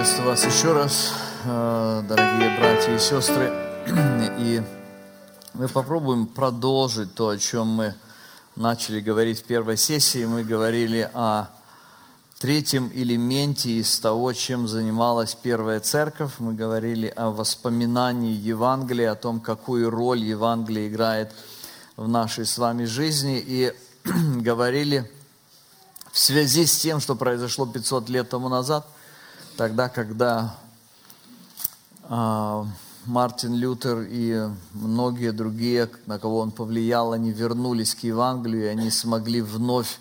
Приветствую 0.00 0.30
вас 0.30 0.46
еще 0.46 0.72
раз, 0.72 1.12
э, 1.44 2.02
дорогие 2.08 2.58
братья 2.58 2.96
и 2.96 2.98
сестры. 2.98 3.52
И 4.38 4.62
мы 5.52 5.68
попробуем 5.68 6.26
продолжить 6.26 7.14
то, 7.14 7.28
о 7.28 7.36
чем 7.36 7.66
мы 7.66 7.94
начали 8.56 9.00
говорить 9.00 9.40
в 9.40 9.44
первой 9.44 9.76
сессии. 9.76 10.24
Мы 10.24 10.42
говорили 10.42 11.10
о 11.12 11.48
третьем 12.38 12.90
элементе 12.94 13.72
из 13.72 14.00
того, 14.00 14.32
чем 14.32 14.68
занималась 14.68 15.34
первая 15.34 15.80
церковь. 15.80 16.32
Мы 16.38 16.54
говорили 16.54 17.08
о 17.08 17.28
воспоминании 17.28 18.32
Евангелия, 18.32 19.12
о 19.12 19.16
том, 19.16 19.38
какую 19.38 19.90
роль 19.90 20.20
Евангелие 20.20 20.88
играет 20.88 21.34
в 21.98 22.08
нашей 22.08 22.46
с 22.46 22.56
вами 22.56 22.86
жизни. 22.86 23.38
И 23.46 23.74
говорили 24.40 25.12
в 26.10 26.18
связи 26.18 26.64
с 26.64 26.78
тем, 26.78 27.00
что 27.00 27.16
произошло 27.16 27.66
500 27.66 28.08
лет 28.08 28.30
тому 28.30 28.48
назад– 28.48 28.86
тогда, 29.60 29.90
когда 29.90 30.54
э, 32.08 32.64
Мартин 33.04 33.54
Лютер 33.56 34.06
и 34.08 34.48
многие 34.72 35.32
другие, 35.32 35.90
на 36.06 36.18
кого 36.18 36.38
он 36.38 36.50
повлиял, 36.50 37.12
они 37.12 37.30
вернулись 37.30 37.94
к 37.94 37.98
Евангелию, 37.98 38.64
и 38.64 38.68
они 38.68 38.88
смогли 38.88 39.42
вновь 39.42 39.98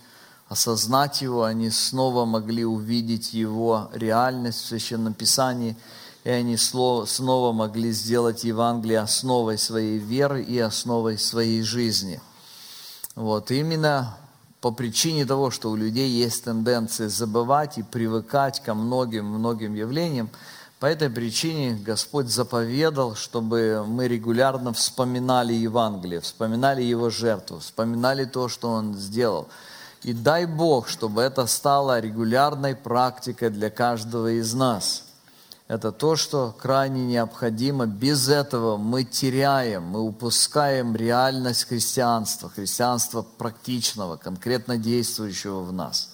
осознать 0.47 1.21
его, 1.21 1.43
они 1.43 1.71
снова 1.71 2.23
могли 2.23 2.63
увидеть 2.63 3.33
его 3.33 3.89
реальность 3.93 4.59
в 4.59 4.67
Священном 4.67 5.13
Писании, 5.13 5.75
и 6.23 6.29
они 6.29 6.55
снова 6.55 7.51
могли 7.51 7.91
сделать 7.91 8.45
Евангелие 8.45 8.99
основой 8.99 9.57
своей 9.57 9.97
веры 9.97 10.41
и 10.41 10.57
основой 10.57 11.17
своей 11.17 11.63
жизни. 11.63 12.21
Вот 13.13 13.51
именно 13.51 14.15
по 14.61 14.71
причине 14.71 15.25
того, 15.25 15.51
что 15.51 15.71
у 15.71 15.75
людей 15.75 16.09
есть 16.09 16.43
тенденция 16.43 17.09
забывать 17.09 17.77
и 17.77 17.83
привыкать 17.83 18.61
ко 18.61 18.73
многим-многим 18.73 19.73
явлениям, 19.73 20.29
по 20.79 20.85
этой 20.85 21.09
причине 21.09 21.75
Господь 21.75 22.27
заповедал, 22.27 23.15
чтобы 23.15 23.83
мы 23.85 24.07
регулярно 24.07 24.71
вспоминали 24.71 25.53
Евангелие, 25.53 26.21
вспоминали 26.21 26.81
Его 26.81 27.09
жертву, 27.09 27.59
вспоминали 27.59 28.23
то, 28.23 28.47
что 28.47 28.69
Он 28.69 28.95
сделал. 28.95 29.49
И 30.03 30.13
дай 30.13 30.45
Бог, 30.45 30.87
чтобы 30.87 31.21
это 31.21 31.45
стало 31.47 31.99
регулярной 31.99 32.75
практикой 32.75 33.49
для 33.49 33.69
каждого 33.69 34.31
из 34.31 34.53
нас– 34.53 35.03
это 35.69 35.91
то, 35.91 36.15
что 36.15 36.53
крайне 36.59 37.05
необходимо. 37.05 37.85
Без 37.85 38.27
этого 38.27 38.75
мы 38.75 39.03
теряем, 39.03 39.83
мы 39.83 40.01
упускаем 40.01 40.95
реальность 40.95 41.67
христианства, 41.67 42.49
христианства 42.49 43.21
практичного, 43.21 44.17
конкретно 44.17 44.79
действующего 44.79 45.61
в 45.61 45.71
нас. 45.71 46.09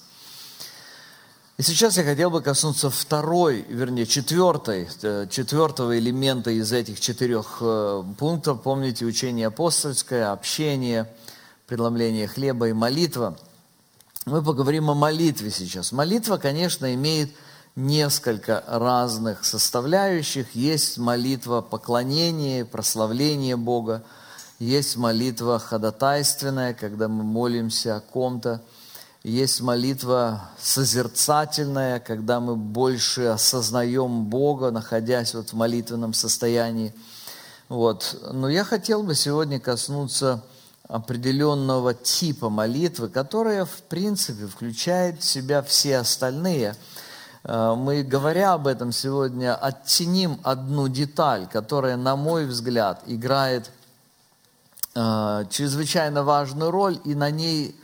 И 1.56 1.62
сейчас 1.62 1.96
я 1.96 2.04
хотел 2.04 2.30
бы 2.30 2.42
коснуться 2.42 2.90
второй, 2.90 3.64
вернее, 3.66 4.04
четвертой, 4.04 4.90
э, 5.00 5.26
четвертого 5.30 5.98
элемента 5.98 6.50
из 6.50 6.70
этих 6.70 7.00
четырех 7.00 7.56
э, 7.62 8.04
пунктов. 8.18 8.60
Помните 8.60 9.06
учение 9.06 9.46
апостольское, 9.46 10.32
общение, 10.32 11.10
преломление 11.66 12.28
хлеба 12.28 12.68
и 12.68 12.74
молитва. 12.74 13.38
Мы 14.26 14.42
поговорим 14.42 14.90
о 14.90 14.94
молитве 14.94 15.50
сейчас. 15.50 15.92
Молитва, 15.92 16.36
конечно, 16.36 16.92
имеет– 16.92 17.30
несколько 17.76 18.64
разных 18.66 19.44
составляющих. 19.44 20.54
Есть 20.54 20.98
молитва 20.98 21.60
поклонения, 21.60 22.64
прославления 22.64 23.56
Бога, 23.56 24.02
есть 24.58 24.96
молитва 24.96 25.58
ходатайственная, 25.58 26.72
когда 26.72 27.08
мы 27.08 27.22
молимся 27.22 27.96
о 27.96 28.00
ком-то, 28.00 28.62
есть 29.22 29.60
молитва 29.60 30.48
созерцательная, 30.58 32.00
когда 32.00 32.40
мы 32.40 32.56
больше 32.56 33.24
осознаем 33.26 34.24
Бога, 34.24 34.70
находясь 34.70 35.34
вот 35.34 35.50
в 35.50 35.52
молитвенном 35.52 36.14
состоянии. 36.14 36.94
Вот. 37.68 38.18
Но 38.32 38.48
я 38.48 38.64
хотел 38.64 39.02
бы 39.02 39.14
сегодня 39.14 39.60
коснуться 39.60 40.42
определенного 40.88 41.92
типа 41.92 42.48
молитвы, 42.48 43.08
которая, 43.08 43.64
в 43.64 43.82
принципе, 43.88 44.46
включает 44.46 45.20
в 45.20 45.24
себя 45.24 45.60
все 45.62 45.98
остальные– 45.98 46.74
мы, 47.48 48.02
говоря 48.02 48.54
об 48.54 48.66
этом 48.66 48.90
сегодня, 48.90 49.54
оттеним 49.54 50.40
одну 50.42 50.88
деталь, 50.88 51.46
которая, 51.46 51.96
на 51.96 52.16
мой 52.16 52.44
взгляд, 52.44 53.02
играет 53.06 53.70
э, 54.96 55.44
чрезвычайно 55.50 56.24
важную 56.24 56.72
роль, 56.72 56.98
и 57.04 57.14
на 57.14 57.30
ней, 57.30 57.76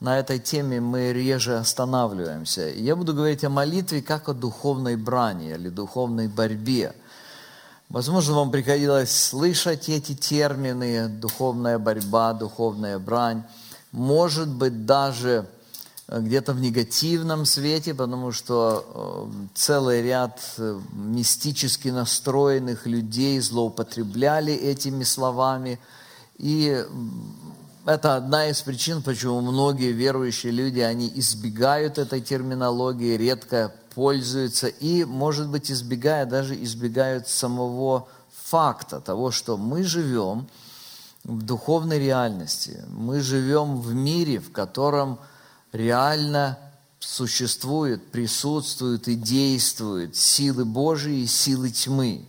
на 0.00 0.18
этой 0.18 0.38
теме 0.38 0.80
мы 0.80 1.12
реже 1.12 1.58
останавливаемся. 1.58 2.70
Я 2.70 2.96
буду 2.96 3.12
говорить 3.12 3.44
о 3.44 3.50
молитве 3.50 4.00
как 4.00 4.30
о 4.30 4.32
духовной 4.32 4.96
брани 4.96 5.50
или 5.50 5.68
духовной 5.68 6.28
борьбе. 6.28 6.94
Возможно, 7.90 8.34
вам 8.34 8.50
приходилось 8.50 9.14
слышать 9.14 9.90
эти 9.90 10.14
термины 10.14 11.08
«духовная 11.08 11.78
борьба», 11.78 12.32
«духовная 12.32 12.98
брань». 12.98 13.42
Может 13.92 14.48
быть, 14.48 14.86
даже 14.86 15.46
где-то 16.18 16.52
в 16.52 16.60
негативном 16.60 17.46
свете, 17.46 17.94
потому 17.94 18.32
что 18.32 19.30
э, 19.32 19.48
целый 19.54 20.02
ряд 20.02 20.40
э, 20.58 20.80
мистически 20.92 21.88
настроенных 21.88 22.86
людей 22.86 23.38
злоупотребляли 23.38 24.52
этими 24.52 25.04
словами. 25.04 25.78
И 26.36 26.84
это 27.86 28.16
одна 28.16 28.48
из 28.48 28.60
причин, 28.60 29.02
почему 29.02 29.40
многие 29.40 29.92
верующие 29.92 30.52
люди, 30.52 30.80
они 30.80 31.10
избегают 31.14 31.98
этой 31.98 32.20
терминологии, 32.20 33.16
редко 33.16 33.72
пользуются 33.94 34.66
и, 34.66 35.04
может 35.04 35.48
быть, 35.48 35.70
избегая, 35.70 36.26
даже 36.26 36.60
избегают 36.60 37.28
самого 37.28 38.08
факта 38.46 39.00
того, 39.00 39.30
что 39.30 39.56
мы 39.56 39.84
живем 39.84 40.48
в 41.22 41.42
духовной 41.42 42.00
реальности, 42.00 42.82
мы 42.88 43.20
живем 43.20 43.80
в 43.80 43.94
мире, 43.94 44.40
в 44.40 44.50
котором– 44.50 45.20
реально 45.72 46.58
существуют, 46.98 48.10
присутствуют 48.10 49.08
и 49.08 49.14
действуют 49.14 50.16
силы 50.16 50.64
Божьи 50.64 51.20
и 51.20 51.26
силы 51.26 51.70
тьмы. 51.70 52.26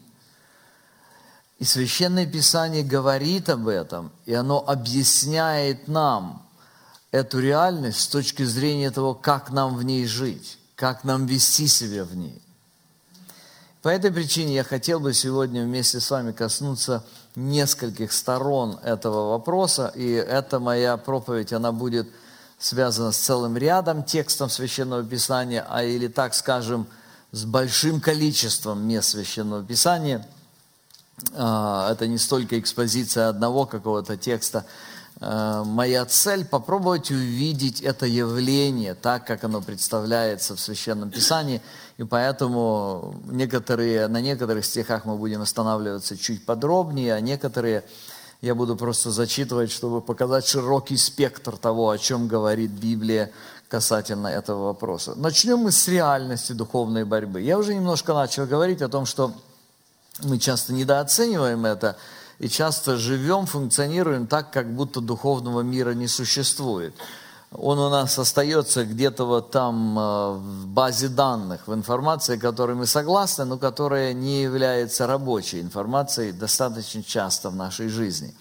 И 1.59 1.63
Священное 1.63 2.25
Писание 2.25 2.83
говорит 2.83 3.49
об 3.49 3.67
этом, 3.67 4.11
и 4.25 4.33
оно 4.33 4.63
объясняет 4.65 5.87
нам 5.87 6.43
эту 7.11 7.39
реальность 7.39 7.99
с 7.99 8.07
точки 8.07 8.43
зрения 8.43 8.89
того, 8.89 9.13
как 9.13 9.51
нам 9.51 9.75
в 9.75 9.83
ней 9.83 10.07
жить, 10.07 10.57
как 10.75 11.03
нам 11.03 11.27
вести 11.27 11.67
себя 11.67 12.03
в 12.05 12.15
ней. 12.15 12.41
По 13.83 13.89
этой 13.89 14.11
причине 14.11 14.55
я 14.55 14.63
хотел 14.63 14.99
бы 14.99 15.13
сегодня 15.13 15.63
вместе 15.63 15.99
с 15.99 16.09
вами 16.09 16.31
коснуться 16.31 17.03
нескольких 17.35 18.11
сторон 18.13 18.79
этого 18.83 19.31
вопроса, 19.31 19.91
и 19.95 20.11
эта 20.11 20.59
моя 20.59 20.97
проповедь, 20.97 21.51
она 21.53 21.71
будет– 21.71 22.07
связано 22.61 23.11
с 23.11 23.17
целым 23.17 23.57
рядом 23.57 24.03
текстов 24.03 24.53
Священного 24.53 25.03
Писания, 25.03 25.65
а 25.67 25.83
или 25.83 26.07
так 26.07 26.35
скажем, 26.35 26.87
с 27.31 27.43
большим 27.43 27.99
количеством 27.99 28.87
мест 28.87 29.09
Священного 29.09 29.63
Писания. 29.63 30.25
А, 31.33 31.91
это 31.91 32.07
не 32.07 32.19
столько 32.19 32.59
экспозиция 32.59 33.29
одного 33.29 33.65
какого-то 33.65 34.15
текста. 34.15 34.65
А, 35.19 35.63
моя 35.63 36.05
цель– 36.05 36.45
попробовать 36.51 37.09
увидеть 37.09 37.81
это 37.81 38.05
явление 38.05 38.93
так, 38.93 39.25
как 39.25 39.43
оно 39.43 39.61
представляется 39.61 40.55
в 40.55 40.59
Священном 40.59 41.09
Писании. 41.09 41.63
И 41.97 42.03
поэтому 42.03 43.15
некоторые, 43.25 44.07
на 44.07 44.21
некоторых 44.21 44.65
стихах 44.65 45.05
мы 45.05 45.15
будем 45.15 45.41
останавливаться 45.41 46.15
чуть 46.15 46.45
подробнее, 46.45 47.15
а 47.15 47.21
некоторые– 47.21 47.83
я 48.41 48.55
буду 48.55 48.75
просто 48.75 49.11
зачитывать, 49.11 49.71
чтобы 49.71 50.01
показать 50.01 50.47
широкий 50.47 50.97
спектр 50.97 51.57
того, 51.57 51.91
о 51.91 51.97
чем 51.97 52.27
говорит 52.27 52.71
Библия 52.71 53.31
касательно 53.69 54.27
этого 54.27 54.65
вопроса. 54.65 55.13
Начнем 55.15 55.59
мы 55.59 55.71
с 55.71 55.87
реальности 55.87 56.53
духовной 56.53 57.05
борьбы. 57.05 57.41
Я 57.41 57.57
уже 57.57 57.73
немножко 57.73 58.13
начал 58.13 58.45
говорить 58.45 58.81
о 58.81 58.89
том, 58.89 59.05
что 59.05 59.33
мы 60.23 60.39
часто 60.39 60.73
недооцениваем 60.73 61.65
это 61.65 61.97
и 62.39 62.49
часто 62.49 62.97
живем, 62.97 63.45
функционируем 63.45 64.27
так, 64.27 64.51
как 64.51 64.73
будто 64.73 64.99
духовного 64.99 65.61
мира 65.61 65.91
не 65.93 66.07
существует 66.07 66.95
он 67.53 67.79
у 67.79 67.89
нас 67.89 68.17
остается 68.17 68.85
где-то 68.85 69.25
вот 69.25 69.51
там 69.51 69.99
э, 69.99 70.31
в 70.37 70.67
базе 70.67 71.09
данных, 71.09 71.67
в 71.67 71.73
информации, 71.73 72.37
которой 72.37 72.77
мы 72.77 72.87
согласны, 72.87 73.43
но 73.43 73.57
которая 73.57 74.13
не 74.13 74.41
является 74.41 75.05
рабочей 75.05 75.59
информацией 75.59 76.31
достаточно 76.31 77.03
часто 77.03 77.49
в 77.49 77.55
нашей 77.55 77.89
жизни. 77.89 78.33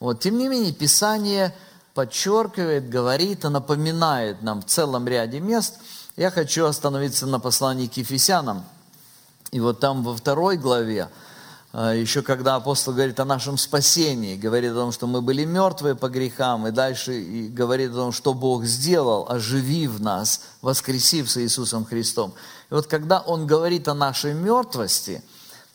Вот. 0.00 0.20
Тем 0.20 0.36
не 0.36 0.48
менее, 0.48 0.72
Писание 0.72 1.54
подчеркивает, 1.94 2.88
говорит 2.88 3.44
и 3.44 3.48
напоминает 3.48 4.42
нам 4.42 4.62
в 4.62 4.64
целом 4.64 5.06
ряде 5.06 5.38
мест. 5.38 5.78
Я 6.16 6.32
хочу 6.32 6.64
остановиться 6.64 7.26
на 7.26 7.38
послании 7.38 7.86
к 7.86 7.96
Ефесянам. 7.98 8.64
И 9.52 9.60
вот 9.60 9.78
там 9.78 10.02
во 10.02 10.16
второй 10.16 10.56
главе 10.56 11.08
еще 11.72 12.22
когда 12.22 12.56
апостол 12.56 12.92
говорит 12.92 13.20
о 13.20 13.24
нашем 13.24 13.56
спасении, 13.56 14.36
говорит 14.36 14.72
о 14.72 14.76
том, 14.76 14.92
что 14.92 15.06
мы 15.06 15.20
были 15.22 15.44
мертвые 15.44 15.94
по 15.94 16.08
грехам, 16.08 16.66
и 16.66 16.72
дальше 16.72 17.20
и 17.20 17.48
говорит 17.48 17.92
о 17.92 17.94
том, 17.94 18.12
что 18.12 18.34
Бог 18.34 18.64
сделал, 18.64 19.26
оживив 19.28 20.00
нас, 20.00 20.42
воскресив 20.62 21.30
с 21.30 21.36
Иисусом 21.36 21.84
Христом. 21.84 22.34
И 22.70 22.74
вот 22.74 22.88
когда 22.88 23.20
он 23.20 23.46
говорит 23.46 23.86
о 23.86 23.94
нашей 23.94 24.34
мертвости, 24.34 25.22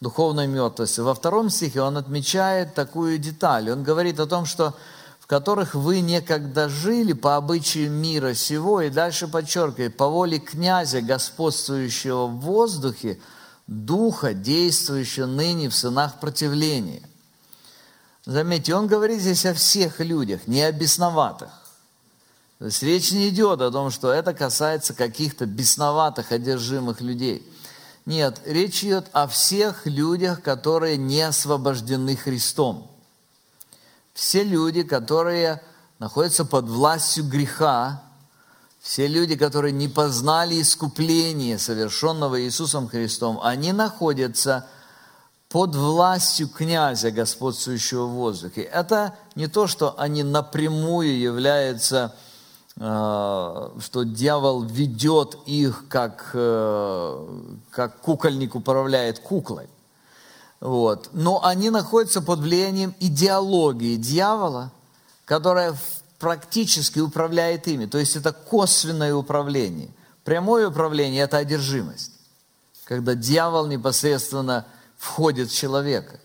духовной 0.01 0.47
мертвости, 0.47 1.00
во 1.00 1.13
втором 1.13 1.50
стихе 1.50 1.81
он 1.81 1.95
отмечает 1.97 2.74
такую 2.74 3.18
деталь. 3.18 3.71
Он 3.71 3.83
говорит 3.83 4.19
о 4.19 4.25
том, 4.25 4.45
что 4.45 4.74
в 5.25 5.27
которых 5.27 5.74
вы 5.74 6.01
некогда 6.01 6.69
жили 6.69 7.13
по 7.13 7.36
обычаю 7.36 7.89
мира 7.89 8.36
сего, 8.36 8.81
и 8.81 8.92
дальше 8.92 9.27
подчеркивает, 9.27 9.97
по 9.97 10.07
воле 10.07 10.38
князя, 10.38 11.01
господствующего 11.01 12.27
в 12.27 12.42
воздухе, 12.42 13.18
Духа, 13.68 14.34
действующего 14.34 15.26
ныне 15.26 15.70
в 15.70 15.76
сынах 15.76 16.20
противления. 16.20 17.02
Заметьте, 18.26 18.76
он 18.76 18.88
говорит 18.88 19.22
здесь 19.22 19.46
о 19.46 19.54
всех 19.54 20.00
людях, 20.00 20.48
не 20.48 20.62
о 20.62 20.72
бесноватых. 20.72 21.50
То 22.60 22.66
есть 22.66 22.82
речь 22.84 23.12
не 23.12 23.30
идет 23.30 23.62
о 23.62 23.72
том, 23.72 23.92
что 23.92 24.12
это 24.12 24.34
касается 24.34 24.94
каких-то 24.94 25.46
бесноватых, 25.46 26.32
одержимых 26.32 27.02
людей. 27.02 27.48
Нет, 28.06 28.40
речь 28.46 28.84
идет 28.84 29.08
о 29.14 29.28
всех 29.28 29.86
людях, 29.86 30.42
которые 30.42 30.98
не 30.98 31.22
освобождены 31.22 32.16
Христом. 32.16 32.90
Все 34.14 34.44
люди, 34.44 34.84
которые 34.84 35.62
находятся 36.00 36.46
под 36.46 36.66
властью 36.66 37.28
греха, 37.28 38.02
все 38.86 39.08
люди, 39.08 39.36
которые 39.36 39.72
не 39.72 39.88
познали 39.88 40.62
искупление, 40.62 41.58
совершенного 41.58 42.44
Иисусом 42.44 42.88
Христом, 42.88 43.40
они 43.42 43.74
находятся 43.74 44.68
под 45.50 45.74
властью 45.76 46.48
князя, 46.48 47.10
господствующего 47.10 48.06
в 48.06 48.12
воздухе. 48.12 48.62
Это 48.62 49.16
не 49.34 49.48
то, 49.48 49.66
что 49.66 50.00
они 50.00 50.22
напрямую 50.22 51.18
являются, 51.20 52.14
э, 52.78 53.70
что 53.80 54.04
дьявол 54.04 54.62
ведет 54.62 55.36
их, 55.48 55.86
как, 55.90 56.30
э, 56.36 57.28
как 57.72 58.02
кукольник 58.02 58.54
управляет 58.54 59.18
куклой. 59.18 59.68
Вот. 60.60 61.10
Но 61.12 61.44
они 61.44 61.72
находятся 61.72 62.22
под 62.22 62.38
влиянием 62.38 62.94
идеологии 63.00 63.96
дьявола, 63.96 64.70
которая 65.26 65.74
в 65.74 66.05
практически 66.20 67.00
управляет 67.00 67.68
ими. 67.68 67.86
То 67.86 67.98
есть 67.98 68.16
это 68.16 68.32
косвенное 68.32 69.14
управление. 69.16 69.90
Прямое 70.24 70.70
управление– 70.70 71.24
это 71.24 71.38
одержимость. 71.38 72.12
Когда 72.86 73.16
дьявол 73.16 73.68
непосредственно 73.68 74.66
входит 74.98 75.50
в 75.50 75.56
человека. 75.56 76.20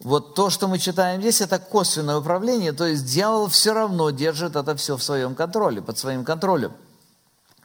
Вот 0.00 0.34
то, 0.34 0.50
что 0.50 0.66
мы 0.66 0.78
читаем 0.78 1.20
здесь, 1.20 1.40
это 1.40 1.60
косвенное 1.60 2.16
управление, 2.16 2.72
то 2.72 2.86
есть 2.86 3.04
дьявол 3.04 3.46
все 3.48 3.72
равно 3.72 4.10
держит 4.10 4.56
это 4.56 4.74
все 4.74 4.96
в 4.96 5.02
своем 5.02 5.36
контроле, 5.36 5.80
под 5.80 5.96
своим 5.96 6.24
контролем. 6.24 6.72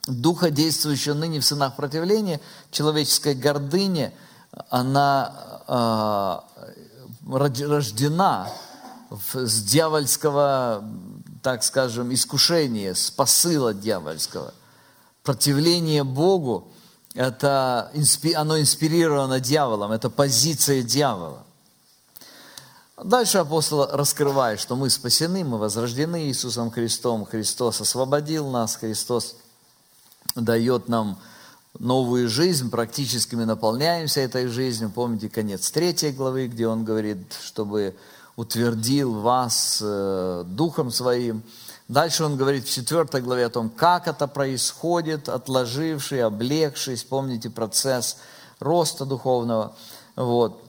Духа, 0.06 0.50
действующего 0.50 1.14
ныне 1.14 1.40
в 1.40 1.44
сынах 1.44 1.74
противления, 1.74 2.40
человеческая 2.70 3.34
гордыня, 3.34 4.12
она 4.70 5.34
э, 5.66 6.48
рождена 7.28 8.48
с 9.10 9.62
дьявольского, 9.62 10.84
так 11.42 11.62
скажем, 11.64 12.12
искушения, 12.12 12.94
с 12.94 13.10
посыла 13.10 13.72
дьявольского. 13.74 14.54
Противление 15.22 16.04
Богу, 16.04 16.68
это, 17.14 17.90
оно 18.36 18.60
инспирировано 18.60 19.40
дьяволом, 19.40 19.92
это 19.92 20.10
позиция 20.10 20.82
дьявола. 20.82 21.44
Дальше 23.02 23.38
апостол 23.38 23.86
раскрывает, 23.86 24.58
что 24.58 24.74
мы 24.74 24.90
спасены, 24.90 25.44
мы 25.44 25.58
возрождены 25.58 26.26
Иисусом 26.26 26.70
Христом, 26.70 27.24
Христос 27.24 27.80
освободил 27.80 28.50
нас, 28.50 28.76
Христос 28.76 29.36
дает 30.34 30.88
нам 30.88 31.18
новую 31.78 32.28
жизнь, 32.28 32.70
практически 32.70 33.36
мы 33.36 33.46
наполняемся 33.46 34.20
этой 34.20 34.48
жизнью. 34.48 34.90
Помните 34.92 35.28
конец 35.28 35.70
третьей 35.70 36.10
главы, 36.10 36.48
где 36.48 36.66
он 36.66 36.84
говорит, 36.84 37.36
чтобы 37.40 37.94
утвердил 38.38 39.14
вас 39.14 39.80
э, 39.82 40.44
Духом 40.46 40.92
Своим. 40.92 41.42
Дальше 41.88 42.22
он 42.22 42.36
говорит 42.36 42.68
в 42.68 42.70
4 42.70 43.20
главе 43.20 43.46
о 43.46 43.50
том, 43.50 43.68
как 43.68 44.06
это 44.06 44.28
происходит, 44.28 45.28
отложивший, 45.28 46.22
облегшись, 46.22 47.02
помните 47.02 47.50
процесс 47.50 48.18
роста 48.60 49.04
духовного. 49.04 49.74
Вот. 50.14 50.62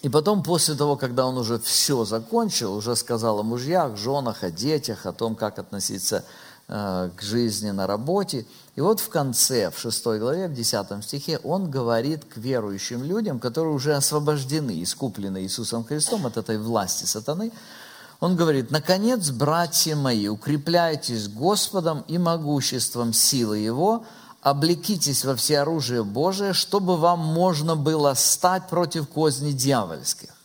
И 0.00 0.08
потом, 0.08 0.42
после 0.42 0.76
того, 0.76 0.96
когда 0.96 1.26
он 1.26 1.36
уже 1.36 1.58
все 1.58 2.06
закончил, 2.06 2.74
уже 2.74 2.96
сказал 2.96 3.40
о 3.40 3.42
мужьях, 3.42 3.98
женах, 3.98 4.42
о 4.42 4.50
детях, 4.50 5.04
о 5.04 5.12
том, 5.12 5.34
как 5.34 5.58
относиться 5.58 6.24
Э, 6.24 6.47
к 6.68 7.22
жизни 7.22 7.70
на 7.70 7.86
работе. 7.86 8.44
И 8.76 8.80
вот 8.80 9.00
в 9.00 9.08
конце, 9.08 9.70
в 9.70 9.78
6 9.78 10.04
главе, 10.18 10.48
в 10.48 10.52
10 10.52 11.02
стихе, 11.02 11.40
он 11.42 11.70
говорит 11.70 12.26
к 12.26 12.36
верующим 12.36 13.02
людям, 13.02 13.40
которые 13.40 13.74
уже 13.74 13.94
освобождены, 13.94 14.82
искуплены 14.82 15.42
Иисусом 15.42 15.84
Христом 15.84 16.26
от 16.26 16.36
этой 16.36 16.58
власти 16.58 17.04
сатаны. 17.04 17.52
Он 18.20 18.36
говорит, 18.36 18.70
«Наконец, 18.70 19.30
братья 19.30 19.96
мои, 19.96 20.28
укрепляйтесь 20.28 21.28
Господом 21.28 22.04
и 22.06 22.18
могуществом 22.18 23.14
силы 23.14 23.58
Его, 23.58 24.04
облекитесь 24.42 25.24
во 25.24 25.34
все 25.36 25.60
оружие 25.60 26.04
Божие, 26.04 26.52
чтобы 26.52 26.96
вам 26.98 27.20
можно 27.20 27.76
было 27.76 28.12
стать 28.14 28.68
против 28.68 29.08
козни 29.08 29.52
дьявольских. 29.52 30.37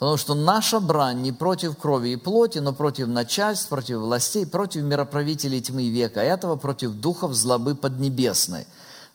Потому 0.00 0.16
что 0.16 0.34
наша 0.34 0.80
брань 0.80 1.20
не 1.20 1.30
против 1.30 1.76
крови 1.76 2.08
и 2.12 2.16
плоти, 2.16 2.56
но 2.58 2.72
против 2.72 3.06
начальств, 3.06 3.68
против 3.68 3.98
властей, 3.98 4.46
против 4.46 4.82
мироправителей 4.82 5.60
тьмы 5.60 5.90
века 5.90 6.22
этого, 6.22 6.56
против 6.56 6.92
духов 6.92 7.34
злобы 7.34 7.74
поднебесной. 7.74 8.66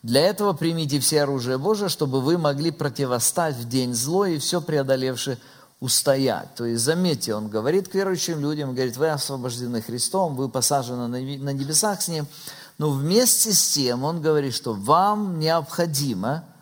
Для 0.04 0.22
этого 0.22 0.54
примите 0.54 1.00
все 1.00 1.24
оружие 1.24 1.58
Божие, 1.58 1.90
чтобы 1.90 2.22
вы 2.22 2.38
могли 2.38 2.70
противостать 2.70 3.56
в 3.56 3.68
день 3.68 3.96
злой 3.96 4.36
и 4.36 4.38
все 4.38 4.62
преодолевши 4.62 5.40
устоять. 5.80 6.54
То 6.54 6.66
есть, 6.66 6.84
заметьте, 6.84 7.34
он 7.34 7.48
говорит 7.48 7.88
к 7.88 7.96
верующим 7.96 8.40
людям, 8.40 8.76
говорит, 8.76 8.96
вы 8.96 9.10
освобождены 9.10 9.82
Христом, 9.82 10.36
вы 10.36 10.50
посажены 10.50 11.08
на 11.08 11.50
небесах 11.50 12.04
с 12.04 12.10
Ним, 12.10 12.28
но 12.78 12.92
вместе 12.92 13.54
с 13.54 13.70
тем 13.70 14.04
он 14.04 14.22
говорит, 14.22 14.54
что 14.54 14.74
вам 14.74 15.40
необходимо– 15.40 16.44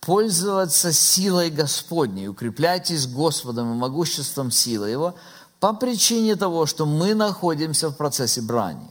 пользоваться 0.00 0.92
силой 0.92 1.50
Господней, 1.50 2.28
укрепляйтесь 2.28 3.06
Господом 3.06 3.72
и 3.72 3.76
могуществом 3.76 4.50
силы 4.50 4.88
Его 4.88 5.14
по 5.60 5.74
причине 5.74 6.36
того, 6.36 6.66
что 6.66 6.86
мы 6.86 7.14
находимся 7.14 7.90
в 7.90 7.96
процессе 7.96 8.40
брани. 8.40 8.90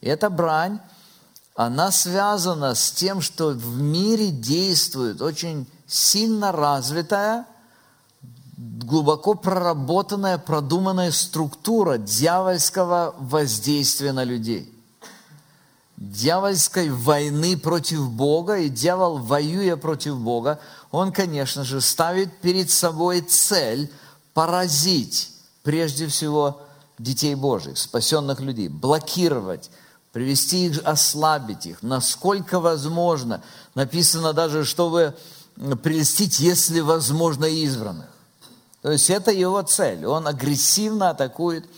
И 0.00 0.08
эта 0.08 0.30
брань, 0.30 0.80
она 1.54 1.90
связана 1.92 2.74
с 2.74 2.90
тем, 2.90 3.20
что 3.20 3.50
в 3.50 3.80
мире 3.80 4.30
действует 4.30 5.22
очень 5.22 5.66
сильно 5.86 6.50
развитая, 6.50 7.46
глубоко 8.56 9.34
проработанная, 9.34 10.38
продуманная 10.38 11.12
структура 11.12 11.98
дьявольского 11.98 13.14
воздействия 13.18 14.12
на 14.12 14.24
людей– 14.24 14.72
дьявольской 15.98 16.90
войны 16.90 17.56
против 17.56 18.08
Бога, 18.10 18.58
и 18.58 18.68
дьявол, 18.68 19.18
воюя 19.18 19.76
против 19.76 20.16
Бога, 20.16 20.60
он, 20.92 21.12
конечно 21.12 21.64
же, 21.64 21.80
ставит 21.80 22.38
перед 22.38 22.70
собой 22.70 23.20
цель 23.20 23.92
поразить 24.32 25.32
прежде 25.64 26.06
всего 26.06 26.62
детей 26.98 27.34
Божьих, 27.34 27.76
спасенных 27.78 28.38
людей, 28.40 28.68
блокировать, 28.68 29.70
привести 30.12 30.66
их, 30.66 30.80
ослабить 30.84 31.66
их, 31.66 31.82
насколько 31.82 32.60
возможно. 32.60 33.42
Написано 33.74 34.32
даже, 34.32 34.64
чтобы 34.64 35.16
прелестить, 35.82 36.38
если 36.38 36.78
возможно, 36.78 37.44
избранных. 37.44 38.06
То 38.82 38.92
есть 38.92 39.10
это 39.10 39.32
его 39.32 39.60
цель. 39.62 40.06
Он 40.06 40.28
агрессивно 40.28 41.10
атакует 41.10 41.68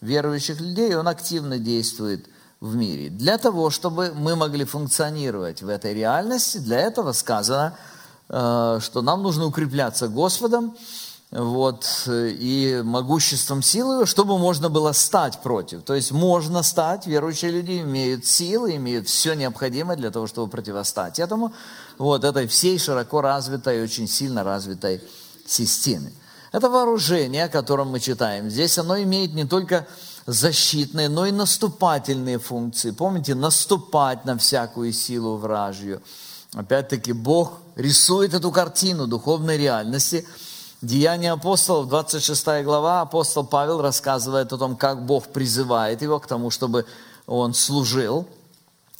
верующих 0.00 0.60
людей, 0.60 0.96
он 0.96 1.08
активно 1.08 1.58
действует– 1.58 2.26
в 2.66 2.76
мире. 2.76 3.08
Для 3.08 3.38
того, 3.38 3.70
чтобы 3.70 4.12
мы 4.14 4.36
могли 4.36 4.64
функционировать 4.64 5.62
в 5.62 5.68
этой 5.68 5.94
реальности, 5.94 6.58
для 6.58 6.80
этого 6.80 7.12
сказано, 7.12 7.76
э, 8.28 8.78
что 8.82 9.02
нам 9.02 9.22
нужно 9.22 9.46
укрепляться 9.46 10.08
Господом 10.08 10.76
вот, 11.30 12.04
и 12.06 12.80
могуществом 12.84 13.60
силы, 13.62 14.06
чтобы 14.06 14.38
можно 14.38 14.68
было 14.68 14.92
стать 14.92 15.42
против. 15.42 15.82
То 15.82 15.94
есть 15.94 16.12
можно 16.12 16.62
стать, 16.62 17.06
верующие 17.06 17.50
люди 17.50 17.80
имеют 17.80 18.26
силы, 18.26 18.76
имеют 18.76 19.08
все 19.08 19.34
необходимое 19.34 19.96
для 19.96 20.10
того, 20.10 20.26
чтобы 20.26 20.48
противостать 20.50 21.18
этому, 21.18 21.52
вот 21.98 22.24
этой 22.24 22.46
всей 22.46 22.78
широко 22.78 23.20
развитой, 23.20 23.82
очень 23.82 24.06
сильно 24.08 24.44
развитой 24.44 25.02
системе. 25.46 26.12
Это 26.52 26.70
вооружение, 26.70 27.44
о 27.44 27.48
котором 27.48 27.88
мы 27.88 28.00
читаем 28.00 28.48
здесь, 28.48 28.78
оно 28.78 28.98
имеет 28.98 29.34
не 29.34 29.44
только 29.44 29.86
защитные, 30.26 31.08
но 31.08 31.26
и 31.26 31.32
наступательные 31.32 32.38
функции. 32.38 32.90
Помните, 32.90 33.34
наступать 33.34 34.24
на 34.24 34.36
всякую 34.36 34.92
силу 34.92 35.36
вражью. 35.36 36.02
Опять-таки, 36.54 37.12
Бог 37.12 37.54
рисует 37.76 38.34
эту 38.34 38.50
картину 38.50 39.06
духовной 39.06 39.56
реальности. 39.56 40.26
Деяния 40.82 41.32
апостолов, 41.32 41.88
26 41.88 42.64
глава, 42.64 43.00
апостол 43.00 43.44
Павел 43.44 43.80
рассказывает 43.80 44.52
о 44.52 44.58
том, 44.58 44.76
как 44.76 45.06
Бог 45.06 45.28
призывает 45.28 46.02
его 46.02 46.18
к 46.18 46.26
тому, 46.26 46.50
чтобы 46.50 46.86
он 47.26 47.54
служил. 47.54 48.26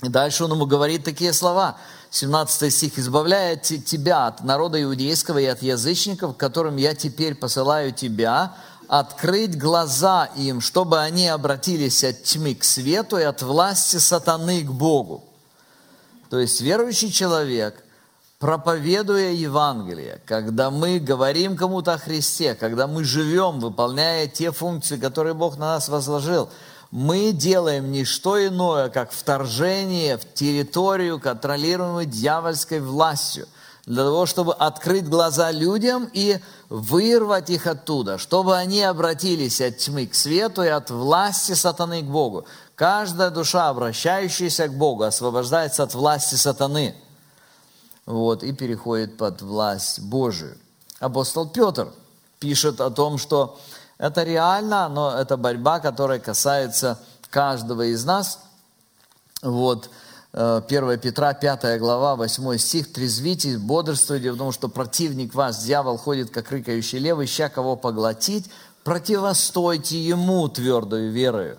И 0.03 0.09
дальше 0.09 0.45
он 0.45 0.53
ему 0.53 0.67
говорит 0.67 1.05
такие 1.05 1.33
слова. 1.33 1.77
17 2.11 2.73
стих. 2.73 2.99
«Избавляя 2.99 3.57
тебя 3.57 4.27
от 4.27 4.43
народа 4.45 4.83
иудейского 4.83 5.39
и 5.39 5.47
от 5.47 5.63
язычников, 5.63 6.37
которым 6.37 6.77
я 6.77 6.95
теперь 6.95 7.35
посылаю 7.35 7.93
тебя, 7.93 8.55
открыть 8.89 9.59
глаза 9.59 10.27
им, 10.37 10.61
чтобы 10.61 11.01
они 11.01 11.29
обратились 11.29 12.05
от 12.05 12.23
тьмы 12.23 12.55
к 12.55 12.65
свету 12.65 13.19
и 13.19 13.23
от 13.23 13.43
власти 13.43 13.97
сатаны 13.97 14.63
к 14.63 14.71
Богу». 14.71 15.25
То 16.31 16.39
есть 16.39 16.61
верующий 16.61 17.11
человек, 17.11 17.85
проповедуя 18.39 19.31
Евангелие, 19.31 20.21
когда 20.27 20.71
мы 20.71 20.99
говорим 20.99 21.57
кому-то 21.57 21.95
о 21.95 21.99
Христе, 21.99 22.55
когда 22.55 22.87
мы 22.87 23.05
живем, 23.05 23.61
выполняя 23.61 24.27
те 24.27 24.51
функции, 24.51 24.97
которые 24.97 25.35
Бог 25.35 25.57
на 25.57 25.75
нас 25.75 25.89
возложил– 25.89 26.49
мы 26.91 27.33
делаем 27.33 27.91
не 27.91 28.05
что 28.05 28.45
иное, 28.47 28.89
как 28.89 29.11
вторжение 29.11 30.19
в 30.19 30.33
территорию, 30.33 31.21
контролируемую 31.21 32.07
дьявольской 32.07 32.81
властью, 32.81 33.47
для 33.87 34.03
того, 34.03 34.27
чтобы 34.27 34.53
открыть 34.53 35.09
глаза 35.09 35.53
людям 35.53 36.11
и 36.13 36.41
вырвать 36.69 37.51
их 37.51 37.69
оттуда, 37.69 38.19
чтобы 38.19 38.57
они 38.57 38.83
обратились 38.83 39.61
от 39.61 39.79
тьмы 39.79 40.07
к 40.07 40.15
свету 40.15 40.65
и 40.65 40.69
от 40.69 40.91
власти 40.91 41.53
сатаны 41.53 42.03
к 42.03 42.07
Богу. 42.07 42.47
Каждая 42.75 43.31
душа, 43.31 43.69
обращающаяся 43.69 44.67
к 44.67 44.75
Богу, 44.75 45.05
освобождается 45.05 45.85
от 45.85 45.95
власти 45.95 46.35
сатаны 46.35 46.97
вот, 48.07 48.43
и 48.43 48.53
переходит 48.53 49.17
под 49.17 49.41
власть 49.43 50.01
Божию. 50.01 50.59
Апостол 50.99 51.49
Петр 51.49 51.93
пишет 52.41 52.81
о 52.81 52.91
том, 52.91 53.19
что 53.19 53.59
это 53.99 54.25
реально, 54.25 54.89
но 54.89 55.13
это 55.13 55.37
борьба, 55.37 55.79
которая 55.79 56.19
касается 56.19 56.99
каждого 57.31 57.83
из 57.83 58.05
нас. 58.05 58.41
Вот, 59.43 59.91
1 60.37 60.91
э, 60.91 60.99
Петра, 60.99 61.33
5 61.33 61.79
глава, 61.79 62.15
8 62.15 62.59
стих. 62.59 62.93
«Трезвитесь, 62.93 63.57
бодрствуйте, 63.57 64.33
потому 64.33 64.53
что 64.53 64.69
противник 64.69 65.35
вас, 65.35 65.65
дьявол, 65.65 65.97
ходит, 65.97 66.31
как 66.31 66.51
рыкающий 66.51 66.99
лев, 66.99 67.19
ища 67.21 67.49
кого 67.49 67.75
поглотить. 67.75 68.51
Противостойте 68.85 69.99
ему 69.99 70.47
твердою 70.49 71.11
верою, 71.11 71.57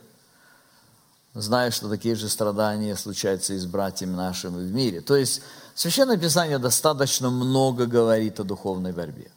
зная, 1.33 1.71
что 1.71 1.89
такие 1.89 2.13
же 2.13 2.29
страдания 2.29 2.95
случаются 2.95 3.55
и 3.55 3.57
с 3.57 3.65
братьями 3.65 4.15
нашими 4.15 4.59
в 4.59 4.71
мире». 4.71 5.01
То 5.01 5.15
есть, 5.15 5.41
Священное 5.73 6.17
Писание 6.17 6.59
достаточно 6.59 7.31
много 7.31 7.87
говорит 7.87 8.39
о 8.39 8.43
духовной 8.43 8.93
борьбе 8.93 9.31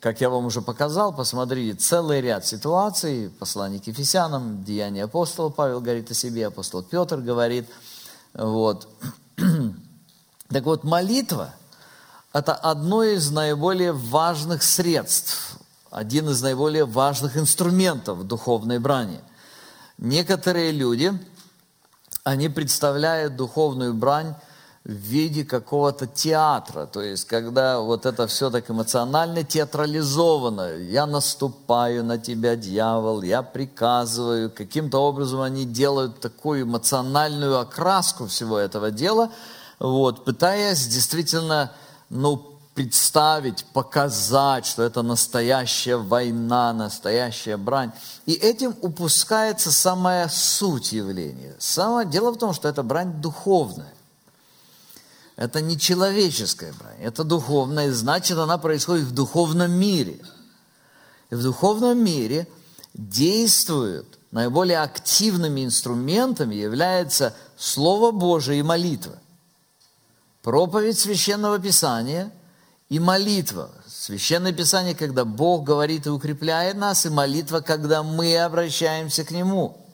как 0.00 0.20
я 0.20 0.30
вам 0.30 0.46
уже 0.46 0.62
показал, 0.62 1.12
посмотрите, 1.12 1.76
целый 1.76 2.20
ряд 2.20 2.46
ситуаций, 2.46 3.30
послание 3.38 3.80
к 3.80 3.86
Ефесянам, 3.88 4.62
Деяния 4.62 5.04
апостола, 5.04 5.48
Павел 5.48 5.80
говорит 5.80 6.10
о 6.10 6.14
себе, 6.14 6.46
апостол 6.46 6.82
Петр 6.82 7.18
говорит, 7.18 7.66
вот. 8.38 8.88
Так 10.50 10.64
вот, 10.64 10.82
молитва– 10.82 11.54
это 12.32 12.54
одно 12.54 13.02
из 13.02 13.30
наиболее 13.30 13.92
важных 13.92 14.62
средств, 14.62 15.58
один 15.90 16.30
из 16.30 16.40
наиболее 16.40 16.86
важных 16.86 17.36
инструментов 17.36 18.26
духовной 18.26 18.78
брани. 18.78 19.20
Некоторые 19.98 20.72
люди, 20.72 21.12
они 22.24 22.48
представляют 22.48 23.36
духовную 23.36 23.92
брань 23.92 24.36
в 24.88 24.92
виде 24.92 25.44
какого-то 25.44 26.06
театра, 26.06 26.86
то 26.86 27.02
есть 27.02 27.26
когда 27.26 27.78
вот 27.78 28.06
это 28.06 28.26
все 28.26 28.48
так 28.48 28.70
эмоционально 28.70 29.44
театрализовано, 29.44 30.76
я 30.78 31.04
наступаю 31.04 32.02
на 32.02 32.16
тебя, 32.16 32.56
дьявол, 32.56 33.20
я 33.20 33.42
приказываю, 33.42 34.50
каким-то 34.50 34.96
образом 34.98 35.42
они 35.42 35.66
делают 35.66 36.20
такую 36.20 36.62
эмоциональную 36.62 37.58
окраску 37.58 38.28
всего 38.28 38.56
этого 38.56 38.90
дела, 38.90 39.30
вот, 39.78 40.24
пытаясь 40.24 40.86
действительно, 40.86 41.70
ну, 42.08 42.54
представить, 42.74 43.66
показать, 43.74 44.64
что 44.64 44.82
это 44.84 45.02
настоящая 45.02 45.96
война, 45.96 46.72
настоящая 46.72 47.58
брань. 47.58 47.92
И 48.24 48.32
этим 48.32 48.74
упускается 48.80 49.70
самая 49.70 50.28
суть 50.28 50.92
явления. 50.92 51.56
Самое, 51.58 52.08
дело 52.08 52.30
в 52.30 52.38
том, 52.38 52.54
что 52.54 52.68
это 52.68 52.82
брань 52.82 53.20
духовная. 53.20 53.97
Это 55.38 55.60
не 55.60 55.78
человеческая 55.78 56.72
брань, 56.72 57.00
это 57.00 57.22
духовная, 57.22 57.92
значит, 57.92 58.36
она 58.38 58.58
происходит 58.58 59.04
в 59.04 59.14
духовном 59.14 59.70
мире. 59.70 60.18
И 61.30 61.36
в 61.36 61.42
духовном 61.44 62.02
мире 62.02 62.48
действуют 62.92 64.18
наиболее 64.32 64.80
активными 64.80 65.64
инструментами 65.64 66.56
является 66.56 67.36
Слово 67.56 68.10
Божие 68.10 68.58
и 68.58 68.62
молитва. 68.64 69.16
Проповедь 70.42 70.98
Священного 70.98 71.60
Писания 71.60 72.32
и 72.88 72.98
молитва. 72.98 73.70
Священное 73.86 74.52
Писание, 74.52 74.96
когда 74.96 75.24
Бог 75.24 75.62
говорит 75.62 76.06
и 76.06 76.10
укрепляет 76.10 76.76
нас, 76.76 77.06
и 77.06 77.10
молитва, 77.10 77.60
когда 77.60 78.02
мы 78.02 78.36
обращаемся 78.36 79.24
к 79.24 79.30
Нему– 79.30 79.84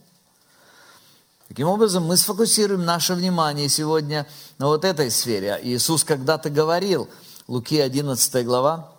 Таким 1.48 1.68
образом, 1.68 2.04
мы 2.06 2.16
сфокусируем 2.16 2.84
наше 2.84 3.14
внимание 3.14 3.68
сегодня 3.68 4.26
на 4.58 4.66
вот 4.66 4.84
этой 4.84 5.10
сфере. 5.10 5.60
Иисус 5.62 6.02
когда-то 6.02 6.48
говорил, 6.48 7.08
Луки 7.46 7.78
11 7.78 8.46
глава, 8.46 8.92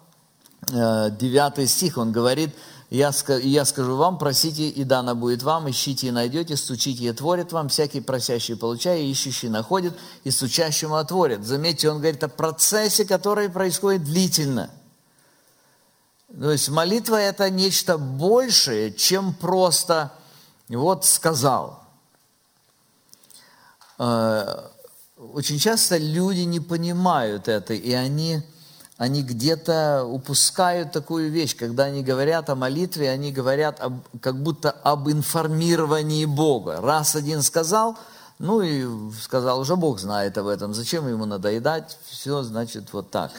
9 0.69 1.57
э, 1.57 1.67
стих, 1.67 1.97
Он 1.97 2.11
говорит, 2.11 2.55
я, 2.91 3.11
скажу 3.11 3.95
вам, 3.95 4.19
просите, 4.19 4.69
и 4.69 4.83
дано 4.83 5.15
будет 5.15 5.41
вам, 5.41 5.69
ищите 5.69 6.07
и 6.07 6.11
найдете, 6.11 6.55
стучите 6.55 7.03
и 7.03 7.07
отворят 7.07 7.51
вам, 7.51 7.67
всякий 7.67 7.99
просящий 7.99 8.55
получая, 8.55 9.01
ищущий 9.01 9.49
находит, 9.49 9.93
и 10.23 10.29
стучащему 10.29 10.95
отворят. 10.95 11.43
Заметьте, 11.43 11.89
он 11.89 11.97
говорит 11.97 12.23
о 12.23 12.29
процессе, 12.29 13.05
который 13.05 13.49
происходит 13.49 14.03
длительно. 14.03 14.69
То 16.39 16.51
есть 16.51 16.69
молитва– 16.69 17.15
это 17.19 17.49
нечто 17.49 17.97
большее, 17.97 18.93
чем 18.93 19.33
просто 19.33 20.11
вот 20.69 21.05
сказал– 21.05 21.81
очень 23.97 25.59
часто 25.59 25.97
люди 25.97 26.41
не 26.41 26.59
понимают 26.59 27.47
это, 27.47 27.73
и 27.73 27.93
они, 27.93 28.41
они 28.97 29.23
где-то 29.23 30.05
упускают 30.05 30.91
такую 30.91 31.31
вещь, 31.31 31.55
когда 31.55 31.85
они 31.85 32.03
говорят 32.03 32.49
о 32.49 32.55
молитве, 32.55 33.09
они 33.09 33.31
говорят 33.31 33.79
об, 33.79 34.01
как 34.21 34.41
будто 34.41 34.71
об 34.71 35.09
информировании 35.09 36.25
Бога. 36.25 36.81
Раз 36.81 37.15
один 37.15 37.41
сказал, 37.41 37.97
ну 38.39 38.61
и 38.61 38.85
сказал, 39.21 39.59
уже 39.59 39.75
Бог 39.75 39.99
знает 39.99 40.37
об 40.37 40.47
этом, 40.47 40.73
зачем 40.73 41.07
ему 41.07 41.25
надоедать, 41.25 41.97
все, 42.09 42.43
значит, 42.43 42.91
вот 42.91 43.11
так. 43.11 43.31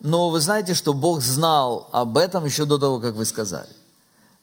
Но 0.00 0.30
вы 0.30 0.40
знаете, 0.40 0.74
что 0.74 0.92
Бог 0.92 1.22
знал 1.22 1.88
об 1.92 2.18
этом 2.18 2.44
еще 2.44 2.64
до 2.64 2.78
того, 2.78 3.00
как 3.00 3.14
вы 3.14 3.24
сказали. 3.24 3.70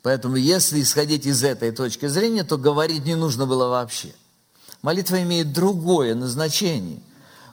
Поэтому, 0.02 0.36
если 0.36 0.82
исходить 0.82 1.26
из 1.26 1.44
этой 1.44 1.72
точки 1.72 2.08
зрения, 2.08 2.44
то 2.44 2.58
говорить 2.58 3.06
не 3.06 3.16
нужно 3.16 3.46
было 3.46 3.70
вообще. 3.70 4.14
Молитва 4.84 5.24
имеет 5.24 5.54
другое 5.54 6.14
назначение. 6.14 7.00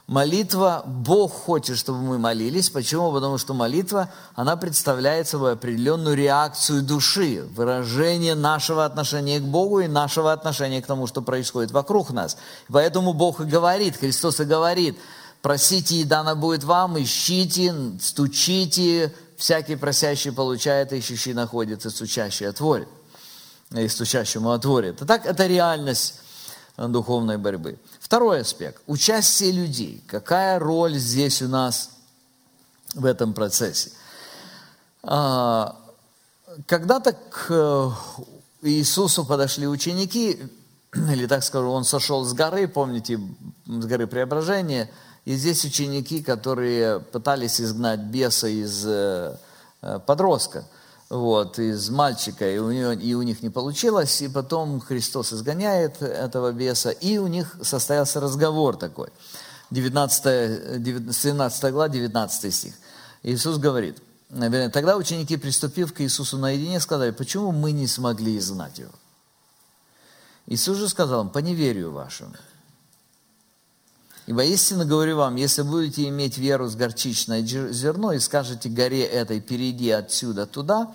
Молитва, 0.05 0.83
Бог 0.85 1.31
хочет, 1.31 1.77
чтобы 1.77 1.99
мы 1.99 2.19
молились. 2.19 2.69
Почему? 2.69 3.13
Потому 3.13 3.37
что 3.37 3.53
молитва, 3.53 4.09
она 4.35 4.57
представляет 4.57 5.29
собой 5.29 5.53
определенную 5.53 6.17
реакцию 6.17 6.83
души, 6.83 7.47
выражение 7.55 8.35
нашего 8.35 8.83
отношения 8.83 9.39
к 9.39 9.43
Богу 9.43 9.79
и 9.79 9.87
нашего 9.87 10.33
отношения 10.33 10.81
к 10.81 10.85
тому, 10.85 11.07
что 11.07 11.21
происходит 11.21 11.71
вокруг 11.71 12.11
нас. 12.11 12.35
Поэтому 12.67 13.13
Бог 13.13 13.39
и 13.39 13.45
говорит, 13.45 13.95
Христос 13.95 14.41
и 14.41 14.43
говорит, 14.43 14.99
просите, 15.41 15.95
и 15.95 16.03
дано 16.03 16.35
будет 16.35 16.65
вам, 16.65 17.01
ищите, 17.01 17.73
стучите, 18.01 19.15
всякий 19.37 19.77
просящий 19.77 20.33
получает, 20.33 20.91
ищущий 20.91 21.33
находит, 21.33 21.85
и 21.85 21.89
стучащий 21.89 22.49
отворит. 22.49 22.89
И 23.73 23.87
стучащему 23.87 24.51
отворит. 24.51 24.97
Итак, 25.01 25.25
это 25.25 25.47
реальность 25.47 26.20
духовной 26.87 27.37
борьбы. 27.37 27.77
Второй 27.99 28.41
аспект– 28.41 28.81
участие 28.87 29.51
людей. 29.51 30.03
Какая 30.07 30.59
роль 30.59 30.95
здесь 30.95 31.41
у 31.41 31.47
нас 31.47 31.91
в 32.93 33.05
этом 33.05 33.33
процессе? 33.33 33.91
А, 35.03 35.77
когда-то 36.65 37.13
к 37.13 37.47
э, 37.49 37.89
Иисусу 38.63 39.25
подошли 39.25 39.67
ученики, 39.67 40.39
или 40.93 41.27
так 41.27 41.43
скажу, 41.43 41.69
он 41.69 41.83
сошел 41.83 42.23
с 42.25 42.33
горы, 42.33 42.67
помните, 42.67 43.19
с 43.65 43.85
горы 43.85 44.07
Преображения, 44.07 44.89
и 45.25 45.35
здесь 45.35 45.63
ученики, 45.65 46.23
которые 46.23 46.99
пытались 46.99 47.61
изгнать 47.61 47.99
беса 47.99 48.47
из 48.47 48.85
э, 48.85 49.37
э, 49.81 49.99
подростка– 50.05 50.65
вот, 51.11 51.59
из 51.59 51.89
мальчика, 51.89 52.49
и 52.49 52.57
у, 52.57 52.71
него, 52.71 52.93
и 52.93 53.13
у 53.15 53.21
них 53.21 53.43
не 53.43 53.49
получилось, 53.49 54.21
и 54.21 54.29
потом 54.29 54.79
Христос 54.79 55.33
изгоняет 55.33 56.01
этого 56.01 56.53
беса, 56.53 56.89
и 56.89 57.17
у 57.17 57.27
них 57.27 57.57
состоялся 57.61 58.21
разговор 58.21 58.77
такой. 58.77 59.09
19, 59.71 61.13
17 61.13 61.71
глава, 61.73 61.89
19 61.89 62.53
стих. 62.53 62.73
Иисус 63.23 63.57
говорит, 63.57 64.01
тогда 64.71 64.95
ученики, 64.95 65.35
приступив 65.35 65.93
к 65.93 65.99
Иисусу 65.99 66.37
наедине, 66.37 66.79
сказали, 66.79 67.11
почему 67.11 67.51
мы 67.51 67.73
не 67.73 67.87
смогли 67.87 68.37
изгнать 68.37 68.79
его? 68.79 68.91
Иисус 70.47 70.77
же 70.77 70.87
сказал 70.87 71.23
им, 71.23 71.29
по 71.29 71.39
неверию 71.39 71.91
вашему. 71.91 72.35
Ибо 74.27 74.43
истинно 74.43 74.85
говорю 74.85 75.17
вам, 75.17 75.35
если 75.35 75.63
будете 75.63 76.07
иметь 76.07 76.37
веру 76.37 76.67
с 76.67 76.75
горчичное 76.75 77.41
зерно 77.41 78.13
и 78.13 78.19
скажете 78.19 78.69
горе 78.69 79.03
этой, 79.03 79.41
перейди 79.41 79.89
отсюда 79.89 80.45
туда, 80.45 80.93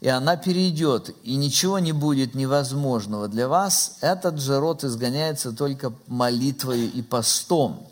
и 0.00 0.08
она 0.08 0.36
перейдет, 0.36 1.14
и 1.22 1.36
ничего 1.36 1.78
не 1.78 1.92
будет 1.92 2.34
невозможного 2.34 3.28
для 3.28 3.48
вас, 3.48 3.98
этот 4.00 4.40
же 4.40 4.58
род 4.58 4.84
изгоняется 4.84 5.52
только 5.52 5.92
молитвой 6.08 6.86
и 6.86 7.00
постом. 7.00 7.86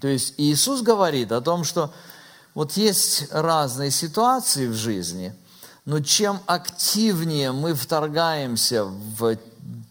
То 0.00 0.08
есть 0.08 0.34
Иисус 0.38 0.82
говорит 0.82 1.32
о 1.32 1.40
том, 1.40 1.64
что 1.64 1.92
вот 2.54 2.72
есть 2.72 3.26
разные 3.32 3.90
ситуации 3.90 4.66
в 4.66 4.74
жизни, 4.74 5.34
но 5.84 6.00
чем 6.00 6.38
активнее 6.46 7.52
мы 7.52 7.74
вторгаемся 7.74 8.84
в 8.84 9.36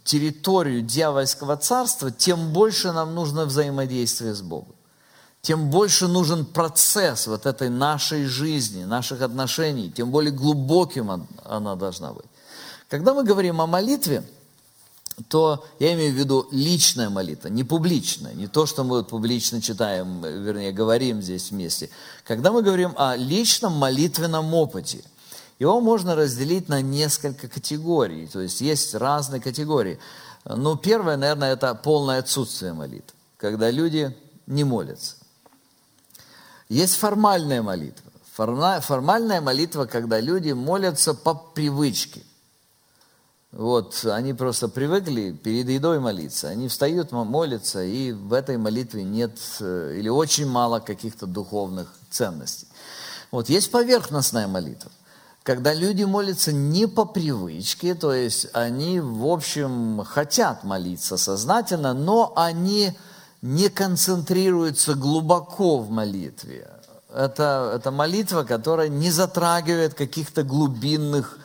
территорию 0.09 0.81
дьявольского 0.81 1.55
царства, 1.55 2.09
тем 2.09 2.51
больше 2.51 2.91
нам 2.91 3.13
нужно 3.13 3.45
взаимодействие 3.45 4.33
с 4.33 4.41
Богом. 4.41 4.75
Тем 5.43 5.69
больше 5.69 6.07
нужен 6.07 6.45
процесс 6.45 7.27
вот 7.27 7.45
этой 7.45 7.69
нашей 7.69 8.25
жизни, 8.25 8.85
наших 8.85 9.21
отношений, 9.21 9.91
тем 9.91 10.09
более 10.09 10.31
глубоким 10.31 11.27
она 11.45 11.75
должна 11.75 12.11
быть. 12.11 12.25
Когда 12.89 13.13
мы 13.13 13.23
говорим 13.23 13.61
о 13.61 13.67
молитве, 13.67 14.23
то 15.27 15.63
я 15.79 15.93
имею 15.93 16.11
в 16.13 16.17
виду 16.17 16.47
личная 16.51 17.11
молитва, 17.11 17.49
не 17.49 17.63
публичная, 17.63 18.33
не 18.33 18.47
то, 18.47 18.65
что 18.65 18.83
мы 18.83 18.97
вот 18.97 19.09
публично 19.09 19.61
читаем, 19.61 20.23
вернее, 20.23 20.71
говорим 20.71 21.21
здесь 21.21 21.51
вместе. 21.51 21.91
Когда 22.23 22.51
мы 22.51 22.63
говорим 22.63 22.93
о 22.97 23.15
личном 23.15 23.73
молитвенном 23.73 24.55
опыте– 24.55 25.03
его 25.59 25.81
можно 25.81 26.15
разделить 26.15 26.69
на 26.69 26.81
несколько 26.81 27.49
категорий, 27.49 28.27
то 28.27 28.39
есть 28.39 28.61
есть 28.61 28.95
разные 28.95 29.41
категории. 29.41 29.99
Ну, 30.45 30.77
первое, 30.77 31.17
наверное, 31.17 31.51
это 31.53 31.75
полное 31.75 32.19
отсутствие 32.19 32.71
молитв, 32.71 33.13
когда 33.35 33.69
люди 33.69 34.15
не 34.47 34.63
молятся. 34.63 35.17
Есть 36.69 36.95
формальная 36.95 37.61
молитва. 37.61 38.09
Формальная 38.31 39.41
молитва, 39.41 39.85
когда 39.85 40.21
люди 40.21 40.53
молятся 40.53 41.13
по 41.13 41.33
привычке. 41.33 42.23
Вот, 43.51 44.05
они 44.05 44.33
просто 44.33 44.69
привыкли 44.69 45.31
перед 45.31 45.67
едой 45.67 45.99
молиться. 45.99 46.47
Они 46.47 46.69
встают, 46.69 47.11
молятся, 47.11 47.83
и 47.83 48.13
в 48.13 48.31
этой 48.31 48.57
молитве 48.57 49.03
нет 49.03 49.37
э, 49.59 49.95
или 49.97 50.07
очень 50.07 50.47
мало 50.47 50.79
каких-то 50.79 51.25
духовных 51.25 51.91
ценностей. 52.11 52.67
Вот, 53.31 53.49
есть 53.49 53.71
поверхностная 53.71 54.47
молитва 54.47 54.91
когда 55.49 55.73
люди 55.73 56.03
молятся 56.03 56.51
не 56.51 56.85
по 56.87 57.05
привычке, 57.05 57.95
то 57.95 58.13
есть 58.13 58.49
они, 58.53 58.99
в 58.99 59.25
общем, 59.25 60.03
хотят 60.05 60.63
молиться 60.63 61.17
сознательно, 61.17 61.95
но 61.95 62.33
они 62.35 62.95
не 63.41 63.69
концентрируются 63.69 64.93
глубоко 64.93 65.79
в 65.79 65.89
молитве. 65.89 66.69
Это, 67.11 67.73
это 67.75 67.89
молитва, 67.89 68.43
которая 68.43 68.89
не 68.89 69.09
затрагивает 69.09 69.95
каких-то 69.95 70.43
глубинных 70.43 71.39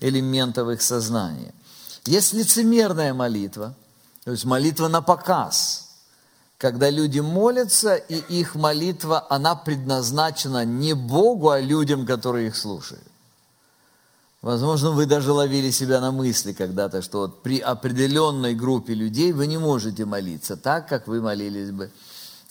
элементов 0.00 0.68
их 0.70 0.82
сознания. 0.82 1.54
Есть 2.06 2.32
лицемерная 2.32 3.14
молитва, 3.14 3.76
то 4.24 4.32
есть 4.32 4.44
молитва 4.44 4.88
на 4.88 5.00
показ, 5.00 5.90
когда 6.58 6.90
люди 6.90 7.20
молятся, 7.20 7.94
и 7.94 8.16
их 8.16 8.56
молитва, 8.56 9.24
она 9.30 9.54
предназначена 9.54 10.64
не 10.64 10.94
Богу, 10.94 11.50
а 11.50 11.60
людям, 11.60 12.04
которые 12.04 12.48
их 12.48 12.56
слушают. 12.56 13.04
Возможно, 14.44 14.90
вы 14.90 15.06
даже 15.06 15.32
ловили 15.32 15.70
себя 15.70 16.02
на 16.02 16.12
мысли 16.12 16.52
когда-то, 16.52 17.00
что 17.00 17.20
вот 17.20 17.42
при 17.42 17.60
определенной 17.60 18.54
группе 18.54 18.92
людей 18.92 19.32
вы 19.32 19.46
не 19.46 19.56
можете 19.56 20.04
молиться 20.04 20.58
так, 20.58 20.86
как 20.86 21.06
вы 21.06 21.22
молились 21.22 21.70
бы 21.70 21.90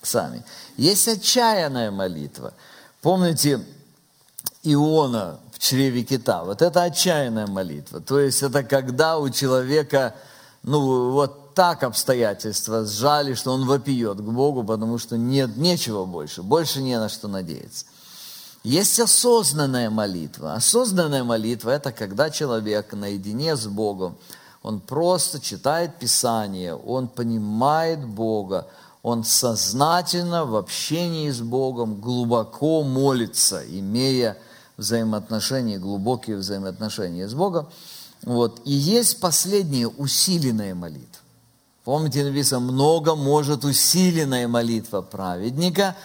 сами. 0.01 0.43
Есть 0.75 1.07
отчаянная 1.07 1.91
молитва. 1.91 2.55
Помните 3.03 3.63
Иона 4.63 5.39
в 5.51 5.59
чреве 5.59 6.01
кита? 6.01 6.43
Вот 6.43 6.63
это 6.63 6.81
отчаянная 6.81 7.45
молитва. 7.45 8.01
То 8.01 8.19
есть 8.19 8.41
это 8.41 8.63
когда 8.63 9.19
у 9.19 9.29
человека, 9.29 10.15
ну 10.63 11.11
вот 11.11 11.53
так 11.53 11.83
обстоятельства 11.83 12.85
сжали, 12.85 13.35
что 13.35 13.51
он 13.51 13.67
вопиет 13.67 14.17
к 14.17 14.31
Богу, 14.31 14.63
потому 14.63 14.97
что 14.97 15.15
нет 15.15 15.57
нечего 15.57 16.05
больше, 16.05 16.41
больше 16.41 16.81
не 16.81 16.97
на 16.97 17.07
что 17.07 17.27
надеяться. 17.27 17.85
Есть 18.63 18.99
осознанная 18.99 19.89
молитва. 19.89 20.53
Осознанная 20.53 21.23
молитва– 21.23 21.69
это 21.71 21.91
когда 21.91 22.29
человек 22.29 22.93
наедине 22.93 23.57
с 23.57 23.67
Богом, 23.67 24.15
он 24.61 24.79
просто 24.79 25.41
читает 25.41 25.99
Писание, 25.99 26.73
он 26.73 27.09
понимает 27.09 28.05
Бога, 28.05 28.67
он 29.01 29.25
сознательно 29.25 30.45
в 30.45 30.55
общении 30.55 31.29
с 31.29 31.41
Богом 31.41 31.99
глубоко 31.99 32.83
молится, 32.83 33.61
имея 33.67 34.37
взаимоотношения, 34.77 35.77
глубокие 35.77 36.37
взаимоотношения 36.37 37.27
с 37.27 37.33
Богом. 37.33 37.67
Вот. 38.23 38.61
И 38.63 38.71
есть 38.71 39.19
последняя 39.19 39.87
усиленная 39.87 40.73
молитва. 40.73 41.21
Помните, 41.83 42.23
написано, 42.23 42.61
много 42.61 43.15
может 43.15 43.65
усиленная 43.65 44.47
молитва 44.47 45.01
праведника. 45.01 45.97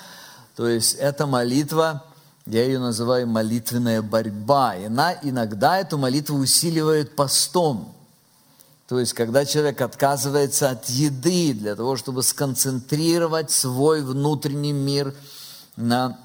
То 0.56 0.66
есть 0.66 0.96
это 0.96 1.28
молитва, 1.28 2.02
я 2.48 2.64
ее 2.64 2.78
называю 2.78 3.26
молитвенная 3.26 4.00
борьба. 4.00 4.74
И 4.76 4.84
она 4.84 5.14
иногда 5.22 5.78
эту 5.78 5.98
молитву 5.98 6.38
усиливает 6.38 7.14
постом. 7.14 7.94
То 8.88 8.98
есть, 8.98 9.12
когда 9.12 9.44
человек 9.44 9.82
отказывается 9.82 10.70
от 10.70 10.88
еды 10.88 11.52
для 11.52 11.76
того, 11.76 11.96
чтобы 11.96 12.22
сконцентрировать 12.22 13.50
свой 13.50 14.00
внутренний 14.00 14.72
мир 14.72 15.14
на 15.76 16.18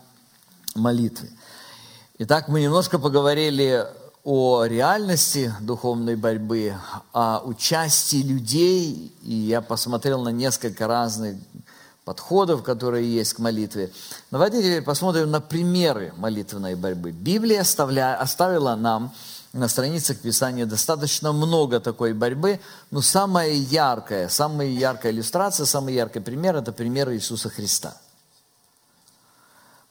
молитве. 0.75 1.29
Итак, 2.19 2.47
мы 2.47 2.61
немножко 2.61 2.99
поговорили 2.99 3.85
о 4.23 4.63
реальности 4.63 5.53
духовной 5.59 6.15
борьбы, 6.15 6.73
о 7.11 7.41
участии 7.43 8.23
людей, 8.23 9.13
и 9.23 9.33
я 9.33 9.59
посмотрел 9.59 10.21
на 10.21 10.29
несколько 10.29 10.87
разных 10.87 11.35
подходов, 12.05 12.63
которые 12.63 13.13
есть 13.13 13.33
к 13.33 13.39
молитве. 13.39 13.91
Давайте 14.31 14.61
теперь 14.61 14.81
посмотрим 14.81 15.31
на 15.31 15.41
примеры 15.41 16.13
молитвенной 16.17 16.75
борьбы. 16.75 17.11
Библия 17.11 17.61
оставля, 17.61 18.19
оставила 18.19 18.75
нам 18.75 19.13
на 19.53 19.67
страницах 19.67 20.17
Писания 20.17 20.65
достаточно 20.65 21.31
много 21.31 21.79
такой 21.79 22.13
борьбы, 22.13 22.59
но 22.89 23.01
самая 23.01 23.51
яркая, 23.51 24.27
самая 24.27 24.67
яркая 24.67 25.11
иллюстрация, 25.11 25.65
самый 25.65 25.93
яркий 25.93 26.19
пример– 26.19 26.55
это 26.57 26.71
пример 26.71 27.11
Иисуса 27.11 27.49
Христа. 27.49 27.95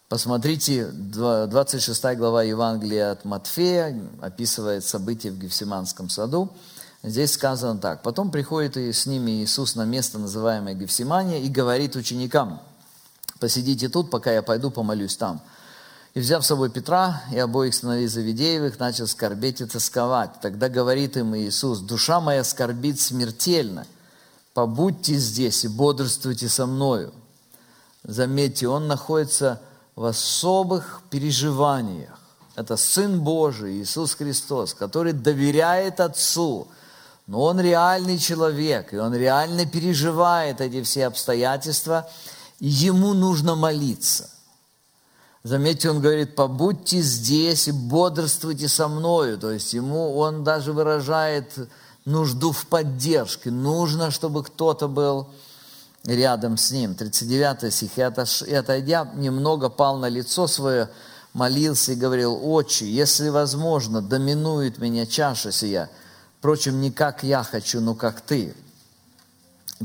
Посмотрите, 0.09 0.89
26 0.93 2.05
глава 2.17 2.43
Евангелия 2.43 3.13
от 3.13 3.25
Матфея 3.25 3.99
описывает 4.21 4.85
события 4.85 5.31
в 5.31 5.39
Гефсиманском 5.39 6.11
саду. 6.11 6.51
Здесь 7.03 7.33
сказано 7.33 7.81
так. 7.81 8.03
Потом 8.03 8.31
приходит 8.31 8.77
и 8.77 8.93
с 8.93 9.07
ними 9.07 9.43
Иисус 9.43 9.75
на 9.75 9.85
место, 9.85 10.19
называемое 10.19 10.75
Гефсимания, 10.75 11.41
и 11.41 11.49
говорит 11.49 11.97
ученикам, 11.97 12.61
посидите 13.41 13.89
тут, 13.89 14.09
пока 14.09 14.33
я 14.33 14.43
пойду 14.43 14.71
помолюсь 14.71 15.17
там. 15.17 15.41
И 16.15 16.21
взяв 16.21 16.45
с 16.45 16.49
собой 16.49 16.71
Петра 16.71 17.23
и 17.33 17.39
обоих 17.39 17.75
сыновей 17.75 18.07
Завидеевых, 18.07 18.79
начал 18.79 19.09
скорбеть 19.09 19.61
и 19.61 19.67
тосковать. 19.67 20.41
Тогда 20.41 20.69
говорит 20.69 21.17
им 21.17 21.35
Иисус, 21.35 21.81
душа 21.81 22.21
моя 22.21 22.45
скорбит 22.45 23.01
смертельно, 23.01 23.87
побудьте 24.55 25.15
здесь 25.15 25.65
и 25.65 25.69
бодрствуйте 25.69 26.49
со 26.49 26.67
мною. 26.67 27.13
Заметьте, 28.05 28.69
он 28.69 28.87
находится 28.87 29.61
в 29.97 30.05
особых 30.05 31.01
переживаниях. 31.11 32.17
Это 32.55 32.77
Сын 32.77 33.21
Божий, 33.21 33.81
Иисус 33.81 34.15
Христос, 34.15 34.73
который 34.73 35.15
доверяет 35.15 35.99
Отцу– 35.99 36.69
но 37.27 37.43
он 37.43 37.61
реальный 37.61 38.19
человек, 38.19 38.93
и 38.93 38.99
он 38.99 39.15
реально 39.15 39.67
переживает 39.67 40.61
эти 40.61 40.83
все 40.83 41.07
обстоятельства, 41.07 42.09
и 42.59 42.69
ему 42.69 43.15
нужно 43.15 43.55
молиться. 43.55 44.29
Заметьте, 45.45 45.91
он 45.91 46.01
говорит, 46.01 46.37
побудьте 46.37 47.01
здесь 47.01 47.67
и 47.67 47.73
бодрствуйте 47.73 48.69
со 48.69 48.87
мною. 48.87 49.39
То 49.39 49.51
есть 49.51 49.73
ему 49.73 50.17
он 50.17 50.45
даже 50.45 50.73
выражает 50.73 51.53
нужду 52.05 52.53
в 52.53 52.67
поддержке. 52.67 53.51
Нужно, 53.51 54.11
чтобы 54.11 54.45
кто-то 54.45 54.89
был 54.89 55.29
рядом 56.05 56.57
с 56.57 56.71
ним. 56.71 56.95
39 56.95 57.73
стих. 57.73 57.99
И 57.99 58.55
отойдя, 58.55 59.11
немного 59.15 59.69
пал 59.69 59.99
на 59.99 60.09
лицо 60.09 60.47
свое, 60.47 60.89
молился 61.33 61.93
и 61.93 61.97
говорил, 61.97 62.39
«Отче, 62.43 62.87
если 62.89 63.29
возможно, 63.29 64.01
доминует 64.01 64.79
меня 64.79 65.07
чаша 65.07 65.51
сия, 65.51 65.91
Впрочем, 66.43 66.81
не 66.81 66.91
как 66.91 67.23
я 67.23 67.45
хочу, 67.45 67.81
но 67.81 67.95
как 67.95 68.21
ты. 68.21 68.53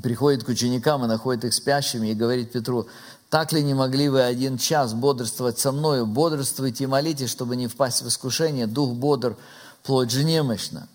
приходит 0.01 0.43
к 0.43 0.47
ученикам 0.47 1.05
и 1.05 1.07
находит 1.07 1.45
их 1.45 1.53
спящими 1.53 2.07
и 2.07 2.15
говорит 2.15 2.51
Петру, 2.51 2.87
так 3.29 3.51
ли 3.51 3.61
не 3.61 3.75
могли 3.75 4.09
вы 4.09 4.23
один 4.23 4.57
час 4.57 4.95
бодрствовать 4.95 5.59
со 5.59 5.71
мною? 5.71 6.07
Бодрствуйте 6.07 6.85
и 6.85 6.87
молитесь, 6.87 7.29
чтобы 7.29 7.55
не 7.57 7.67
впасть 7.67 8.01
в 8.01 8.07
искушение. 8.07 8.65
Дух 8.65 8.95
бодр, 8.95 9.37
плоть 9.83 10.09
же 10.09 10.23
немощна. 10.23 10.87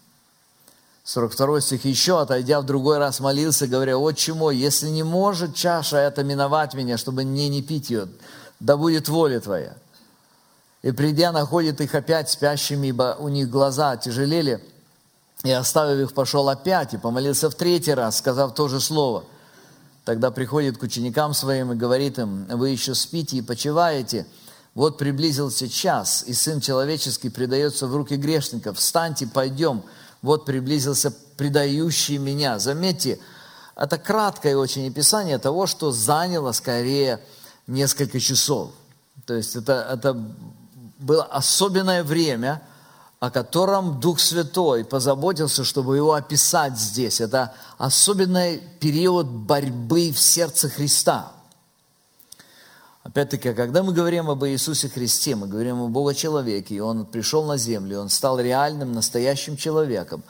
42 1.04 1.60
стих. 1.60 1.84
Еще, 1.84 2.20
отойдя 2.20 2.60
в 2.60 2.66
другой 2.66 2.98
раз, 2.98 3.20
молился, 3.20 3.68
говоря, 3.68 3.98
«Отче 3.98 4.34
мой, 4.34 4.56
если 4.56 4.88
не 4.88 5.04
может 5.04 5.54
чаша 5.54 5.98
это 5.98 6.24
миновать 6.24 6.74
меня, 6.74 6.98
чтобы 6.98 7.22
мне 7.22 7.48
не 7.48 7.62
пить 7.62 7.88
ее, 7.88 8.08
да 8.58 8.76
будет 8.76 9.08
воля 9.08 9.38
Твоя». 9.38 9.76
И 10.82 10.90
придя, 10.90 11.30
находит 11.30 11.80
их 11.80 11.94
опять 11.94 12.30
спящими, 12.30 12.88
ибо 12.88 13.16
у 13.20 13.28
них 13.28 13.48
глаза 13.48 13.96
тяжелели, 13.96 14.60
и 15.44 15.50
оставив 15.50 16.08
их, 16.08 16.14
пошел 16.14 16.48
опять 16.48 16.94
и 16.94 16.98
помолился 16.98 17.50
в 17.50 17.54
третий 17.54 17.94
раз, 17.94 18.18
сказав 18.18 18.54
то 18.54 18.68
же 18.68 18.80
слово. 18.80 19.24
Тогда 20.04 20.30
приходит 20.30 20.78
к 20.78 20.82
ученикам 20.82 21.34
своим 21.34 21.72
и 21.72 21.76
говорит 21.76 22.18
им, 22.18 22.46
вы 22.46 22.70
еще 22.70 22.94
спите 22.94 23.36
и 23.36 23.42
почиваете, 23.42 24.26
вот 24.74 24.98
приблизился 24.98 25.68
час, 25.68 26.24
и 26.26 26.32
Сын 26.32 26.60
Человеческий 26.60 27.28
предается 27.28 27.86
в 27.86 27.94
руки 27.94 28.14
грешников. 28.16 28.78
Встаньте, 28.78 29.26
пойдем, 29.26 29.82
вот 30.22 30.46
приблизился 30.46 31.12
предающий 31.36 32.18
меня. 32.18 32.58
Заметьте, 32.58 33.18
это 33.76 33.98
краткое 33.98 34.56
очень 34.56 34.88
описание 34.88 35.38
того, 35.38 35.66
что 35.66 35.92
заняло 35.92 36.52
скорее 36.52 37.20
несколько 37.66 38.18
часов. 38.18 38.70
То 39.26 39.34
есть 39.34 39.56
это, 39.56 39.86
это 39.92 40.14
было 40.98 41.24
особенное 41.24 42.02
время, 42.02 42.62
о 43.22 43.30
котором 43.30 44.00
Дух 44.00 44.18
Святой 44.18 44.84
позаботился, 44.84 45.62
чтобы 45.62 45.96
его 45.96 46.14
описать 46.14 46.76
здесь. 46.76 47.20
Это 47.20 47.54
особенный 47.78 48.60
период 48.80 49.28
борьбы 49.28 50.10
в 50.10 50.18
сердце 50.18 50.68
Христа. 50.68 51.30
Опять-таки, 53.04 53.52
когда 53.52 53.84
мы 53.84 53.92
говорим 53.92 54.28
об 54.28 54.44
Иисусе 54.44 54.88
Христе, 54.88 55.36
мы 55.36 55.46
говорим 55.46 55.82
о 55.82 55.86
Бога-человеке, 55.86 56.74
и 56.74 56.80
Он 56.80 57.06
пришел 57.06 57.44
на 57.44 57.58
землю, 57.58 58.00
Он 58.00 58.08
стал 58.08 58.40
реальным, 58.40 58.92
настоящим 58.92 59.56
человеком, 59.56 60.24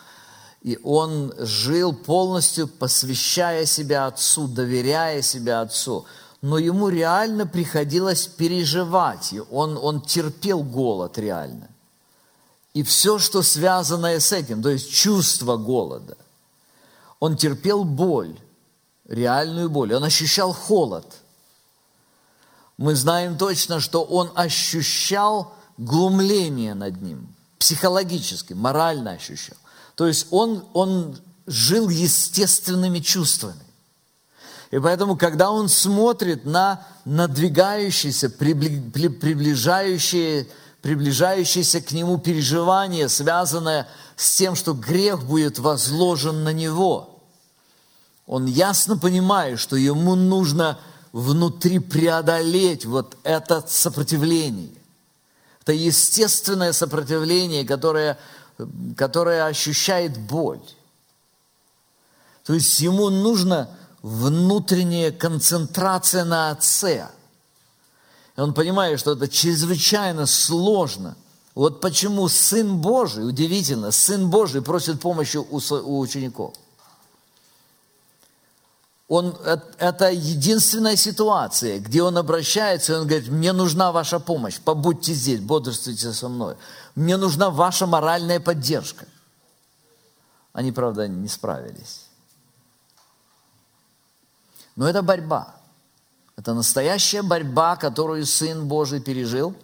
и 0.61 0.78
Он 0.85 1.33
жил 1.38 1.94
полностью, 1.94 2.68
посвящая 2.68 3.64
себя 3.64 4.05
Отцу, 4.05 4.48
доверяя 4.48 5.22
себя 5.22 5.62
Отцу, 5.62 6.05
но 6.42 6.59
Ему 6.59 6.90
реально 6.90 7.46
приходилось 7.46 8.26
переживать, 8.26 9.33
Он, 9.50 9.78
он 9.78 10.02
терпел 10.02 10.62
голод 10.62 11.16
реально. 11.16 11.71
И 12.74 12.82
все, 12.82 13.18
что 13.18 13.42
связанное 13.42 14.18
с 14.18 14.32
этим, 14.32 14.62
то 14.62 14.70
есть 14.70 14.90
чувство 14.90 15.56
голода. 15.56 16.16
Он 17.20 17.37
терпел 17.37 17.85
боль, 17.85 18.37
реальную 19.06 19.70
боль, 19.70 19.94
он 19.94 20.04
ощущал 20.04 20.52
холод– 20.52 21.06
мы 22.82 22.94
знаем 22.96 23.38
точно, 23.38 23.80
что 23.80 24.02
он 24.02 24.32
ощущал 24.35 25.54
глумление 25.78 26.74
над 26.74 27.00
ним, 27.00 27.32
психологически, 27.58 28.54
морально 28.54 29.12
ощущал. 29.12 29.56
То 29.94 30.08
есть 30.08 30.26
он, 30.30 30.64
он 30.72 31.16
жил 31.46 31.88
естественными 31.88 32.98
чувствами. 32.98 33.62
И 34.72 34.80
поэтому, 34.80 35.16
когда 35.16 35.52
он 35.52 35.68
смотрит 35.68 36.44
на 36.44 36.85
надвигающиеся, 37.04 38.30
приближающие, 38.30 40.48
приближающиеся 40.83 41.81
к 41.81 41.92
нему 41.92 42.18
переживания, 42.18 43.09
связанное 43.09 43.88
с 44.16 44.37
тем, 44.37 44.57
что 44.57 44.75
грех 44.75 45.25
будет 45.25 45.59
возложен 45.59 46.45
на 46.45 46.53
него, 46.53 47.21
он 48.27 48.47
ясно 48.47 48.99
понимает, 48.99 49.59
что 49.59 49.77
ему 49.77 50.14
нужно 50.16 50.79
внутри 51.12 51.79
преодолеть 51.79 52.85
вот 52.85 53.16
это 53.23 53.64
сопротивление. 53.66 54.71
Это 55.62 55.73
естественное 55.73 56.73
сопротивление, 56.73 57.64
которое, 57.64 58.18
которое 58.97 59.47
ощущает 59.47 60.18
боль. 60.18 60.61
То 62.45 62.55
есть 62.55 62.81
ему 62.81 63.09
нужна 63.11 63.71
внутренняя 64.03 65.12
концентрация 65.12 66.25
на 66.25 66.51
Отце. 66.51 67.09
И 68.37 68.40
он 68.40 68.55
понимает, 68.55 68.99
что 68.99 69.12
это 69.12 69.29
чрезвычайно 69.29 70.27
сложно. 70.27 71.16
Вот 71.55 71.81
почему 71.81 72.29
Сын 72.29 72.79
Божий, 72.79 73.29
удивительно, 73.29 73.90
Сын 73.90 74.31
Божий 74.31 74.62
просит 74.62 75.01
помощи 75.01 75.37
у, 75.37 75.61
у 75.61 75.99
учеников– 75.99 76.55
он, 79.14 79.37
это 79.77 80.11
единственная 80.11 80.97
ситуация, 80.97 81.81
где 81.81 82.03
он 82.03 82.16
обращается, 82.16 82.95
и 82.95 82.97
он 82.97 83.07
говорит, 83.07 83.29
мне 83.29 83.53
нужна 83.53 83.92
ваша 83.92 84.18
помощь, 84.18 84.59
побудьте 84.59 85.12
здесь, 85.12 85.38
бодрствуйте 85.38 86.14
со 86.14 86.31
мной. 86.31 86.57
Мне 86.95 87.18
нужна 87.18 87.51
ваша 87.51 87.87
моральная 87.87 88.40
поддержка. 88.40 89.05
Они, 90.55 90.73
правда, 90.73 91.09
не 91.09 91.29
справились. 91.29 92.07
Но 94.77 94.88
это 94.88 95.03
борьба. 95.03 95.57
Это 96.42 96.55
настоящая 96.55 97.22
борьба, 97.22 97.76
которую 97.76 98.26
Сын 98.26 98.66
Божий 98.66 98.98
пережил. 98.98 99.55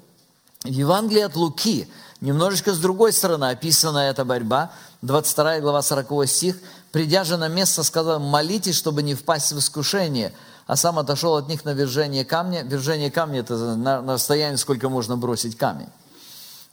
В 0.63 0.69
Евангелии 0.69 1.23
от 1.23 1.35
Луки 1.35 1.89
немножечко 2.21 2.73
с 2.73 2.79
другой 2.79 3.13
стороны 3.13 3.47
описана 3.51 3.99
эта 3.99 4.25
борьба. 4.25 4.71
22 5.03 5.59
глава 5.59 5.83
40 5.83 6.29
стих– 6.29 6.57
Придя 6.93 7.25
же 7.25 7.37
на 7.37 7.49
место, 7.49 7.83
сказал, 7.83 8.21
молитесь, 8.21 8.77
чтобы 8.77 9.03
не 9.03 9.17
впасть 9.17 9.51
в 9.53 9.59
искушение. 9.59 10.33
А 10.69 10.77
сам 10.77 11.01
отошел 11.01 11.35
от 11.35 11.49
них 11.49 11.65
на 11.65 11.71
вержение 11.71 12.25
камня. 12.25 12.63
Вержение 12.63 13.11
камня– 13.11 13.41
это 13.41 13.57
на, 13.57 14.01
на 14.01 14.13
расстоянии, 14.13 14.55
сколько 14.55 14.89
можно 14.89 15.17
бросить 15.17 15.57
камень. 15.57 15.89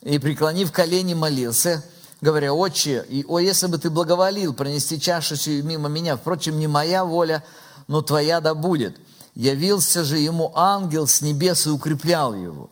И, 0.03 0.19
преклонив 0.19 0.71
колени, 0.71 1.15
молился, 1.15 1.83
говоря, 2.21 2.53
«Отче, 2.53 3.03
и, 3.09 3.25
о, 3.27 3.39
если 3.39 3.65
бы 3.65 3.79
ты 3.79 3.89
благоволил 3.89 4.53
пронести 4.53 5.01
чашу 5.01 5.35
сию 5.35 5.65
мимо 5.65 5.89
меня, 5.89 6.15
впрочем, 6.15 6.59
не 6.59 6.67
моя 6.67 7.03
воля, 7.03 7.43
но 7.87 8.03
твоя 8.03 8.39
да 8.39 8.53
будет». 8.53 8.97
Явился 9.35 10.05
же 10.05 10.17
ему 10.17 10.51
ангел 10.55 11.07
с 11.07 11.21
небес 11.21 11.67
и 11.67 11.69
укреплял 11.69 12.33
его. 12.33 12.69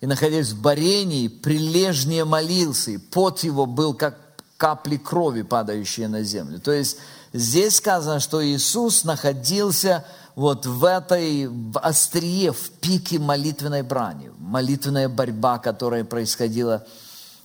И, 0.00 0.06
находясь 0.06 0.50
в 0.50 0.60
борении, 0.60 1.28
прилежнее 1.28 2.24
молился, 2.24 2.92
и 2.92 2.98
пот 2.98 3.40
его 3.40 3.66
был, 3.66 3.94
как 3.94 4.18
капли 4.56 4.96
крови, 4.96 5.42
падающие 5.42 6.06
на 6.06 6.22
землю. 6.22 6.60
То 6.60 6.72
есть 6.72 6.98
здесь 7.32 7.76
сказано, 7.76 8.20
что 8.20 8.44
Иисус 8.44 9.02
находился 9.02 10.04
вот 10.36 10.66
в 10.66 10.84
этой 10.84 11.48
в 11.48 11.78
острие, 11.78 12.52
в 12.52 12.70
пике 12.80 13.18
молитвенной 13.18 13.82
брани, 13.82 14.30
молитвенная 14.38 15.08
борьба, 15.08 15.58
которая 15.58 16.04
происходила 16.04 16.86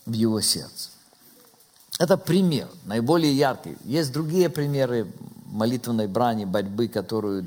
в 0.06 0.14
его 0.14 0.42
сердце. 0.42 0.90
Это 2.00 2.18
пример, 2.18 2.68
наиболее 2.86 3.36
яркий. 3.36 3.78
Есть 3.84 4.14
другие 4.14 4.50
примеры 4.50 5.08
молитвенной 5.52 6.08
брани, 6.08 6.46
борьбы, 6.46 6.88
которую 6.88 7.46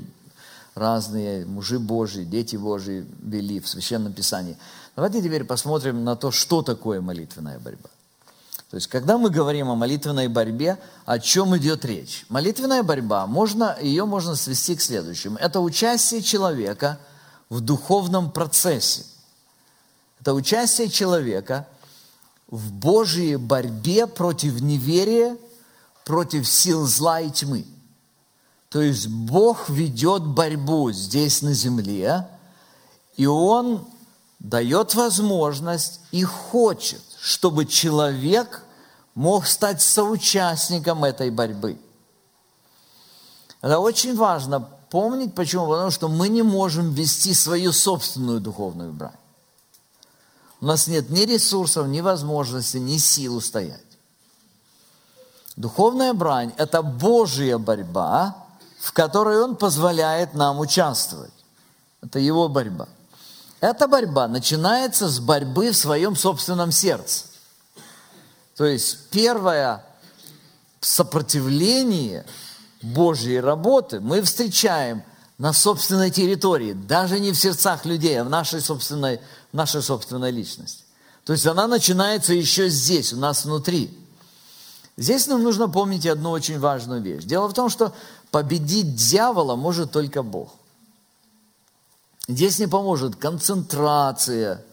разные 0.75 1.45
мужи 1.45 1.79
Божьи, 1.79 2.23
дети 2.23 2.55
Божьи 2.55 3.05
вели 3.21 3.59
в 3.59 3.67
Священном 3.67 4.13
Писании. 4.13 4.57
Давайте 4.95 5.21
теперь 5.21 5.43
посмотрим 5.43 6.03
на 6.03 6.15
то, 6.15 6.31
что 6.31 6.61
такое 6.61 7.01
молитвенная 7.01 7.59
борьба. 7.59 7.89
То 8.69 8.75
есть, 8.75 8.87
когда 8.87 9.17
мы 9.17 9.29
говорим 9.29 9.69
о 9.69 9.75
молитвенной 9.75 10.29
борьбе, 10.29 10.77
о 11.05 11.19
чем 11.19 11.57
идет 11.57 11.83
речь? 11.83 12.25
Молитвенная 12.29 12.83
борьба, 12.83 13.27
можно, 13.27 13.75
ее 13.81 14.05
можно 14.05 14.35
свести 14.35 14.77
к 14.77 14.81
следующему. 14.81 15.37
Это 15.37 15.59
участие 15.59 16.21
человека 16.21 16.97
в 17.49 17.59
духовном 17.59 18.31
процессе. 18.31 19.03
Это 20.21 20.33
участие 20.33 20.87
человека 20.87 21.67
в 22.47 22.71
Божьей 22.71 23.35
борьбе 23.35 24.07
против 24.07 24.61
неверия, 24.61 25.37
против 26.05 26.47
сил 26.47 26.85
зла 26.87 27.19
и 27.19 27.29
тьмы. 27.29 27.65
То 28.71 28.81
есть 28.81 29.07
Бог 29.07 29.69
ведет 29.69 30.25
борьбу 30.25 30.91
здесь 30.91 31.43
на 31.43 31.53
земле, 31.53 32.27
и 33.17 33.27
Он 33.27 33.85
дает 34.39 34.95
возможность 34.95 35.99
и 36.11 36.23
хочет 36.23 37.01
чтобы 37.21 37.67
человек 37.67 38.63
мог 39.13 39.45
стать 39.45 39.79
соучастником 39.81 41.03
этой 41.03 41.29
борьбы. 41.29 41.79
Это 43.61 43.77
очень 43.77 44.15
важно 44.15 44.67
помнить, 44.89 45.35
почему? 45.35 45.67
Потому 45.67 45.91
что 45.91 46.07
мы 46.07 46.29
не 46.29 46.41
можем 46.41 46.91
вести 46.93 47.35
свою 47.35 47.71
собственную 47.73 48.41
духовную 48.41 48.91
брань. 48.91 49.11
У 50.61 50.65
нас 50.65 50.87
нет 50.87 51.11
ни 51.11 51.21
ресурсов, 51.21 51.87
ни 51.87 52.01
возможности, 52.01 52.77
ни 52.77 52.97
сил 52.97 53.35
устоять. 53.35 53.79
Духовная 55.55 56.13
брань– 56.13 56.53
это 56.57 56.81
Божья 56.81 57.59
борьба, 57.59 58.35
в 58.81 58.91
которой 58.93 59.41
Он 59.41 59.55
позволяет 59.55 60.33
нам 60.33 60.59
участвовать. 60.59 61.33
Это 62.01 62.19
Его 62.19 62.49
борьба– 62.49 62.87
эта 63.61 63.87
борьба 63.87 64.27
начинается 64.27 65.07
с 65.07 65.19
борьбы 65.19 65.71
в 65.71 65.77
своем 65.77 66.15
собственном 66.15 66.71
сердце. 66.71 67.25
То 68.57 68.65
есть 68.65 69.09
первое 69.11 69.85
сопротивление 70.81 72.25
Божьей 72.81 73.39
работы 73.39 73.99
мы 73.99 74.23
встречаем 74.23 75.03
на 75.37 75.53
собственной 75.53 76.09
территории, 76.09 76.73
даже 76.73 77.19
не 77.19 77.31
в 77.31 77.37
сердцах 77.37 77.85
людей, 77.85 78.19
а 78.19 78.23
в 78.23 78.29
нашей 78.31 78.61
собственной, 78.61 79.21
нашей 79.53 79.83
собственной 79.83 80.31
личности. 80.31 80.83
То 81.23 81.33
есть 81.33 81.45
она 81.45 81.67
начинается 81.67 82.33
еще 82.33 82.67
здесь, 82.67 83.13
у 83.13 83.17
нас 83.17 83.45
внутри. 83.45 83.95
Здесь 84.97 85.27
нам 85.27 85.43
нужно 85.43 85.69
помнить 85.69 86.07
одну 86.07 86.31
очень 86.31 86.59
важную 86.59 87.01
вещь. 87.01 87.23
Дело 87.23 87.47
в 87.47 87.53
том, 87.53 87.69
что 87.69 87.93
победить 88.31 88.95
дьявола 88.95 89.55
может 89.55 89.91
только 89.91 90.23
Бог. 90.23 90.53
Здесь 92.27 92.59
не 92.59 92.67
поможет 92.67 93.17
концентрация, 93.17 94.63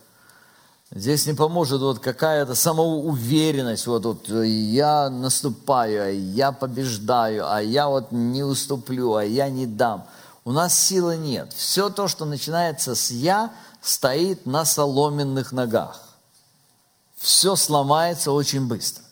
здесь 0.93 1.27
не 1.27 1.35
поможет 1.35 1.81
вот 1.81 1.99
какая-то 1.99 2.55
самоуверенность, 2.55 3.87
вот, 3.87 4.05
вот 4.05 4.29
я 4.29 5.11
наступаю, 5.11 6.05
а 6.05 6.09
я 6.09 6.53
побеждаю, 6.53 7.51
а 7.51 7.61
я 7.61 7.89
вот 7.89 8.13
не 8.13 8.45
уступлю, 8.45 9.15
а 9.15 9.25
я 9.25 9.51
не 9.51 9.67
дам. 9.67 10.07
У 10.45 10.53
нас 10.53 10.79
силы 10.79 11.17
нет. 11.17 11.53
Все 11.53 11.91
то, 11.91 12.09
что 12.09 12.25
начинается 12.25 12.95
с 12.95 13.11
«я», 13.11 13.53
стоит 13.81 14.47
на 14.47 14.65
соломенных 14.65 15.53
ногах. 15.53 16.01
Все 17.17 17.57
сломается 17.57 18.33
очень 18.33 18.67
быстро. 18.67 19.05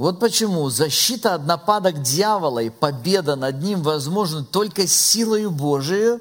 Вот 0.00 0.18
почему 0.18 0.70
защита 0.70 1.34
от 1.34 1.44
нападок 1.44 2.00
дьявола 2.00 2.60
и 2.60 2.70
победа 2.70 3.36
над 3.36 3.62
ним 3.62 3.82
возможна 3.82 4.42
только 4.42 4.86
силою 4.86 5.50
Божией 5.50 6.20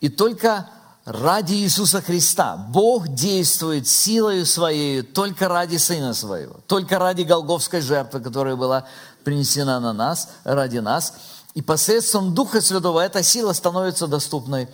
и 0.00 0.08
только 0.08 0.70
ради 1.04 1.52
Иисуса 1.52 2.00
Христа. 2.00 2.56
Бог 2.56 3.08
действует 3.08 3.86
силою 3.86 4.46
Своей 4.46 5.02
только 5.02 5.48
ради 5.48 5.76
Сына 5.76 6.14
Своего, 6.14 6.54
только 6.66 6.98
ради 6.98 7.24
Голговской 7.24 7.82
жертвы, 7.82 8.20
которая 8.20 8.56
была 8.56 8.86
принесена 9.22 9.80
на 9.80 9.92
нас, 9.92 10.30
ради 10.44 10.78
нас. 10.78 11.12
И 11.52 11.60
посредством 11.60 12.34
Духа 12.34 12.62
Святого 12.62 13.00
эта 13.00 13.22
сила 13.22 13.52
становится 13.52 14.06
доступной 14.06 14.66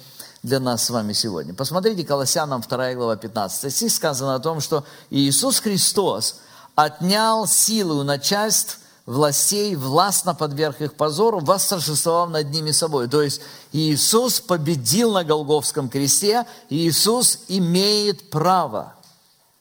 для 0.45 0.61
нас 0.61 0.85
с 0.85 0.91
вами 0.91 1.15
сегодня. 1.15 1.53
Посмотрите, 1.53 2.05
Колоссянам 2.05 2.61
2 2.61 2.95
глава 2.95 3.17
15 3.17 3.75
стих 3.75 3.91
сказано 3.91 4.37
о 4.37 4.39
том, 4.39 4.61
что 4.61 4.85
Иисус 5.11 5.59
Христос– 5.59 6.37
отнял 6.85 7.47
силы 7.47 8.01
у 8.01 8.03
начальств, 8.05 8.79
властей, 9.05 9.77
властно 9.77 10.35
подверг 10.35 10.81
их 10.81 10.95
позору, 10.95 11.41
восторжествовав 11.41 12.31
над 12.31 12.51
ними 12.51 12.71
собой. 12.71 13.09
То 13.09 13.23
есть 13.23 13.43
Иисус 13.73 14.41
победил 14.41 15.13
на 15.13 15.25
Голговском 15.25 15.89
кресте, 15.89 16.47
Иисус 16.71 17.41
имеет 17.49 18.31
право 18.31 18.95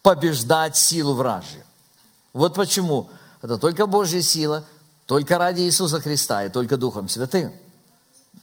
побеждать 0.02 0.78
силу 0.78 1.14
вражью. 1.14 1.64
Вот 2.34 2.56
почему. 2.56 3.10
Это 3.42 3.58
только 3.58 3.86
Божья 3.86 4.22
сила, 4.22 4.64
только 5.06 5.38
ради 5.38 5.62
Иисуса 5.62 6.00
Христа 6.00 6.46
и 6.46 6.50
только 6.50 6.78
Духом 6.78 7.10
Святым. 7.10 7.52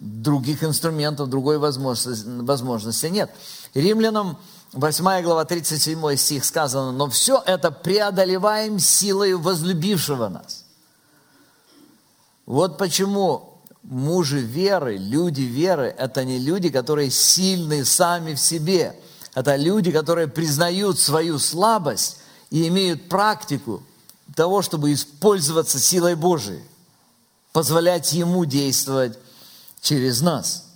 Других 0.00 0.62
инструментов, 0.62 1.30
другой 1.30 1.58
возможности, 1.58 2.26
возможности 2.26 3.06
нет. 3.06 3.30
Римлянам 3.72 4.38
8 4.72 5.22
глава 5.22 5.44
37 5.44 6.16
стих 6.16 6.44
сказано, 6.44 6.92
но 6.92 7.08
все 7.08 7.42
это 7.46 7.70
преодолеваем 7.70 8.78
силой 8.78 9.34
возлюбившего 9.34 10.28
нас. 10.28 10.64
Вот 12.46 12.76
почему 12.76 13.60
мужи 13.82 14.40
веры, 14.40 14.96
люди 14.96 15.42
веры, 15.42 15.94
это 15.96 16.24
не 16.24 16.38
люди, 16.38 16.68
которые 16.68 17.10
сильны 17.10 17.84
сами 17.84 18.34
в 18.34 18.40
себе. 18.40 18.98
Это 19.34 19.56
люди, 19.56 19.92
которые 19.92 20.28
признают 20.28 20.98
свою 20.98 21.38
слабость 21.38 22.18
и 22.50 22.66
имеют 22.68 23.08
практику 23.08 23.82
того, 24.34 24.62
чтобы 24.62 24.92
использоваться 24.92 25.78
силой 25.78 26.16
Божией, 26.16 26.62
позволять 27.52 28.12
Ему 28.12 28.44
действовать 28.44 29.18
через 29.80 30.20
нас– 30.20 30.64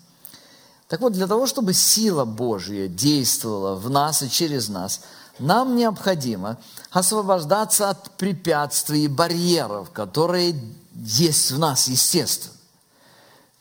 так 0.91 1.03
вот, 1.03 1.13
для 1.13 1.29
того, 1.29 1.47
чтобы 1.47 1.73
сила 1.73 2.25
Божья 2.25 2.89
действовала 2.89 3.77
в 3.77 3.89
нас 3.89 4.23
и 4.23 4.29
через 4.29 4.69
нас, 4.69 5.03
нам 5.39 5.77
необходимо 5.77 6.59
освобождаться 6.91 7.91
от 7.91 8.11
препятствий 8.17 9.05
и 9.05 9.09
барьеров, 9.09 9.93
которые 9.93 10.61
есть 10.97 11.53
в 11.53 11.61
нас, 11.61 11.87
естественно. 11.87 12.57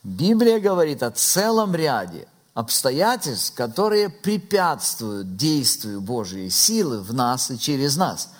Библия 0.02 0.58
говорит 0.58 1.04
о 1.04 1.12
целом 1.12 1.72
ряде 1.72 2.26
обстоятельств, 2.54 3.54
которые 3.54 4.08
препятствуют 4.08 5.36
действию 5.36 6.00
Божьей 6.00 6.50
силы 6.50 7.00
в 7.00 7.14
нас 7.14 7.52
и 7.52 7.58
через 7.60 7.96
нас. 7.96 8.30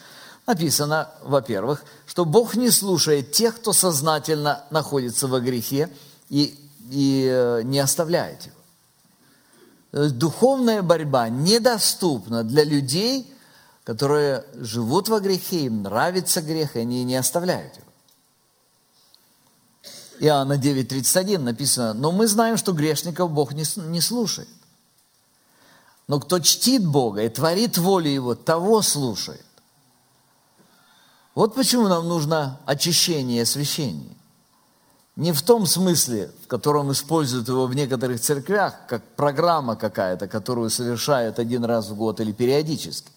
Написано, 0.49 1.11
во-первых, 1.23 1.85
что 2.07 2.25
Бог 2.25 2.57
не 2.57 2.71
слушает 2.71 3.31
тех, 3.31 3.55
кто 3.55 3.73
сознательно 3.73 4.65
находится 4.71 5.29
во 5.29 5.39
грехе 5.39 5.89
и, 6.29 6.59
и 6.91 7.29
э, 7.31 7.63
не 7.63 7.79
оставляет 7.79 8.47
его. 8.47 8.60
Духовная 9.93 10.83
борьба 10.83 11.29
недоступна 11.29 12.45
для 12.45 12.63
людей, 12.65 13.33
которые 13.83 14.45
живут 14.55 15.09
во 15.09 15.19
грехе, 15.21 15.65
им 15.65 15.83
нравится 15.83 16.43
грех, 16.43 16.77
и 16.77 16.81
они 16.81 17.03
не 17.03 17.17
оставляют 17.17 17.77
его. 17.77 17.87
Иоанна 20.21 20.53
9,31 20.53 21.39
написано, 21.39 21.95
но 21.95 22.13
мы 22.13 22.29
знаем, 22.29 22.57
что 22.57 22.73
грешников 22.73 23.33
Бог 23.33 23.53
не, 23.53 23.65
не 23.89 24.01
слушает. 24.01 24.49
Но 26.07 26.21
кто 26.21 26.41
чтит 26.41 26.87
Бога 26.87 27.23
и 27.23 27.29
творит 27.29 27.79
волю 27.79 28.11
Его, 28.11 28.35
того 28.35 28.83
слушает. 28.83 29.45
Вот 31.35 31.55
почему 31.55 31.89
нам 31.89 32.07
нужно 32.07 32.61
очищение 32.67 33.39
и 33.39 33.43
освящение. 33.43 34.17
Не 35.17 35.33
в 35.33 35.43
том 35.43 35.67
смысле, 35.67 36.31
в 36.45 36.47
котором 36.47 36.93
используют 36.93 37.49
его 37.49 37.67
в 37.67 37.75
некоторых 37.75 38.21
церквях, 38.21 38.75
как 38.89 39.03
программа 39.17 39.77
какая-то, 39.77 40.29
которую 40.29 40.71
совершают 40.71 41.39
один 41.39 41.65
раз 41.65 41.89
в 41.89 41.97
год 41.97 42.21
или 42.21 42.33
периодически. 42.33 43.11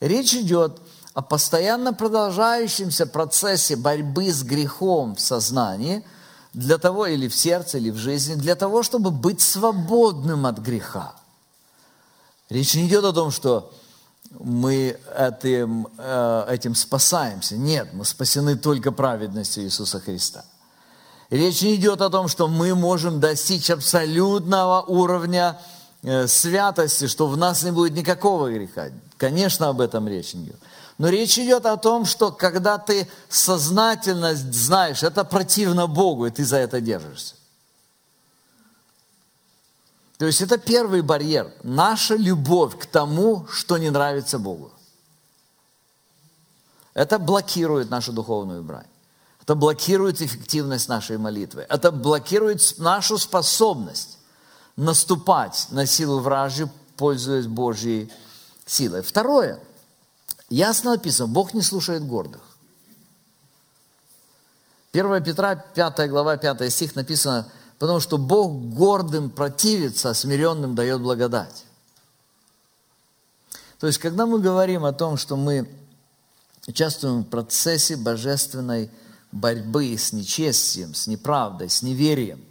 Речь 0.00 0.34
идет 0.34 0.80
о 1.14 1.22
постоянно 1.22 1.94
продолжающемся 1.94 3.06
процессе 3.06 3.76
борьбы 3.76 4.30
с 4.30 4.42
грехом 4.42 5.14
в 5.14 5.20
сознании, 5.20 6.04
для 6.52 6.78
того, 6.78 7.06
или 7.06 7.26
в 7.28 7.34
сердце, 7.34 7.78
или 7.78 7.90
в 7.90 7.96
жизни, 7.96 8.34
для 8.34 8.54
того, 8.54 8.82
чтобы 8.82 9.10
быть 9.10 9.40
свободным 9.40 10.46
от 10.46 10.58
греха. 10.58 11.14
Речь 12.48 12.74
не 12.74 12.86
идет 12.86 13.04
о 13.04 13.12
том, 13.12 13.30
что 13.30 13.72
мы 14.38 14.98
этим, 15.16 15.88
э, 15.98 16.46
этим 16.48 16.74
спасаемся. 16.74 17.56
Нет, 17.56 17.88
мы 17.92 18.04
спасены 18.04 18.56
только 18.56 18.92
праведностью 18.92 19.64
Иисуса 19.64 20.00
Христа. 20.00 20.44
Речь 21.34 21.62
не 21.62 21.74
идет 21.74 22.00
о 22.00 22.10
том, 22.10 22.28
что 22.28 22.46
мы 22.46 22.76
можем 22.76 23.18
достичь 23.18 23.68
абсолютного 23.68 24.82
уровня 24.82 25.60
э, 26.04 26.28
святости, 26.28 27.08
что 27.08 27.26
в 27.26 27.36
нас 27.36 27.64
не 27.64 27.72
будет 27.72 27.94
никакого 27.94 28.52
греха. 28.52 28.90
Конечно, 29.16 29.68
об 29.68 29.80
этом 29.80 30.06
речь 30.06 30.32
не 30.34 30.44
идет. 30.44 30.60
Но 30.96 31.08
речь 31.08 31.36
идет 31.36 31.66
о 31.66 31.76
том, 31.76 32.04
что 32.04 32.30
когда 32.30 32.78
ты 32.78 33.08
сознательно 33.28 34.36
знаешь, 34.36 35.02
это 35.02 35.24
противно 35.24 35.88
Богу, 35.88 36.26
и 36.26 36.30
ты 36.30 36.44
за 36.44 36.58
это 36.58 36.80
держишься. 36.80 37.34
То 40.18 40.26
есть 40.26 40.40
это 40.40 40.56
первый 40.56 41.02
барьер. 41.02 41.52
Наша 41.64 42.14
любовь 42.14 42.78
к 42.78 42.86
тому, 42.86 43.44
что 43.50 43.76
не 43.76 43.90
нравится 43.90 44.38
Богу. 44.38 44.70
Это 46.94 47.18
блокирует 47.18 47.90
нашу 47.90 48.12
духовную 48.12 48.62
брань. 48.62 48.86
Это 49.44 49.54
блокирует 49.56 50.22
эффективность 50.22 50.88
нашей 50.88 51.18
молитвы. 51.18 51.66
Это 51.68 51.92
блокирует 51.92 52.78
нашу 52.78 53.18
способность 53.18 54.16
наступать 54.74 55.66
на 55.70 55.84
силу 55.84 56.20
вражью, 56.20 56.70
пользуясь 56.96 57.46
Божьей 57.46 58.10
силой. 58.64 59.02
Второе. 59.02 59.60
Ясно 60.48 60.92
написано, 60.92 61.28
Бог 61.28 61.52
не 61.52 61.60
слушает 61.60 62.06
гордых. 62.06 62.40
1 64.92 65.22
Петра, 65.22 65.56
5 65.56 66.08
глава, 66.08 66.38
5 66.38 66.72
стих 66.72 66.94
написано, 66.94 67.46
потому 67.78 68.00
что 68.00 68.16
Бог 68.16 68.50
гордым 68.50 69.28
противится, 69.28 70.10
а 70.10 70.14
смиренным 70.14 70.74
дает 70.74 71.02
благодать. 71.02 71.66
То 73.78 73.88
есть, 73.88 73.98
когда 73.98 74.24
мы 74.24 74.40
говорим 74.40 74.86
о 74.86 74.92
том, 74.94 75.18
что 75.18 75.36
мы 75.36 75.68
участвуем 76.66 77.24
в 77.24 77.28
процессе 77.28 77.96
божественной 77.96 78.90
борьбы 79.34 79.98
с 79.98 80.12
нечестием, 80.12 80.94
с 80.94 81.08
неправдой, 81.08 81.68
с 81.68 81.82
неверием. 81.82 82.42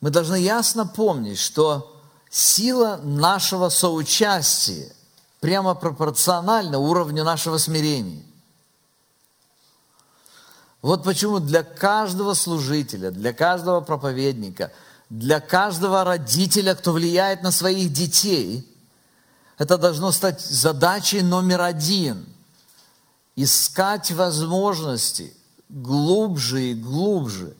Мы 0.00 0.10
должны 0.10 0.36
ясно 0.36 0.86
помнить, 0.86 1.38
что 1.38 2.00
сила 2.30 3.00
нашего 3.02 3.68
соучастия 3.70 4.92
прямо 5.40 5.74
пропорциональна 5.74 6.78
уровню 6.78 7.24
нашего 7.24 7.58
смирения. 7.58 8.22
Вот 10.80 11.02
почему 11.02 11.40
для 11.40 11.64
каждого 11.64 12.34
служителя, 12.34 13.10
для 13.10 13.32
каждого 13.32 13.80
проповедника, 13.80 14.72
для 15.10 15.40
каждого 15.40 16.04
родителя, 16.04 16.74
кто 16.76 16.92
влияет 16.92 17.42
на 17.42 17.50
своих 17.50 17.92
детей, 17.92 18.68
это 19.58 19.76
должно 19.76 20.12
стать 20.12 20.40
задачей 20.40 21.22
номер 21.22 21.62
один– 21.62 22.26
искать 23.36 24.10
возможности 24.10 25.34
глубже 25.68 26.70
и 26.70 26.74
глубже 26.74 27.56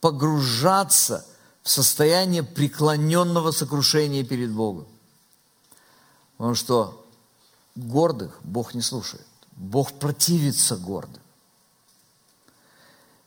погружаться 0.00 1.26
в 1.62 1.68
состояние 1.68 2.42
преклоненного 2.42 3.50
сокрушения 3.50 4.24
перед 4.24 4.50
Богом. 4.50 4.86
Потому 6.36 6.54
что 6.54 7.06
гордых 7.76 8.40
Бог 8.42 8.74
не 8.74 8.80
слушает. 8.80 9.26
Бог 9.56 9.92
противится 9.92 10.76
гордым. 10.76 11.20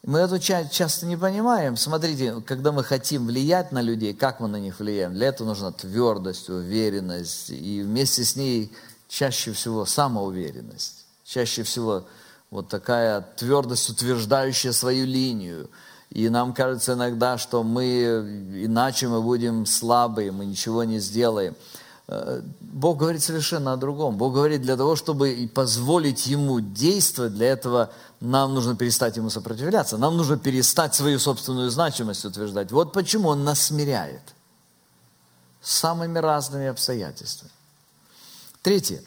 Мы 0.05 0.19
эту 0.19 0.37
часть 0.37 0.73
часто 0.73 1.05
не 1.05 1.15
понимаем. 1.15 1.77
Смотрите, 1.77 2.41
когда 2.41 2.73
мы 2.73 2.83
хотим 2.83 3.27
влиять 3.27 3.71
на 3.71 3.81
людей, 3.81 4.13
как 4.13 4.41
мы 4.41 4.49
на 4.49 4.57
них 4.59 4.79
влияем? 4.79 5.13
Для 5.13 5.27
этого 5.27 5.47
нужна 5.47 5.71
твердость, 5.71 6.49
уверенность, 6.49 7.51
и 7.51 7.81
вместе 7.81 8.25
с 8.25 8.35
ней 8.35 8.73
чаще 9.07 9.53
всего 9.53 9.85
самоуверенность. 9.85 11.02
Чаще 11.33 11.63
всего 11.63 12.05
вот 12.51 12.67
такая 12.67 13.21
твердость, 13.21 13.89
утверждающая 13.89 14.71
свою 14.71 15.07
линию. 15.07 15.67
И 16.11 16.29
нам 16.29 16.53
кажется 16.53 16.93
иногда, 16.93 17.39
что 17.39 17.63
мы, 17.63 18.03
иначе 18.53 19.07
мы 19.07 19.19
будем 19.19 19.65
слабые, 19.65 20.31
мы 20.31 20.45
ничего 20.45 20.83
не 20.83 20.99
сделаем. 20.99 21.55
Э, 22.07 22.43
Бог 22.61 22.99
говорит 22.99 23.23
совершенно 23.23 23.73
о 23.73 23.77
другом. 23.77 24.15
Бог 24.15 24.35
говорит, 24.35 24.61
для 24.61 24.77
того, 24.77 24.95
чтобы 24.95 25.49
позволить 25.51 26.27
Ему 26.27 26.59
действовать, 26.59 27.33
для 27.33 27.47
этого 27.47 27.91
нам 28.19 28.53
нужно 28.53 28.75
перестать 28.75 29.17
Ему 29.17 29.31
сопротивляться. 29.31 29.97
Нам 29.97 30.15
нужно 30.15 30.37
перестать 30.37 30.93
свою 30.93 31.17
собственную 31.17 31.71
значимость 31.71 32.25
утверждать. 32.25 32.71
Вот 32.71 32.93
почему 32.93 33.29
Он 33.29 33.43
нас 33.43 33.59
смиряет. 33.59 34.35
Самыми 35.63 36.19
разными 36.19 36.67
обстоятельствами. 36.67 37.51
Третье. 38.61 39.01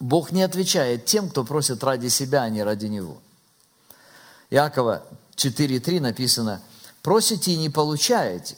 Бог 0.00 0.32
не 0.32 0.42
отвечает 0.42 1.04
тем, 1.04 1.28
кто 1.28 1.44
просит 1.44 1.84
ради 1.84 2.08
себя, 2.08 2.42
а 2.42 2.50
не 2.50 2.62
ради 2.62 2.86
Него. 2.86 3.18
Иакова 4.50 5.04
4.3 5.36 6.00
написано, 6.00 6.60
«Просите 7.02 7.52
и 7.52 7.56
не 7.56 7.70
получаете, 7.70 8.56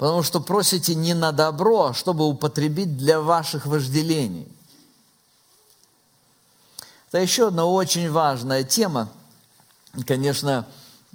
Потому 0.00 0.22
что 0.22 0.40
просите 0.40 0.94
не 0.94 1.12
на 1.12 1.30
добро, 1.30 1.88
а 1.88 1.92
чтобы 1.92 2.26
употребить 2.26 2.96
для 2.96 3.20
ваших 3.20 3.66
вожделений. 3.66 4.48
Это 7.08 7.18
еще 7.18 7.48
одна 7.48 7.66
очень 7.66 8.10
важная 8.10 8.64
тема. 8.64 9.10
Конечно, 10.06 10.66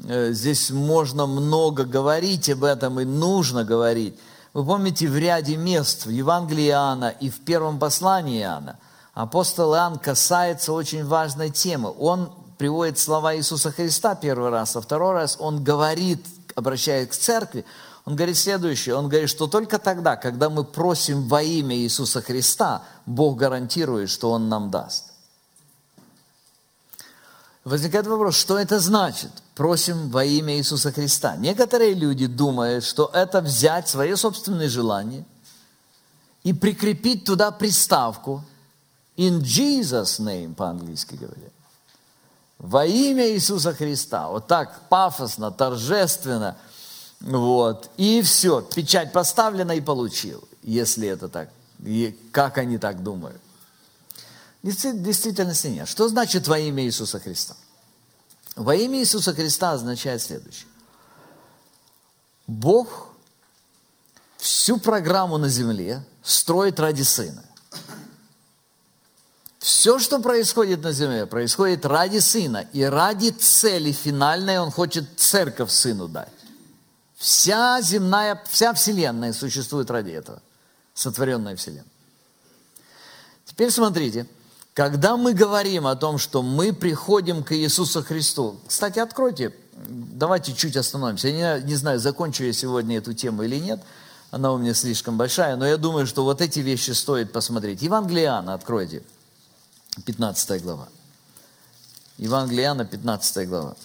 э, 0.04 0.34
здесь 0.34 0.70
можно 0.70 1.26
много 1.26 1.84
говорить 1.84 2.48
об 2.52 2.64
этом 2.64 3.00
и 3.00 3.06
нужно 3.06 3.64
говорить. 3.64 4.20
Вы 4.54 4.64
помните, 4.64 5.08
в 5.08 5.18
ряде 5.18 5.58
мест 5.58 6.06
в 6.06 6.12
Евангелии 6.12 6.68
Иоанна 6.68 7.10
и 7.10 7.32
в 7.32 7.44
первом 7.44 7.80
послании 7.80 8.42
Иоанна 8.42 8.78
апостол 9.16 9.74
Иоанн 9.74 9.98
касается 9.98 10.72
очень 10.74 11.04
важной 11.04 11.50
темы. 11.50 11.92
Он 11.98 12.32
приводит 12.60 13.00
слова 13.00 13.36
Иисуса 13.36 13.72
Христа 13.72 14.14
первый 14.14 14.52
раз, 14.52 14.76
а 14.76 14.82
второй 14.82 15.14
раз 15.14 15.38
он 15.40 15.64
говорит, 15.64 16.24
обращаясь 16.54 17.10
к 17.10 17.14
церкви, 17.14 17.66
он 18.06 18.16
говорит 18.16 18.38
следующее. 18.38 18.96
Он 18.96 19.10
говорит, 19.10 19.30
что 19.30 19.48
только 19.48 19.80
тогда, 19.80 20.16
когда 20.16 20.52
мы 20.52 20.64
просим 20.64 21.28
во 21.28 21.42
имя 21.42 21.76
Иисуса 21.76 22.22
Христа, 22.22 22.84
Бог 23.08 23.38
гарантирует, 23.38 24.12
что 24.12 24.32
Он 24.32 24.48
нам 24.48 24.70
даст. 24.70 25.12
Возникает 27.64 28.06
вопрос, 28.06 28.36
что 28.36 28.60
это 28.60 28.80
значит? 28.80 29.32
Просим 29.56 30.12
во 30.12 30.24
имя 30.24 30.56
Иисуса 30.56 30.92
Христа. 30.92 31.36
Некоторые 31.36 31.96
люди 31.96 32.28
думают, 32.28 32.84
что 32.84 33.10
это 33.12 33.42
взять 33.42 33.90
свои 33.90 34.14
собственные 34.14 34.70
желания 34.70 35.26
и 36.44 36.54
прикрепить 36.54 37.26
туда 37.26 37.50
приставку 37.50 38.44
in 39.18 39.42
Jesus 39.42 40.20
name 40.20 40.54
по-английски 40.56 41.16
говорят. 41.16 41.52
Во 42.58 42.86
имя 42.86 43.30
Иисуса 43.32 43.74
Христа. 43.74 44.30
Вот 44.30 44.48
так 44.48 44.88
пафосно, 44.90 45.52
торжественно– 45.52 46.58
вот. 47.22 47.90
И 47.98 48.22
все, 48.22 48.62
печать 48.62 49.12
поставлена 49.12 49.72
и 49.72 49.82
получил, 49.82 50.48
если 50.62 51.08
это 51.08 51.28
так. 51.28 51.50
И 51.84 52.18
как 52.32 52.58
они 52.58 52.78
так 52.78 53.04
думают? 53.04 53.42
Действительности 54.64 55.68
нет. 55.68 55.88
Что 55.88 56.08
значит 56.08 56.48
во 56.48 56.58
имя 56.60 56.84
Иисуса 56.84 57.20
Христа? 57.20 57.56
Во 58.56 58.76
имя 58.76 59.00
Иисуса 59.00 59.34
Христа 59.34 59.74
означает 59.74 60.22
следующее. 60.22 60.68
Бог 62.48 63.10
всю 64.38 64.78
программу 64.78 65.38
на 65.38 65.50
земле 65.50 66.04
строит 66.24 66.80
ради 66.80 67.02
Сына. 67.02 67.44
Все, 69.66 69.98
что 69.98 70.20
происходит 70.20 70.84
на 70.84 70.92
земле, 70.92 71.26
происходит 71.26 71.88
ради 71.88 72.20
Сына. 72.20 72.68
И 72.72 72.84
ради 72.84 73.30
цели 73.32 73.92
финальной 73.92 74.60
Он 74.60 74.70
хочет 74.70 75.06
церковь 75.18 75.72
Сыну 75.72 76.08
дать. 76.08 76.30
Вся 77.16 77.82
земная, 77.82 78.40
вся 78.48 78.76
Вселенная 78.76 79.34
существует 79.34 79.90
ради 79.90 80.12
этого. 80.12 80.40
Сотворенная 80.94 81.56
Вселенная. 81.56 81.88
Теперь 83.46 83.72
смотрите, 83.72 84.28
когда 84.76 85.18
мы 85.18 85.34
говорим 85.34 85.88
о 85.88 85.96
том, 85.96 86.20
что 86.20 86.44
мы 86.44 86.72
приходим 86.72 87.44
к 87.44 87.56
Иисусу 87.56 88.04
Христу, 88.04 88.60
кстати, 88.68 89.00
откройте, 89.00 89.52
давайте 89.88 90.54
чуть 90.54 90.78
остановимся. 90.78 91.30
Я 91.30 91.58
не, 91.58 91.66
не 91.66 91.76
знаю, 91.76 92.00
закончу 92.00 92.44
я 92.44 92.54
сегодня 92.54 93.00
эту 93.00 93.16
тему 93.16 93.42
или 93.42 93.56
нет, 93.56 93.80
она 94.30 94.54
у 94.54 94.60
меня 94.60 94.76
слишком 94.76 95.18
большая, 95.18 95.56
но 95.56 95.66
я 95.66 95.78
думаю, 95.78 96.06
что 96.06 96.24
вот 96.24 96.40
эти 96.40 96.60
вещи 96.60 96.92
стоит 96.92 97.32
посмотреть. 97.32 97.82
Евангелие 97.82 98.26
Иоанна 98.26 98.54
откройте, 98.54 99.02
15 100.04 100.62
глава. 100.62 100.88
Евангелие 102.18 102.66
Иоанна, 102.66 102.86
15 102.86 103.48
глава. 103.48 103.76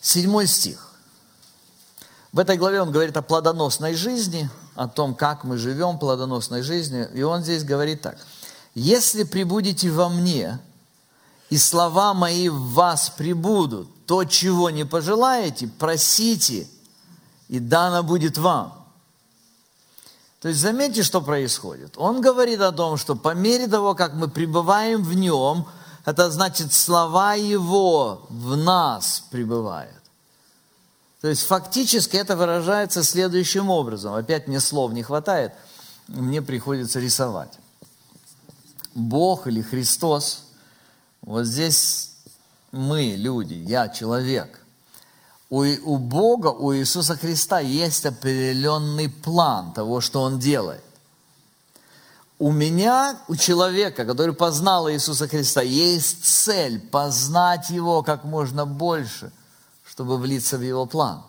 Седьмой 0.00 0.46
стих. 0.46 0.90
В 2.32 2.38
этой 2.38 2.56
главе 2.56 2.80
он 2.80 2.90
говорит 2.92 3.16
о 3.16 3.22
плодоносной 3.22 3.94
жизни, 3.94 4.48
о 4.74 4.88
том, 4.88 5.14
как 5.14 5.44
мы 5.44 5.58
живем 5.58 5.98
плодоносной 5.98 6.62
жизнью. 6.62 7.10
И 7.12 7.22
он 7.22 7.42
здесь 7.42 7.64
говорит 7.64 8.02
так. 8.02 8.18
«Если 8.74 9.24
прибудете 9.24 9.90
во 9.90 10.08
мне, 10.08 10.58
и 11.50 11.58
слова 11.58 12.14
мои 12.14 12.48
в 12.48 12.72
вас 12.72 13.10
прибудут, 13.10 14.06
то, 14.06 14.24
чего 14.24 14.70
не 14.70 14.84
пожелаете, 14.84 15.66
просите, 15.66 16.68
и 17.48 17.58
дано 17.58 18.02
будет 18.02 18.38
вам». 18.38 18.79
То 20.40 20.48
есть 20.48 20.60
заметьте, 20.60 21.02
что 21.02 21.20
происходит. 21.20 21.94
Он 21.96 22.20
говорит 22.20 22.60
о 22.60 22.72
том, 22.72 22.96
что 22.96 23.14
по 23.14 23.34
мере 23.34 23.66
того, 23.66 23.94
как 23.94 24.14
мы 24.14 24.28
пребываем 24.28 25.02
в 25.02 25.14
нем– 25.14 25.66
это 26.04 26.30
значит, 26.30 26.72
слова 26.72 27.34
Его 27.34 28.26
в 28.28 28.56
нас 28.56 29.24
пребывают. 29.30 29.94
То 31.20 31.28
есть 31.28 31.42
фактически 31.42 32.16
это 32.16 32.36
выражается 32.36 33.04
следующим 33.04 33.68
образом. 33.68 34.14
Опять 34.14 34.48
мне 34.48 34.60
слов 34.60 34.92
не 34.92 35.02
хватает, 35.02 35.52
мне 36.08 36.40
приходится 36.40 36.98
рисовать. 36.98 37.52
Бог 38.94 39.46
или 39.46 39.60
Христос, 39.60 40.44
вот 41.20 41.44
здесь 41.44 42.12
мы, 42.72 43.14
люди, 43.16 43.54
я 43.54 43.88
человек. 43.88 44.59
У, 45.50 45.64
у 45.64 45.98
Бога, 45.98 46.48
у 46.48 46.74
Иисуса 46.74 47.16
Христа 47.16 47.60
есть 47.60 48.06
определенный 48.06 49.08
план 49.08 49.72
того, 49.72 50.00
что 50.00 50.22
Он 50.22 50.38
делает 50.38 50.82
у 52.40 52.52
меня, 52.52 53.18
у 53.28 53.36
человека, 53.36 54.06
который 54.06 54.34
познал 54.34 54.90
Иисуса 54.90 55.28
Христа, 55.28 55.60
есть 55.60 56.24
цель 56.24 56.80
познать 56.80 57.68
Его 57.68 58.02
как 58.02 58.24
можно 58.24 58.64
больше, 58.64 59.30
чтобы 59.84 60.16
влиться 60.16 60.56
в 60.56 60.62
Его 60.62 60.86
план. 60.86 61.22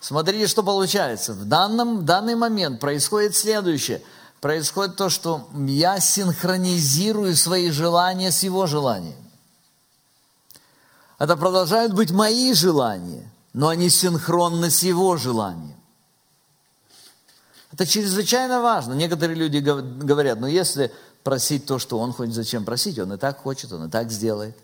Смотрите, 0.00 0.48
что 0.48 0.64
получается. 0.64 1.32
В, 1.32 1.44
данном, 1.44 2.04
данный 2.04 2.34
момент 2.34 2.80
происходит 2.80 3.36
следующее. 3.36 4.02
Происходит 4.40 4.96
то, 4.96 5.08
что 5.08 5.48
я 5.54 6.00
синхронизирую 6.00 7.36
свои 7.36 7.70
желания 7.70 8.32
с 8.32 8.42
Его 8.42 8.66
желаниями. 8.66 9.23
Это 11.24 11.38
продолжают 11.38 11.94
быть 11.94 12.10
мои 12.10 12.52
желания, 12.52 13.32
но 13.54 13.68
они 13.68 13.88
синхронны 13.88 14.70
с 14.70 14.82
Его 14.82 15.16
желанием. 15.16 15.80
Это 17.72 17.86
чрезвычайно 17.86 18.60
важно. 18.60 18.92
Некоторые 18.92 19.34
люди 19.34 19.56
говорят, 19.56 20.38
ну 20.38 20.46
если 20.46 20.92
просить 21.22 21.64
то, 21.64 21.78
что 21.78 21.98
он 21.98 22.12
хочет, 22.12 22.34
зачем 22.34 22.66
просить? 22.66 22.98
Он 22.98 23.14
и 23.14 23.16
так 23.16 23.38
хочет, 23.38 23.72
он 23.72 23.86
и 23.86 23.90
так 23.90 24.10
сделает. 24.10 24.54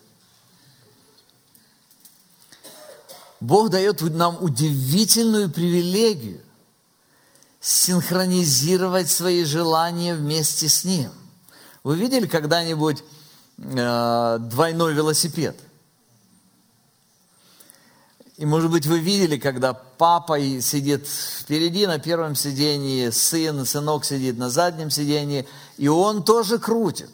Бог 3.40 3.70
дает 3.70 4.02
нам 4.02 4.36
удивительную 4.44 5.50
привилегию 5.50 6.42
синхронизировать 7.58 9.10
свои 9.10 9.44
желания 9.44 10.14
вместе 10.14 10.68
с 10.68 10.84
Ним. 10.84 11.10
Вы 11.84 11.96
видели 11.96 12.26
когда-нибудь 12.26 13.02
э, 13.56 14.38
двойной 14.40 14.92
велосипед? 14.92 15.56
И, 18.40 18.46
может 18.46 18.70
быть, 18.70 18.86
вы 18.86 19.00
видели, 19.00 19.36
когда 19.36 19.74
папа 19.74 20.40
сидит 20.62 21.06
впереди 21.06 21.86
на 21.86 21.98
первом 21.98 22.34
сидении, 22.34 23.10
сын, 23.10 23.66
сынок 23.66 24.06
сидит 24.06 24.38
на 24.38 24.48
заднем 24.48 24.90
сидении, 24.90 25.46
и 25.76 25.88
он 25.88 26.22
тоже 26.22 26.58
крутит. 26.58 27.10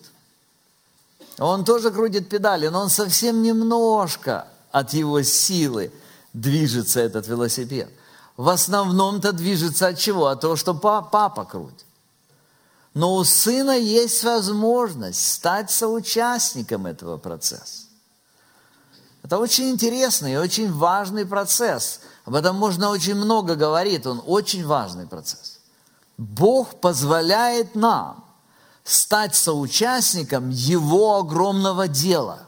Он 1.38 1.64
тоже 1.64 1.90
крутит 1.90 2.28
педали, 2.28 2.68
но 2.68 2.82
он 2.82 2.90
совсем 2.90 3.42
немножко 3.42 4.46
от 4.70 4.94
его 4.94 5.20
силы 5.22 5.90
движется 6.32 7.00
этот 7.00 7.26
велосипед. 7.26 7.90
В 8.36 8.48
основном-то 8.48 9.32
движется 9.32 9.88
от 9.88 9.98
чего? 9.98 10.28
От 10.28 10.42
того, 10.42 10.54
что 10.54 10.74
папа 10.74 11.44
крутит. 11.44 11.86
Но 12.94 13.16
у 13.16 13.24
сына 13.24 13.76
есть 13.76 14.22
возможность 14.22 15.32
стать 15.32 15.72
соучастником 15.72 16.86
этого 16.86 17.16
процесса. 17.16 17.85
Это 19.26 19.38
очень 19.38 19.70
интересный 19.70 20.34
и 20.34 20.36
очень 20.36 20.72
важный 20.72 21.26
процесс. 21.26 21.98
Об 22.26 22.36
этом 22.36 22.54
можно 22.54 22.90
очень 22.90 23.16
много 23.16 23.56
говорить, 23.56 24.06
он 24.06 24.22
очень 24.24 24.64
важный 24.64 25.08
процесс. 25.08 25.58
Бог 26.16 26.80
позволяет 26.80 27.74
нам 27.74 28.24
стать 28.84 29.34
соучастником 29.34 30.50
Его 30.50 31.16
огромного 31.16 31.88
дела. 31.88 32.46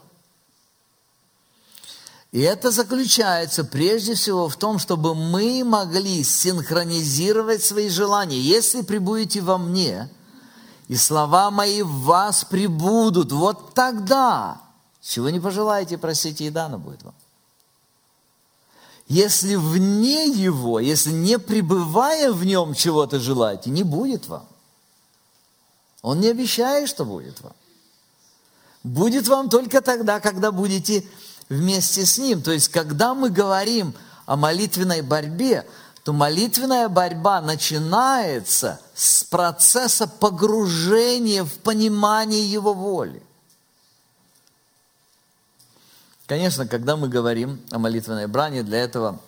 И 2.31 2.39
это 2.39 2.71
заключается 2.71 3.65
прежде 3.65 4.13
всего 4.13 4.47
в 4.47 4.55
том, 4.55 4.79
чтобы 4.79 5.15
мы 5.15 5.65
могли 5.65 6.23
синхронизировать 6.23 7.61
свои 7.61 7.89
желания. 7.89 8.39
Если 8.39 8.83
прибудете 8.83 9.41
во 9.41 9.57
мне, 9.57 10.09
и 10.87 10.95
слова 10.95 11.51
мои 11.51 11.81
в 11.81 11.91
вас 12.03 12.45
прибудут, 12.45 13.33
вот 13.33 13.73
тогда 13.73 14.61
чего 15.09 15.31
не 15.31 15.39
пожелаете, 15.39 15.97
просите, 15.97 16.45
и 16.45 16.49
дано 16.51 16.77
будет 16.77 17.01
вам. 17.01 17.15
Если 19.07 19.55
вне 19.55 20.27
Его, 20.27 20.79
если 20.79 21.09
не 21.09 21.39
пребывая 21.39 22.31
в 22.31 22.45
Нем 22.45 22.75
чего-то 22.75 23.19
желаете, 23.19 23.71
не 23.71 23.81
будет 23.81 24.27
вам. 24.27 24.45
Он 26.03 26.19
не 26.19 26.27
обещает, 26.27 26.87
что 26.87 27.05
будет 27.05 27.41
вам. 27.41 27.53
Будет 28.83 29.27
вам 29.27 29.49
только 29.49 29.81
тогда, 29.81 30.19
когда 30.19 30.51
будете 30.51 31.03
вместе 31.49 32.05
с 32.05 32.19
Ним. 32.19 32.43
То 32.43 32.51
есть, 32.51 32.69
когда 32.69 33.15
мы 33.15 33.31
говорим 33.31 33.95
о 34.27 34.35
молитвенной 34.35 35.01
борьбе, 35.01 35.67
то 36.03 36.13
молитвенная 36.13 36.87
борьба 36.87 37.41
начинается 37.41 38.79
с 38.93 39.23
процесса 39.23 40.05
погружения 40.07 41.43
в 41.43 41.53
понимание 41.53 42.45
Его 42.45 42.75
воли. 42.75 43.23
Конечно, 46.29 46.67
когда 46.67 46.95
мы 46.95 47.09
говорим 47.09 47.59
о 47.71 47.79
молитвенной 47.79 48.27
брани, 48.27 48.61
для 48.61 48.77
этого 48.77 49.19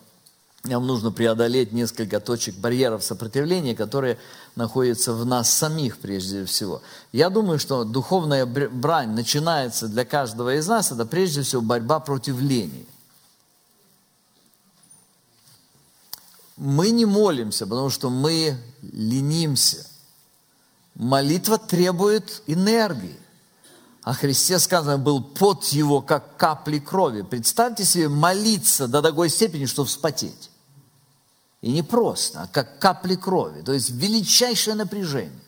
нам 0.65 0.85
нужно 0.85 1.11
преодолеть 1.11 1.71
несколько 1.71 2.19
точек 2.19 2.53
барьеров 2.57 3.03
сопротивления, 3.03 3.75
которые 3.75 4.19
находятся 4.55 5.13
в 5.13 5.25
нас 5.25 5.51
самих 5.51 5.97
прежде 5.97 6.45
всего. 6.45 6.83
Я 7.11 7.31
думаю, 7.31 7.57
что 7.57 7.85
духовная 7.85 8.45
брань 8.45 9.15
начинается 9.15 9.87
для 9.87 10.05
каждого 10.05 10.53
из 10.53 10.67
нас, 10.67 10.91
это 10.91 11.07
прежде 11.07 11.41
всего 11.41 11.63
борьба 11.63 11.99
против 11.99 12.39
лени. 12.39 12.85
Мы 16.55 16.91
не 16.91 17.05
молимся, 17.05 17.65
потому 17.65 17.89
что 17.89 18.11
мы 18.11 18.55
ленимся. 18.83 19.87
Молитва 20.93 21.57
требует 21.57 22.43
энергии. 22.45 23.17
О 24.03 24.13
Христе 24.13 24.57
сказано, 24.57 24.97
был 24.97 25.21
пот 25.21 25.65
его, 25.65 26.01
как 26.01 26.35
капли 26.35 26.79
крови. 26.79 27.21
Представьте 27.21 27.85
себе 27.85 28.09
молиться 28.09 28.87
до 28.87 29.01
такой 29.01 29.29
степени, 29.29 29.65
что 29.65 29.85
вспотеть. 29.85 30.49
И 31.61 31.71
не 31.71 31.83
просто, 31.83 32.43
а 32.43 32.47
как 32.47 32.79
капли 32.79 33.15
крови. 33.15 33.61
То 33.61 33.73
есть 33.73 33.91
величайшее 33.91 34.75
напряжение. 34.75 35.39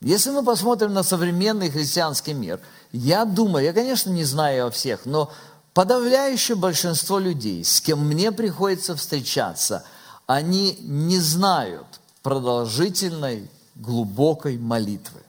Если 0.00 0.30
мы 0.30 0.42
посмотрим 0.42 0.94
на 0.94 1.02
современный 1.02 1.70
христианский 1.70 2.32
мир, 2.32 2.60
я 2.92 3.26
думаю, 3.26 3.64
я, 3.64 3.72
конечно, 3.74 4.10
не 4.10 4.24
знаю 4.24 4.66
о 4.66 4.70
всех, 4.70 5.04
но 5.04 5.30
подавляющее 5.74 6.56
большинство 6.56 7.18
людей, 7.18 7.62
с 7.62 7.80
кем 7.82 8.06
мне 8.06 8.32
приходится 8.32 8.96
встречаться, 8.96 9.84
они 10.26 10.78
не 10.80 11.18
знают 11.18 11.86
продолжительной, 12.22 13.50
глубокой 13.74 14.56
молитвы 14.56 15.25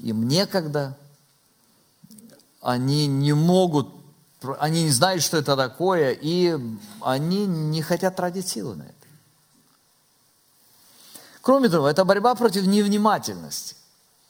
им 0.00 0.28
некогда, 0.28 0.96
они 2.60 3.06
не 3.06 3.32
могут, 3.32 3.88
они 4.58 4.84
не 4.84 4.90
знают, 4.90 5.22
что 5.22 5.36
это 5.36 5.56
такое, 5.56 6.12
и 6.12 6.58
они 7.00 7.46
не 7.46 7.82
хотят 7.82 8.16
тратить 8.16 8.48
силы 8.48 8.76
на 8.76 8.82
это. 8.82 8.94
Кроме 11.40 11.68
того, 11.68 11.88
это 11.88 12.04
борьба 12.04 12.34
против 12.34 12.66
невнимательности, 12.66 13.74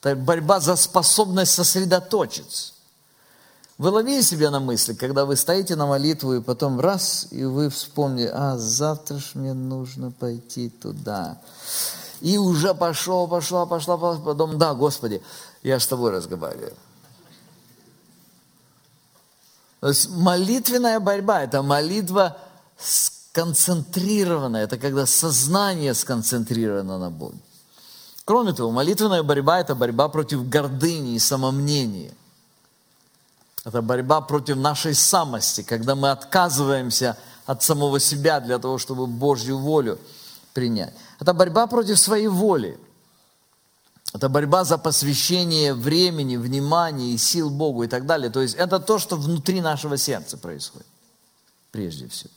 это 0.00 0.14
борьба 0.14 0.60
за 0.60 0.76
способность 0.76 1.52
сосредоточиться. 1.52 2.74
Вы 3.78 3.90
ловили 3.90 4.22
себе 4.22 4.50
на 4.50 4.58
мысли, 4.58 4.92
когда 4.92 5.24
вы 5.24 5.36
стоите 5.36 5.76
на 5.76 5.86
молитву, 5.86 6.34
и 6.34 6.40
потом 6.40 6.80
раз, 6.80 7.28
и 7.30 7.44
вы 7.44 7.70
вспомнили, 7.70 8.28
а 8.32 8.58
завтра 8.58 9.18
ж 9.18 9.30
мне 9.34 9.52
нужно 9.52 10.10
пойти 10.10 10.68
туда. 10.68 11.38
И 12.20 12.38
уже 12.38 12.74
пошел, 12.74 13.28
пошла, 13.28 13.66
пошла, 13.66 13.96
потом, 13.96 14.58
да, 14.58 14.74
Господи, 14.74 15.22
я 15.62 15.78
с 15.78 15.86
тобой 15.86 16.10
разговариваю. 16.10 16.74
То 19.80 19.88
есть 19.88 20.10
молитвенная 20.10 21.00
борьба– 21.00 21.42
это 21.44 21.62
молитва 21.62 22.36
сконцентрированная, 22.78 24.64
это 24.64 24.76
когда 24.78 25.06
сознание 25.06 25.94
сконцентрировано 25.94 26.98
на 26.98 27.10
Боге. 27.10 27.38
Кроме 28.24 28.52
того, 28.52 28.70
молитвенная 28.70 29.22
борьба– 29.22 29.60
это 29.60 29.74
борьба 29.74 30.08
против 30.08 30.48
гордыни 30.48 31.14
и 31.14 31.18
самомнения. 31.18 32.12
Это 33.64 33.82
борьба 33.82 34.20
против 34.20 34.56
нашей 34.56 34.94
самости, 34.94 35.62
когда 35.62 35.94
мы 35.94 36.10
отказываемся 36.10 37.16
от 37.46 37.62
самого 37.62 38.00
себя 38.00 38.40
для 38.40 38.58
того, 38.58 38.78
чтобы 38.78 39.06
Божью 39.06 39.58
волю 39.58 39.98
принять. 40.52 40.94
Это 41.20 41.32
борьба 41.32 41.66
против 41.66 41.98
своей 41.98 42.28
воли. 42.28 42.78
Это 44.14 44.28
борьба 44.28 44.64
за 44.64 44.78
посвящение 44.78 45.74
времени, 45.74 46.36
внимания 46.36 47.12
и 47.12 47.18
сил 47.18 47.50
Богу 47.50 47.82
и 47.84 47.88
так 47.88 48.06
далее. 48.06 48.30
То 48.30 48.40
есть 48.40 48.54
это 48.54 48.80
то, 48.80 48.98
что 48.98 49.16
внутри 49.16 49.60
нашего 49.60 49.96
сердца 49.98 50.38
происходит, 50.38 50.86
прежде 51.70 52.08
всего. 52.08 52.30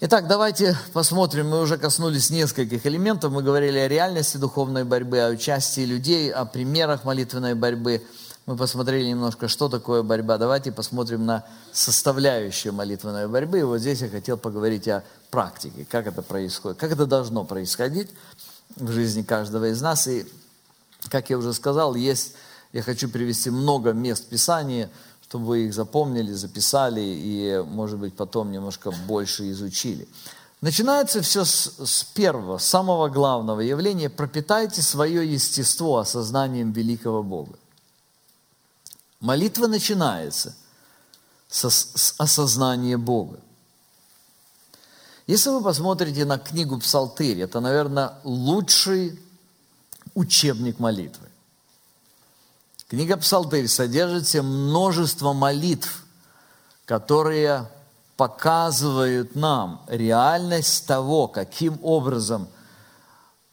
Итак, 0.00 0.28
давайте 0.28 0.76
посмотрим, 0.92 1.48
мы 1.48 1.60
уже 1.60 1.76
коснулись 1.76 2.30
нескольких 2.30 2.86
элементов, 2.86 3.32
мы 3.32 3.42
говорили 3.42 3.78
о 3.78 3.88
реальности 3.88 4.36
духовной 4.36 4.84
борьбы, 4.84 5.18
о 5.18 5.30
участии 5.30 5.84
людей, 5.84 6.30
о 6.32 6.44
примерах 6.44 7.04
молитвенной 7.04 7.54
борьбы. 7.54 8.04
Мы 8.46 8.56
посмотрели 8.56 9.08
немножко, 9.08 9.48
что 9.48 9.68
такое 9.68 10.02
борьба. 10.02 10.38
Давайте 10.38 10.72
посмотрим 10.72 11.26
на 11.26 11.44
составляющую 11.72 12.72
молитвенной 12.72 13.28
борьбы. 13.28 13.58
И 13.58 13.62
вот 13.62 13.78
здесь 13.78 14.00
я 14.00 14.08
хотел 14.08 14.36
поговорить 14.36 14.88
о 14.88 15.02
практике, 15.30 15.84
как 15.84 16.06
это 16.06 16.22
происходит, 16.22 16.78
как 16.78 16.92
это 16.92 17.04
должно 17.04 17.44
происходить 17.44 18.08
в 18.76 18.90
жизни 18.92 19.22
каждого 19.22 19.70
из 19.70 19.80
нас. 19.80 20.06
И, 20.06 20.26
как 21.08 21.30
я 21.30 21.38
уже 21.38 21.52
сказал, 21.52 21.94
есть, 21.94 22.34
я 22.72 22.82
хочу 22.82 23.08
привести 23.08 23.50
много 23.50 23.92
мест 23.92 24.28
Писания, 24.28 24.90
чтобы 25.22 25.46
вы 25.46 25.66
их 25.66 25.74
запомнили, 25.74 26.32
записали 26.32 27.00
и, 27.00 27.62
может 27.66 27.98
быть, 27.98 28.14
потом 28.14 28.50
немножко 28.50 28.90
больше 28.90 29.50
изучили. 29.50 30.08
Начинается 30.60 31.22
все 31.22 31.44
с, 31.44 31.74
с 31.78 32.02
первого, 32.02 32.58
самого 32.58 33.08
главного 33.08 33.60
явления. 33.60 34.10
Пропитайте 34.10 34.82
свое 34.82 35.30
естество 35.30 35.98
осознанием 35.98 36.72
великого 36.72 37.22
Бога. 37.22 37.56
Молитва 39.20 39.66
начинается 39.66 40.56
с, 41.48 41.68
с 41.70 42.14
осознания 42.18 42.96
Бога. 42.96 43.38
Если 45.28 45.50
вы 45.50 45.62
посмотрите 45.62 46.24
на 46.24 46.38
книгу 46.38 46.78
Псалтырь, 46.78 47.40
это, 47.40 47.60
наверное, 47.60 48.14
лучший 48.24 49.20
учебник 50.14 50.78
молитвы. 50.78 51.28
Книга 52.88 53.18
Псалтырь 53.18 53.68
содержит 53.68 54.26
себе 54.26 54.40
множество 54.40 55.34
молитв, 55.34 56.06
которые 56.86 57.68
показывают 58.16 59.34
нам 59.36 59.82
реальность 59.86 60.86
того, 60.86 61.28
каким 61.28 61.78
образом 61.82 62.48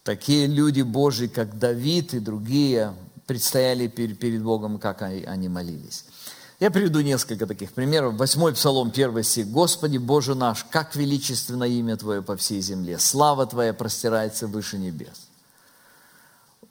такие 0.03 0.47
люди 0.47 0.81
Божьи, 0.81 1.27
как 1.27 1.59
Давид 1.59 2.13
и 2.13 2.19
другие, 2.19 2.95
предстояли 3.27 3.87
перед 3.87 4.41
Богом, 4.41 4.79
как 4.79 5.01
они 5.01 5.49
молились. 5.49 6.05
Я 6.65 6.71
приведу 6.71 7.01
несколько 7.01 7.45
таких 7.45 7.73
примеров. 7.73 8.15
Восьмой 8.15 8.51
Псалом, 8.51 8.89
первый 8.89 9.23
стих. 9.23 9.47
«Господи, 9.49 9.99
Боже 9.99 10.33
наш, 10.33 10.63
как 10.63 10.95
величественно 10.95 11.63
имя 11.65 11.95
Твое 11.95 12.23
по 12.23 12.35
всей 12.35 12.59
земле! 12.59 12.97
Слава 12.97 13.45
Твоя 13.45 13.71
простирается 13.71 14.47
выше 14.47 14.79
небес!» 14.79 15.27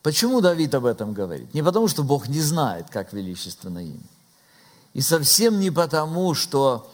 Почему 0.02 0.40
Давид 0.40 0.74
об 0.74 0.86
этом 0.86 1.14
говорит? 1.14 1.54
Не 1.54 1.62
потому, 1.62 1.86
что 1.86 2.02
Бог 2.02 2.26
не 2.26 2.40
знает, 2.40 2.86
как 2.90 3.12
величественно 3.12 3.78
имя. 3.78 4.08
И 4.94 5.00
совсем 5.00 5.60
не 5.60 5.70
потому, 5.70 6.34
что 6.34 6.90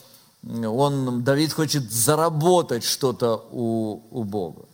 он, 0.47 1.25
Давид 1.25 1.55
хочет 1.55 1.91
заработать 1.91 2.85
что-то 2.85 3.49
у, 3.51 4.03
у 4.11 4.25
Бога. 4.25 4.67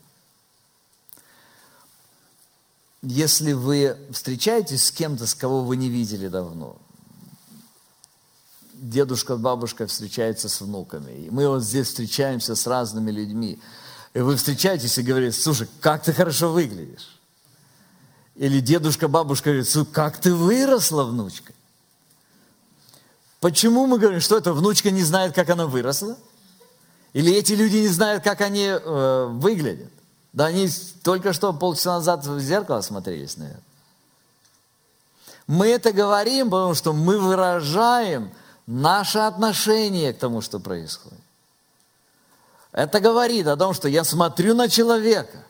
Если 3.03 3.53
вы 3.53 3.97
встречаетесь 4.11 4.87
с 4.87 4.91
кем-то, 4.91 5.29
с 5.29 5.35
кого 5.37 5.63
вы 5.63 5.77
не 5.77 5.89
видели 5.89 6.27
давно, 6.27 6.77
дедушка, 8.81 9.37
бабушка 9.37 9.87
встречаются 9.87 10.49
с 10.49 10.61
внуками, 10.61 11.13
и 11.13 11.31
мы 11.31 11.49
вот 11.49 11.63
здесь 11.63 11.89
встречаемся 11.89 12.55
с 12.55 12.67
разными 12.67 13.11
людьми, 13.11 13.61
и 14.15 14.21
вы 14.21 14.37
встречаетесь 14.37 14.97
и 14.99 15.03
говорите, 15.03 15.39
слушай, 15.39 15.69
как 15.81 16.03
ты 16.03 16.13
хорошо 16.13 16.51
выглядишь. 16.53 17.19
Или 18.35 18.61
дедушка, 18.61 19.09
бабушка 19.09 19.51
говорит, 19.51 19.69
слушай, 19.69 19.89
как 19.93 20.19
ты 20.21 20.35
выросла, 20.35 21.05
внучка. 21.05 21.53
Почему 23.41 23.87
мы 23.87 23.99
говорим, 23.99 24.21
что 24.21 24.37
эта 24.37 24.53
внучка 24.53 24.91
не 24.91 25.03
знает, 25.03 25.35
как 25.35 25.49
она 25.51 25.67
выросла? 25.67 26.17
Или 27.13 27.33
эти 27.33 27.53
люди 27.53 27.77
не 27.77 27.89
знают, 27.89 28.23
как 28.25 28.41
они 28.41 28.65
э, 28.65 29.27
выглядят? 29.31 29.91
Да 30.33 30.47
они 30.47 30.69
только 31.03 31.33
что 31.33 31.53
полчаса 31.55 31.95
назад 31.95 32.27
в 32.27 32.39
зеркало 32.41 32.83
смотрелись, 32.83 33.37
наверное. 33.37 33.63
Мы 35.47 35.69
это 35.69 35.93
говорим, 35.93 36.51
потому 36.51 36.75
что 36.75 36.93
мы 36.93 37.19
выражаем 37.19 38.31
наше 38.67 39.19
отношение 39.19 40.13
к 40.13 40.19
тому, 40.19 40.41
что 40.41 40.59
происходит. 40.59 41.19
Это 42.73 43.01
говорит 43.01 43.47
о 43.47 43.57
том, 43.57 43.73
что 43.73 43.89
я 43.89 44.05
смотрю 44.05 44.55
на 44.55 44.69
человека. 44.69 45.45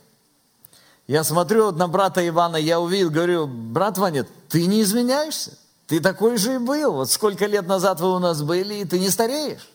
Я 1.06 1.24
смотрю 1.24 1.72
на 1.72 1.88
брата 1.88 2.26
Ивана, 2.26 2.56
я 2.56 2.80
увидел, 2.80 3.10
говорю, 3.10 3.46
брат 3.46 3.98
Ваня, 3.98 4.26
ты 4.48 4.66
не 4.66 4.82
изменяешься. 4.82 5.58
Ты 5.86 6.00
такой 6.00 6.36
же 6.36 6.54
и 6.54 6.58
был. 6.58 6.92
Вот 6.92 7.10
сколько 7.10 7.46
лет 7.46 7.66
назад 7.66 8.00
вы 8.00 8.14
у 8.14 8.18
нас 8.18 8.42
были, 8.42 8.74
и 8.74 8.84
ты 8.84 8.98
не 8.98 9.08
стареешь. 9.08 9.68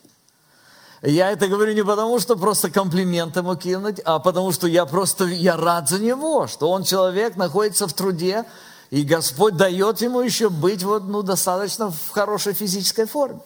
Я 1.01 1.31
это 1.31 1.47
говорю 1.47 1.73
не 1.73 1.83
потому, 1.83 2.19
что 2.19 2.35
просто 2.35 2.69
комплимент 2.69 3.35
ему 3.35 3.55
кинуть, 3.55 3.99
а 4.05 4.19
потому 4.19 4.51
что 4.51 4.67
я 4.67 4.85
просто, 4.85 5.25
я 5.25 5.57
рад 5.57 5.89
за 5.89 5.99
него, 5.99 6.47
что 6.47 6.69
он 6.69 6.83
человек, 6.83 7.37
находится 7.37 7.87
в 7.87 7.93
труде, 7.93 8.45
и 8.91 9.03
Господь 9.03 9.55
дает 9.55 10.01
ему 10.01 10.19
еще 10.19 10.49
быть 10.49 10.83
вот, 10.83 11.05
ну, 11.05 11.23
достаточно 11.23 11.89
в 11.91 12.09
хорошей 12.09 12.53
физической 12.53 13.05
форме. 13.05 13.41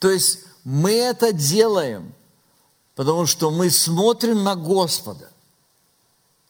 То 0.00 0.10
есть 0.10 0.40
мы 0.64 0.90
это 0.90 1.32
делаем, 1.32 2.12
потому 2.96 3.26
что 3.26 3.52
мы 3.52 3.70
смотрим 3.70 4.42
на 4.42 4.56
Господа 4.56 5.30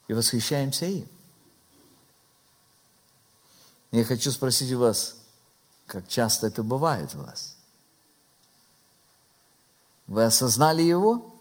и 0.09 0.15
восхищаемся 0.15 0.87
им. 0.87 1.07
Я 3.91 4.05
хочу 4.07 4.31
спросить 4.31 4.73
у 4.73 4.79
вас, 4.79 5.17
как 5.87 6.09
часто 6.09 6.47
это 6.47 6.63
бывает 6.63 7.15
у 7.15 7.19
вас? 7.19 7.55
Вы 10.07 10.25
осознали 10.25 10.81
его? 10.81 11.35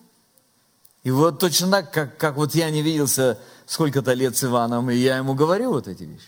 И 1.04 1.12
вот 1.12 1.40
точно 1.40 1.72
так, 1.72 1.94
как, 1.94 2.18
как 2.18 2.36
вот 2.36 2.54
я 2.54 2.70
не 2.70 2.82
виделся 2.82 3.40
сколько-то 3.72 4.12
лет 4.12 4.36
с 4.36 4.44
Иваном, 4.44 4.90
и 4.92 4.98
я 4.98 5.16
ему 5.16 5.34
говорю 5.34 5.72
вот 5.72 5.88
эти 5.88 6.04
вещи. 6.04 6.28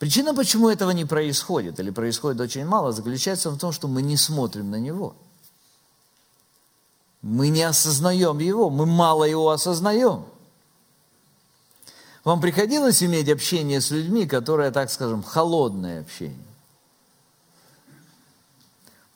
Причина, 0.00 0.34
почему 0.34 0.68
этого 0.68 0.90
не 0.90 1.04
происходит, 1.04 1.78
или 1.78 1.90
происходит 1.90 2.40
очень 2.40 2.64
мало, 2.64 2.90
заключается 2.90 3.50
в 3.50 3.58
том, 3.58 3.70
что 3.70 3.86
мы 3.86 4.02
не 4.02 4.16
смотрим 4.16 4.72
на 4.72 4.80
него. 4.80 5.14
Мы 7.22 7.48
не 7.48 7.62
осознаем 7.62 8.40
его, 8.40 8.70
мы 8.70 8.86
мало 8.86 9.22
его 9.22 9.50
осознаем. 9.50 10.24
Вам 12.24 12.40
приходилось 12.40 13.00
иметь 13.00 13.28
общение 13.28 13.80
с 13.80 13.92
людьми, 13.92 14.26
которые, 14.26 14.72
так 14.72 14.90
скажем, 14.90 15.22
холодное 15.22 16.00
общение? 16.00 16.49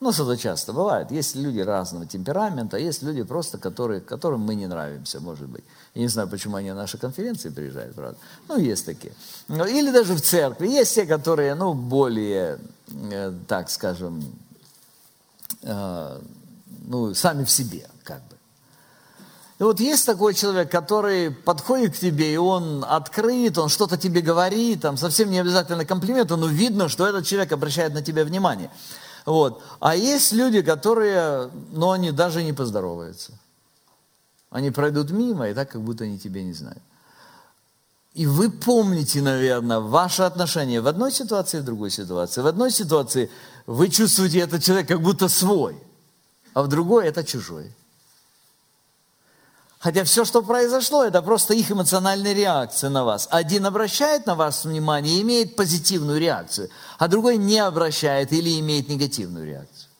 Ну, 0.04 0.10
это 0.10 0.36
часто 0.36 0.74
бывает. 0.74 1.10
Есть 1.10 1.34
люди 1.34 1.60
разного 1.60 2.04
темперамента, 2.04 2.76
есть 2.76 3.02
люди 3.02 3.22
просто, 3.22 3.56
которые, 3.56 4.02
которым 4.02 4.42
мы 4.42 4.54
не 4.54 4.66
нравимся, 4.66 5.18
может 5.18 5.48
быть. 5.48 5.64
Я 5.94 6.02
не 6.02 6.08
знаю, 6.08 6.28
почему 6.28 6.56
они 6.56 6.68
на 6.68 6.74
наши 6.74 6.98
конференции 6.98 7.48
приезжают, 7.48 7.94
правда. 7.94 8.18
Ну, 8.48 8.58
есть 8.58 8.84
такие. 8.84 9.14
Ну, 9.48 9.64
или 9.64 9.90
даже 9.90 10.12
в 10.12 10.20
церкви. 10.20 10.68
Есть 10.68 10.94
те, 10.94 11.06
которые, 11.06 11.54
ну, 11.54 11.72
более, 11.72 12.58
э, 12.92 13.32
так 13.48 13.70
скажем, 13.70 14.22
э, 15.62 16.20
ну, 16.86 17.14
сами 17.14 17.44
в 17.44 17.50
себе, 17.50 17.88
как 18.02 18.18
бы. 18.18 18.36
И 19.58 19.62
вот 19.62 19.80
есть 19.80 20.04
такой 20.04 20.34
человек, 20.34 20.70
который 20.70 21.30
подходит 21.30 21.96
к 21.96 21.98
тебе, 21.98 22.34
и 22.34 22.36
он 22.36 22.84
открыт, 22.86 23.56
он 23.56 23.70
что-то 23.70 23.96
тебе 23.96 24.20
говорит, 24.20 24.82
там 24.82 24.98
совсем 24.98 25.30
не 25.30 25.38
обязательно 25.38 25.86
комплимент, 25.86 26.28
но 26.28 26.46
видно, 26.46 26.90
что 26.90 27.06
этот 27.06 27.24
человек 27.24 27.52
обращает 27.52 27.94
на 27.94 28.02
тебя 28.02 28.24
внимание. 28.24 28.70
Вот. 29.24 29.62
А 29.80 29.96
есть 29.96 30.32
люди, 30.32 30.62
которые, 30.62 31.50
ну, 31.72 31.90
они 31.90 32.12
даже 32.12 32.42
не 32.42 32.52
поздороваются. 32.52 33.32
Они 34.50 34.70
пройдут 34.70 35.10
мимо, 35.10 35.48
и 35.48 35.54
так, 35.54 35.70
как 35.70 35.82
будто 35.82 36.04
они 36.04 36.18
тебя 36.18 36.42
не 36.42 36.52
знают. 36.52 36.82
И 38.12 38.26
вы 38.26 38.50
помните, 38.50 39.20
наверное, 39.22 39.80
ваши 39.80 40.22
отношения 40.22 40.80
в 40.80 40.86
одной 40.86 41.10
ситуации 41.10 41.58
в 41.58 41.64
другой 41.64 41.90
ситуации. 41.90 42.42
В 42.42 42.46
одной 42.46 42.70
ситуации 42.70 43.28
вы 43.66 43.88
чувствуете 43.88 44.38
этот 44.38 44.62
человек 44.62 44.86
как 44.86 45.00
будто 45.00 45.28
свой, 45.28 45.76
а 46.52 46.62
в 46.62 46.68
другой 46.68 47.06
это 47.08 47.24
чужой. 47.24 47.74
Хотя 49.84 50.02
все, 50.04 50.24
что 50.24 50.40
произошло, 50.40 51.04
это 51.04 51.20
просто 51.20 51.52
их 51.52 51.70
эмоциональная 51.70 52.32
реакция 52.32 52.88
на 52.88 53.04
вас. 53.04 53.28
Один 53.30 53.66
обращает 53.66 54.24
на 54.24 54.34
вас 54.34 54.64
внимание 54.64 55.18
и 55.18 55.20
имеет 55.20 55.56
позитивную 55.56 56.18
реакцию, 56.18 56.70
а 56.98 57.06
другой 57.06 57.36
не 57.36 57.58
обращает 57.58 58.32
или 58.32 58.58
имеет 58.60 58.88
негативную 58.88 59.44
реакцию. 59.44 59.90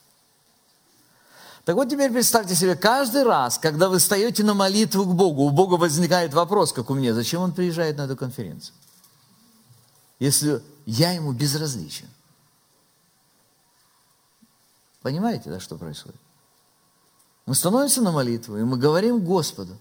Так 1.65 1.75
вот 1.75 1.87
теперь 1.87 2.11
представьте 2.11 2.55
себе, 2.55 2.75
каждый 2.75 3.21
раз, 3.21 3.59
когда 3.59 3.87
вы 3.87 3.99
встаете 3.99 4.43
на 4.43 4.55
молитву 4.55 5.05
к 5.05 5.13
Богу, 5.13 5.43
у 5.43 5.51
Бога 5.51 5.75
возникает 5.75 6.33
вопрос, 6.33 6.73
как 6.73 6.89
у 6.89 6.95
меня, 6.95 7.13
зачем 7.13 7.43
он 7.43 7.51
приезжает 7.51 7.97
на 7.97 8.05
эту 8.05 8.17
конференцию? 8.17 8.73
Если 10.17 10.63
я 10.87 11.11
ему 11.11 11.31
безразличен. 11.31 12.09
Понимаете, 15.03 15.51
да, 15.51 15.59
что 15.59 15.77
происходит? 15.77 16.24
Мы 17.45 17.53
становимся 17.53 18.01
на 18.01 18.11
молитву, 18.11 18.57
и 18.57 18.63
мы 18.63 18.77
говорим 18.77 19.19
Господу. 19.19 19.77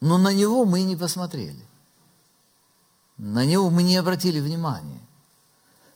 Но 0.00 0.18
на 0.18 0.32
Него 0.32 0.64
мы 0.64 0.82
не 0.82 0.96
посмотрели. 0.96 1.64
На 3.18 3.44
Него 3.44 3.70
мы 3.70 3.82
не 3.82 3.96
обратили 3.96 4.40
внимания. 4.40 5.00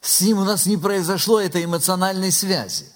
С 0.00 0.20
Ним 0.20 0.38
у 0.38 0.44
нас 0.44 0.66
не 0.66 0.76
произошло 0.76 1.40
этой 1.40 1.64
эмоциональной 1.64 2.32
связи. 2.32 2.86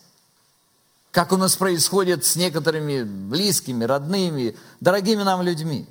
Как 1.11 1.33
у 1.33 1.37
нас 1.37 1.57
происходит 1.57 2.25
с 2.25 2.37
некоторыми 2.37 3.03
близкими, 3.03 3.85
родными, 3.85 4.57
дорогими 4.81 5.23
нам 5.23 5.43
людьми. 5.43 5.89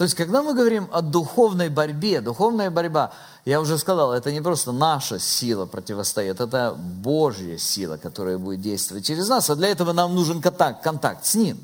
То 0.00 0.04
есть, 0.04 0.16
когда 0.16 0.42
мы 0.42 0.54
говорим 0.54 0.88
о 0.92 1.02
духовной 1.02 1.68
борьбе, 1.68 2.22
духовная 2.22 2.70
борьба, 2.70 3.12
я 3.44 3.60
уже 3.60 3.76
сказал, 3.76 4.14
это 4.14 4.32
не 4.32 4.40
просто 4.40 4.72
наша 4.72 5.18
сила 5.18 5.66
противостоит, 5.66 6.40
это 6.40 6.74
Божья 6.74 7.58
сила, 7.58 7.98
которая 7.98 8.38
будет 8.38 8.62
действовать 8.62 9.04
через 9.04 9.28
нас, 9.28 9.50
а 9.50 9.56
для 9.56 9.68
этого 9.68 9.92
нам 9.92 10.14
нужен 10.14 10.40
контакт, 10.40 10.82
контакт 10.82 11.26
с 11.26 11.34
Ним. 11.34 11.60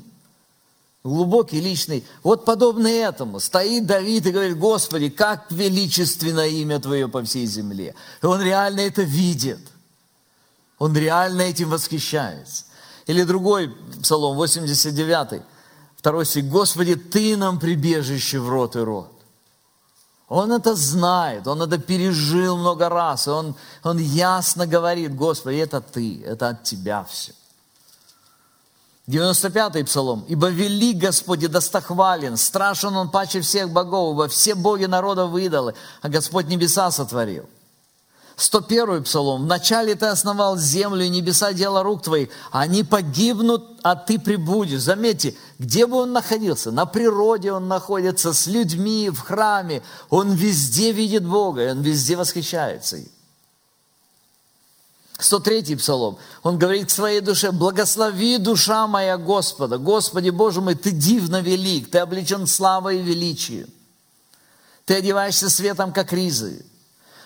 Глубокий, 1.03 1.59
личный. 1.59 2.05
Вот 2.21 2.45
подобно 2.45 2.85
этому 2.85 3.39
стоит 3.39 3.87
Давид 3.87 4.27
и 4.27 4.31
говорит, 4.31 4.59
Господи, 4.59 5.09
как 5.09 5.49
величественно 5.49 6.47
имя 6.47 6.79
Твое 6.79 7.07
по 7.07 7.23
всей 7.23 7.47
земле. 7.47 7.95
И 8.21 8.25
он 8.27 8.39
реально 8.39 8.81
это 8.81 9.01
видит. 9.01 9.61
Он 10.77 10.95
реально 10.95 11.41
этим 11.41 11.71
восхищается. 11.71 12.65
Или 13.07 13.23
другой 13.23 13.75
псалом, 14.03 14.37
89 14.37 15.41
Второй 15.97 16.25
стих. 16.25 16.45
Господи, 16.45 16.95
Ты 16.95 17.35
нам 17.35 17.59
прибежище 17.59 18.39
в 18.39 18.49
рот 18.49 18.75
и 18.75 18.79
рот. 18.79 19.11
Он 20.29 20.51
это 20.51 20.75
знает, 20.75 21.47
он 21.47 21.61
это 21.61 21.77
пережил 21.77 22.57
много 22.57 22.89
раз, 22.89 23.27
и 23.27 23.29
он, 23.29 23.55
он 23.83 23.97
ясно 23.97 24.67
говорит, 24.67 25.15
Господи, 25.15 25.57
это 25.57 25.79
Ты, 25.79 26.21
это 26.23 26.49
от 26.49 26.63
Тебя 26.63 27.05
все. 27.05 27.33
95-й 29.07 29.85
псалом. 29.85 30.25
«Ибо 30.27 30.49
велик 30.49 30.97
Господи, 30.97 31.47
достохвален, 31.47 32.35
страшен 32.35 32.95
Он 32.95 33.09
паче 33.09 33.39
всех 33.39 33.69
богов, 33.69 34.13
ибо 34.13 34.27
все 34.27 34.53
боги 34.53 34.83
народа 34.83 35.27
выдалы, 35.27 35.75
а 36.01 36.09
Господь 36.09 36.47
небеса 36.47 36.91
сотворил». 36.91 37.47
101 38.37 39.03
псалом. 39.03 39.43
«Вначале 39.45 39.95
ты 39.95 40.05
основал 40.05 40.57
землю 40.57 41.03
и 41.03 41.09
небеса, 41.09 41.53
дело 41.53 41.81
рук 41.81 42.03
твоих. 42.03 42.29
Они 42.51 42.83
погибнут, 42.83 43.79
а 43.81 43.95
ты 43.95 44.19
прибудешь». 44.19 44.81
Заметьте, 44.81 45.35
где 45.57 45.87
бы 45.87 45.97
он 45.97 46.13
находился? 46.13 46.69
На 46.69 46.85
природе 46.85 47.51
он 47.51 47.67
находится, 47.67 48.33
с 48.33 48.45
людьми, 48.45 49.09
в 49.09 49.21
храме. 49.21 49.81
Он 50.11 50.33
везде 50.33 50.91
видит 50.91 51.25
Бога, 51.25 51.65
и 51.65 51.71
он 51.71 51.81
везде 51.81 52.15
восхищается 52.15 52.97
им. 52.97 53.07
103 55.17 55.75
псалом. 55.75 56.19
Он 56.43 56.59
говорит 56.59 56.91
своей 56.91 57.21
душе, 57.21 57.51
благослови 57.51 58.37
душа 58.37 58.85
моя 58.85 59.17
Господа. 59.17 59.79
Господи 59.79 60.29
Боже 60.29 60.61
мой, 60.61 60.75
Ты 60.75 60.91
дивно 60.91 61.41
велик, 61.41 61.89
Ты 61.89 61.97
облечен 61.97 62.45
славой 62.45 62.99
и 62.99 63.01
величием. 63.01 63.67
Ты 64.85 64.93
одеваешься 64.93 65.49
светом, 65.49 65.91
как 65.91 66.13
ризы. 66.13 66.63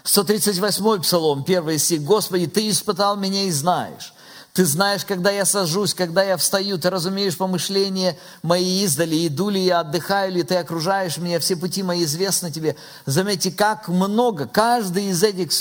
138 0.03 1.01
псалом, 1.01 1.43
первый 1.43 1.77
стих. 1.77 2.03
«Господи, 2.03 2.47
Ты 2.47 2.69
испытал 2.69 3.17
меня 3.17 3.43
и 3.43 3.51
знаешь. 3.51 4.13
Ты 4.53 4.65
знаешь, 4.65 5.05
когда 5.05 5.31
я 5.31 5.45
сажусь, 5.45 5.93
когда 5.93 6.23
я 6.23 6.35
встаю, 6.35 6.77
ты 6.77 6.89
разумеешь 6.89 7.37
помышления 7.37 8.17
мои 8.43 8.83
издали, 8.83 9.25
иду 9.25 9.47
ли 9.47 9.63
я, 9.63 9.79
отдыхаю 9.79 10.33
ли, 10.33 10.43
ты 10.43 10.55
окружаешь 10.55 11.17
меня, 11.17 11.39
все 11.39 11.55
пути 11.55 11.83
мои 11.83 12.03
известны 12.03 12.51
тебе. 12.51 12.75
Заметьте, 13.05 13.49
как 13.49 13.87
много, 13.87 14.47
каждый 14.47 15.05
из 15.05 15.23
этих, 15.23 15.51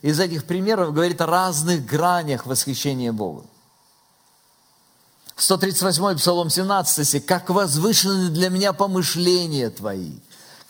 из 0.00 0.18
этих 0.18 0.44
примеров 0.44 0.94
говорит 0.94 1.20
о 1.20 1.26
разных 1.26 1.84
гранях 1.84 2.46
восхищения 2.46 3.12
Богу. 3.12 3.44
138 5.36 6.16
Псалом 6.16 6.48
17 6.48 7.26
«Как 7.26 7.50
возвышены 7.50 8.30
для 8.30 8.48
меня 8.48 8.72
помышления 8.72 9.68
твои». 9.68 10.12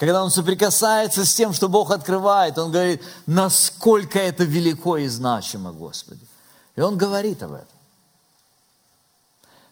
Когда 0.00 0.24
он 0.24 0.30
соприкасается 0.30 1.26
с 1.26 1.34
тем, 1.34 1.52
что 1.52 1.68
Бог 1.68 1.90
открывает, 1.90 2.56
он 2.56 2.72
говорит, 2.72 3.02
насколько 3.26 4.18
это 4.18 4.44
велико 4.44 4.96
и 4.96 5.06
значимо, 5.08 5.72
Господи. 5.72 6.26
И 6.74 6.80
он 6.80 6.96
говорит 6.96 7.42
об 7.42 7.52
этом. 7.52 7.68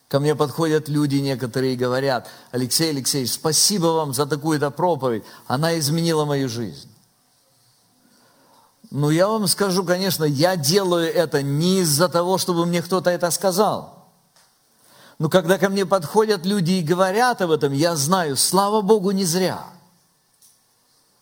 Ко 0.09 0.20
мне 0.20 0.35
подходят 0.35 0.87
люди 0.87 1.16
некоторые 1.16 1.72
и 1.72 1.76
говорят, 1.76 2.29
Алексей 2.51 2.91
Алексеевич, 2.91 3.33
спасибо 3.33 3.87
вам 3.87 4.12
за 4.12 4.26
такую-то 4.26 4.70
проповедь, 4.70 5.24
она 5.47 5.79
изменила 5.79 6.26
мою 6.26 6.51
жизнь. 6.51 6.91
Ну, 8.91 9.09
я 9.09 9.29
вам 9.29 9.49
скажу, 9.49 9.83
конечно, 9.83 10.24
я 10.24 10.57
делаю 10.57 11.11
это 11.11 11.41
не 11.41 11.79
из-за 11.79 12.11
того, 12.11 12.37
чтобы 12.37 12.66
мне 12.66 12.83
кто-то 12.83 13.09
это 13.09 13.31
сказал. 13.31 14.07
Но 15.18 15.31
когда 15.31 15.57
ко 15.57 15.70
мне 15.70 15.87
подходят 15.87 16.45
люди 16.45 16.72
и 16.72 16.83
говорят 16.83 17.41
об 17.41 17.51
этом, 17.51 17.72
я 17.72 17.97
знаю, 17.97 18.37
слава 18.37 18.83
Богу, 18.83 19.11
не 19.12 19.24
зря. 19.24 19.78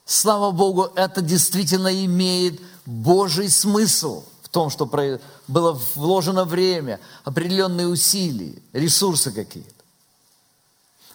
Слава 0.06 0.52
Богу, 0.52 0.88
это 0.94 1.20
действительно 1.20 1.92
имеет 2.04 2.62
Божий 2.86 3.50
смысл– 3.50 4.24
том, 4.56 4.70
что 4.70 4.90
было 5.48 5.78
вложено 5.94 6.46
время, 6.46 6.98
определенные 7.24 7.88
усилия, 7.88 8.54
ресурсы 8.72 9.30
какие-то. 9.30 9.70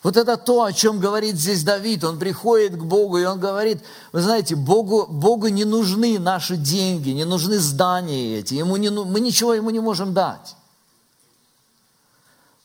Вот 0.04 0.16
это 0.16 0.38
то, 0.38 0.64
о 0.64 0.72
чем 0.72 1.00
говорит 1.00 1.38
здесь 1.38 1.64
Давид. 1.64 2.04
Он 2.04 2.20
приходит 2.20 2.78
к 2.78 2.84
Богу, 2.84 3.18
и 3.18 3.26
он 3.26 3.40
говорит, 3.40 3.82
вы 4.12 4.22
знаете, 4.22 4.56
Богу, 4.56 5.08
Богу 5.08 5.48
не 5.48 5.66
нужны 5.66 6.20
наши 6.20 6.56
деньги, 6.56 7.10
не 7.10 7.26
нужны 7.26 7.58
здания 7.58 8.38
эти. 8.38 8.54
Ему 8.54 8.78
не, 8.78 8.92
мы 8.92 9.20
ничего 9.20 9.56
ему 9.56 9.72
не 9.72 9.80
можем 9.80 10.14
дать. 10.14 10.56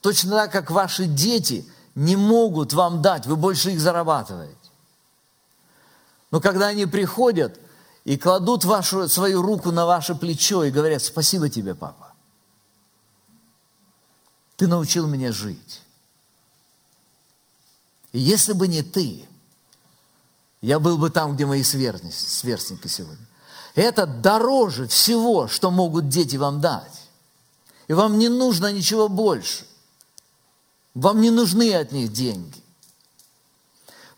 Точно 0.02 0.32
так, 0.32 0.52
как 0.52 0.70
ваши 0.70 1.06
дети 1.06 1.66
не 1.94 2.16
могут 2.16 2.74
вам 2.74 3.00
дать, 3.00 3.24
вы 3.24 3.36
больше 3.36 3.70
их 3.70 3.80
зарабатываете. 3.80 4.65
Но 6.30 6.40
когда 6.40 6.68
они 6.68 6.86
приходят, 6.86 7.60
и 8.06 8.16
кладут 8.16 8.64
вашу, 8.64 9.08
свою 9.08 9.42
руку 9.42 9.72
на 9.72 9.84
ваше 9.84 10.14
плечо 10.14 10.62
и 10.62 10.70
говорят, 10.70 11.02
спасибо 11.02 11.48
тебе, 11.48 11.74
папа. 11.74 12.12
Ты 14.56 14.68
научил 14.68 15.08
меня 15.08 15.32
жить. 15.32 15.82
И 18.12 18.20
если 18.20 18.52
бы 18.52 18.68
не 18.68 18.82
ты, 18.82 19.26
я 20.60 20.78
был 20.78 20.98
бы 20.98 21.10
там, 21.10 21.34
где 21.34 21.46
мои 21.46 21.64
сверстники, 21.64 22.86
сегодня. 22.86 23.26
Это 23.74 24.06
дороже 24.06 24.86
всего, 24.86 25.48
что 25.48 25.72
могут 25.72 26.08
дети 26.08 26.36
вам 26.36 26.60
дать. 26.60 27.08
И 27.88 27.92
вам 27.92 28.18
не 28.18 28.28
нужно 28.28 28.72
ничего 28.72 29.08
больше. 29.08 29.66
Вам 30.94 31.20
не 31.20 31.30
нужны 31.30 31.74
от 31.74 31.90
них 31.90 32.12
деньги. 32.12 32.62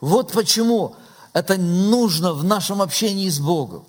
Вот 0.01 0.31
почему 0.31 0.95
это 1.39 1.57
нужно 1.57 2.32
в 2.32 2.43
нашем 2.43 2.82
общении 2.82 3.28
с 3.28 3.39
Богом. 3.39 3.84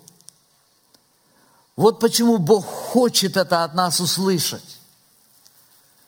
Вот 1.76 1.98
почему 1.98 2.38
Бог 2.38 2.64
хочет 2.64 3.36
это 3.36 3.64
от 3.64 3.74
нас 3.74 4.00
услышать. 4.00 4.78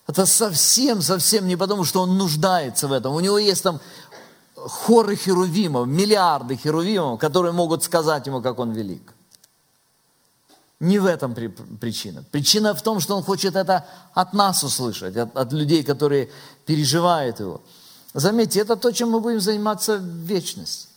Это 0.07 0.25
совсем, 0.25 1.01
совсем 1.01 1.47
не 1.47 1.57
потому, 1.57 1.83
что 1.83 2.01
Он 2.01 2.17
нуждается 2.17 2.87
в 2.87 2.93
этом. 2.93 3.13
У 3.13 3.19
Него 3.19 3.37
есть 3.39 3.61
там 3.61 3.81
хоры 4.55 5.17
херувимов, 5.17 5.87
миллиарды 5.87 6.55
херувимов, 6.55 7.19
которые 7.19 7.51
могут 7.51 7.83
сказать 7.83 8.25
Ему, 8.27 8.41
как 8.41 8.59
Он 8.59 8.71
велик. 8.71 9.13
Не 10.79 10.99
в 10.99 11.05
этом 11.05 11.35
причина. 11.79 12.23
Причина 12.31 12.73
в 12.73 12.81
том, 12.81 13.01
что 13.01 13.17
Он 13.17 13.23
хочет 13.23 13.55
это 13.55 13.85
от 14.13 14.33
нас 14.33 14.63
услышать, 14.63 15.17
от, 15.17 15.35
от 15.35 15.51
людей, 15.51 15.83
которые 15.83 16.29
переживают 16.65 17.41
Его. 17.41 17.61
Заметьте, 18.13 18.61
это 18.61 18.77
то, 18.77 18.91
чем 18.91 19.09
мы 19.09 19.19
будем 19.19 19.41
заниматься 19.41 19.97
в 19.97 20.03
вечности. 20.03 20.92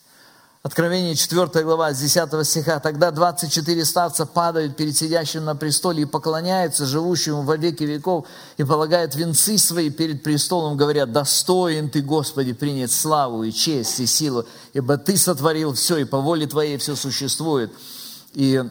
Откровение 0.67 1.14
4 1.14 1.62
глава, 1.62 1.95
с 1.95 2.01
10 2.01 2.45
стиха. 2.45 2.81
«Тогда 2.81 3.12
24 3.12 3.85
старца 3.85 4.27
падают 4.27 4.77
перед 4.77 4.97
сидящим 4.97 5.45
на 5.45 5.55
престоле 5.55 6.03
и 6.03 6.07
поклоняются 6.07 6.87
живущему 6.87 7.43
во 7.43 7.57
веки 7.57 7.85
веков 7.85 8.27
и 8.57 8.64
полагают 8.64 9.14
венцы 9.14 9.59
свои 9.59 9.91
перед 9.91 10.25
престолом, 10.25 10.77
говорят, 10.77 11.12
достоин 11.12 11.89
Ты, 11.89 12.03
Господи, 12.03 12.53
принять 12.53 12.91
славу 12.91 13.45
и 13.45 13.53
честь 13.53 14.01
и 14.01 14.07
силу, 14.07 14.45
ибо 14.73 14.99
Ты 14.99 15.17
сотворил 15.17 15.73
все, 15.73 15.99
и 15.99 16.05
по 16.05 16.19
воле 16.19 16.49
Твоей 16.49 16.79
все 16.79 16.97
существует, 16.97 17.73
и 18.35 18.64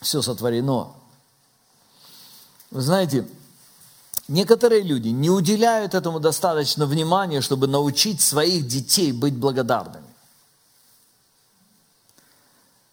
все 0.00 0.22
сотворено». 0.22 0.92
Вы 2.70 2.80
знаете, 2.82 3.26
некоторые 4.28 4.82
люди 4.82 5.08
не 5.08 5.30
уделяют 5.30 5.94
этому 5.94 6.20
достаточно 6.20 6.86
внимания, 6.86 7.40
чтобы 7.40 7.66
научить 7.66 8.20
своих 8.20 8.68
детей 8.68 9.10
быть 9.10 9.34
благодарными. 9.34 10.05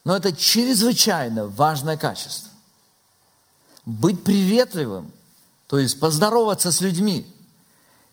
Но 0.04 0.16
это 0.16 0.36
чрезвычайно 0.36 1.48
важное 1.48 1.98
качество. 1.98 2.52
Быть 3.86 4.24
приветливым, 4.24 5.12
то 5.68 5.78
есть 5.78 6.00
поздороваться 6.00 6.72
с 6.72 6.82
людьми 6.82 7.26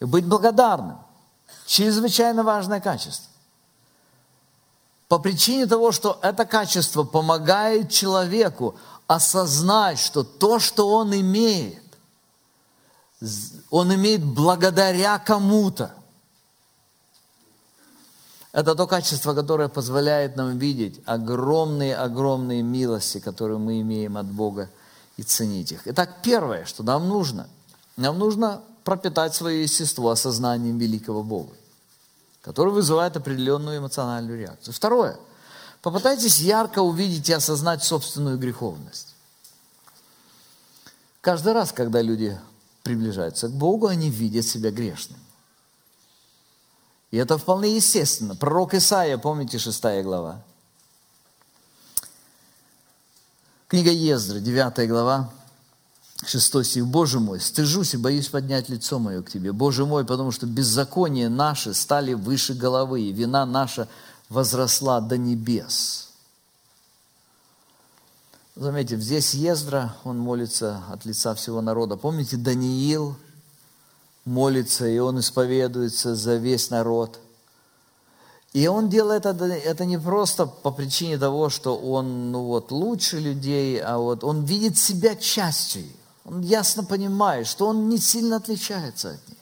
и 0.00 0.04
быть 0.04 0.24
благодарным. 0.24 0.98
Чрезвычайно 1.66 2.42
важное 2.42 2.80
качество. 2.80 3.28
По 5.08 5.18
причине 5.18 5.66
того, 5.66 5.90
что 5.90 6.18
это 6.22 6.44
качество 6.44 7.02
помогает 7.02 7.90
человеку 7.90 8.76
осознать, 9.08 9.98
что 9.98 10.22
то, 10.22 10.60
что 10.60 10.88
он 10.88 11.12
имеет, 11.12 11.82
он 13.70 13.92
имеет 13.94 14.24
благодаря 14.24 15.18
кому-то. 15.18 15.94
Это 18.52 18.74
то 18.74 18.86
качество, 18.86 19.32
которое 19.32 19.68
позволяет 19.68 20.36
нам 20.36 20.58
видеть 20.58 21.00
огромные-огромные 21.06 22.62
милости, 22.62 23.20
которые 23.20 23.58
мы 23.58 23.80
имеем 23.80 24.16
от 24.16 24.26
Бога, 24.26 24.68
и 25.16 25.22
ценить 25.22 25.70
их. 25.72 25.82
Итак, 25.84 26.22
первое, 26.22 26.64
что 26.64 26.82
нам 26.82 27.08
нужно, 27.08 27.48
нам 27.96 28.18
нужно 28.18 28.62
пропитать 28.84 29.34
свое 29.34 29.62
естество 29.62 30.10
осознанием 30.10 30.78
великого 30.78 31.22
Бога, 31.22 31.52
который 32.42 32.72
вызывает 32.72 33.16
определенную 33.16 33.78
эмоциональную 33.78 34.38
реакцию. 34.38 34.74
Второе, 34.74 35.16
попытайтесь 35.82 36.40
ярко 36.40 36.80
увидеть 36.80 37.28
и 37.28 37.34
осознать 37.34 37.84
собственную 37.84 38.38
греховность. 38.38 39.14
Каждый 41.20 41.52
раз, 41.52 41.70
когда 41.72 42.00
люди 42.00 42.40
приближаются 42.82 43.48
к 43.48 43.52
Богу, 43.52 43.86
они 43.86 44.08
видят 44.08 44.46
себя 44.46 44.70
грешными. 44.70 45.19
И 47.10 47.16
это 47.16 47.38
вполне 47.38 47.76
естественно. 47.76 48.36
Пророк 48.36 48.74
Исаия, 48.74 49.18
помните, 49.18 49.58
шестая 49.58 50.02
глава? 50.02 50.42
Книга 53.66 53.90
Ездры, 53.90 54.40
9 54.40 54.88
глава, 54.88 55.30
6 56.24 56.64
стих. 56.64 56.86
«Боже 56.86 57.20
мой, 57.20 57.40
стыжусь 57.40 57.94
и 57.94 57.96
боюсь 57.96 58.28
поднять 58.28 58.68
лицо 58.68 58.98
мое 58.98 59.22
к 59.22 59.30
Тебе. 59.30 59.52
Боже 59.52 59.86
мой, 59.86 60.04
потому 60.04 60.32
что 60.32 60.46
беззакония 60.46 61.28
наши 61.28 61.72
стали 61.72 62.14
выше 62.14 62.54
головы, 62.54 63.02
и 63.02 63.12
вина 63.12 63.46
наша 63.46 63.88
возросла 64.28 65.00
до 65.00 65.16
небес». 65.16 66.08
Заметьте, 68.56 68.98
здесь 68.98 69.34
Ездра, 69.34 69.96
он 70.04 70.18
молится 70.18 70.82
от 70.90 71.04
лица 71.04 71.34
всего 71.34 71.60
народа. 71.62 71.96
Помните, 71.96 72.36
Даниил– 72.36 73.16
молится, 74.24 74.86
и 74.86 74.98
он 74.98 75.20
исповедуется 75.20 76.14
за 76.14 76.36
весь 76.36 76.70
народ. 76.70 77.18
И 78.52 78.66
он 78.66 78.88
делает 78.88 79.26
это, 79.26 79.44
это 79.44 79.84
не 79.84 79.98
просто 79.98 80.46
по 80.46 80.72
причине 80.72 81.18
того, 81.18 81.50
что 81.50 81.76
он 81.76 82.32
ну 82.32 82.44
вот, 82.44 82.72
лучше 82.72 83.20
людей, 83.20 83.80
а 83.80 83.98
вот 83.98 84.24
он 84.24 84.44
видит 84.44 84.76
себя 84.76 85.14
частью. 85.14 85.84
Он 86.24 86.40
ясно 86.40 86.84
понимает, 86.84 87.46
что 87.46 87.66
он 87.68 87.88
не 87.88 87.98
сильно 87.98 88.36
отличается 88.36 89.10
от 89.10 89.28
них. 89.28 89.38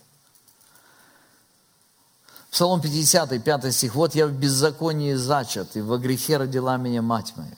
Псалом 2.51 2.81
50, 2.81 3.43
5 3.43 3.75
стих. 3.75 3.95
«Вот 3.95 4.15
я 4.15 4.27
в 4.27 4.33
беззаконии 4.33 5.15
зачат, 5.15 5.77
и 5.77 5.81
во 5.81 5.99
грехе 5.99 6.39
родила 6.39 6.77
меня 6.77 7.03
мать 7.03 7.35
моя». 7.37 7.57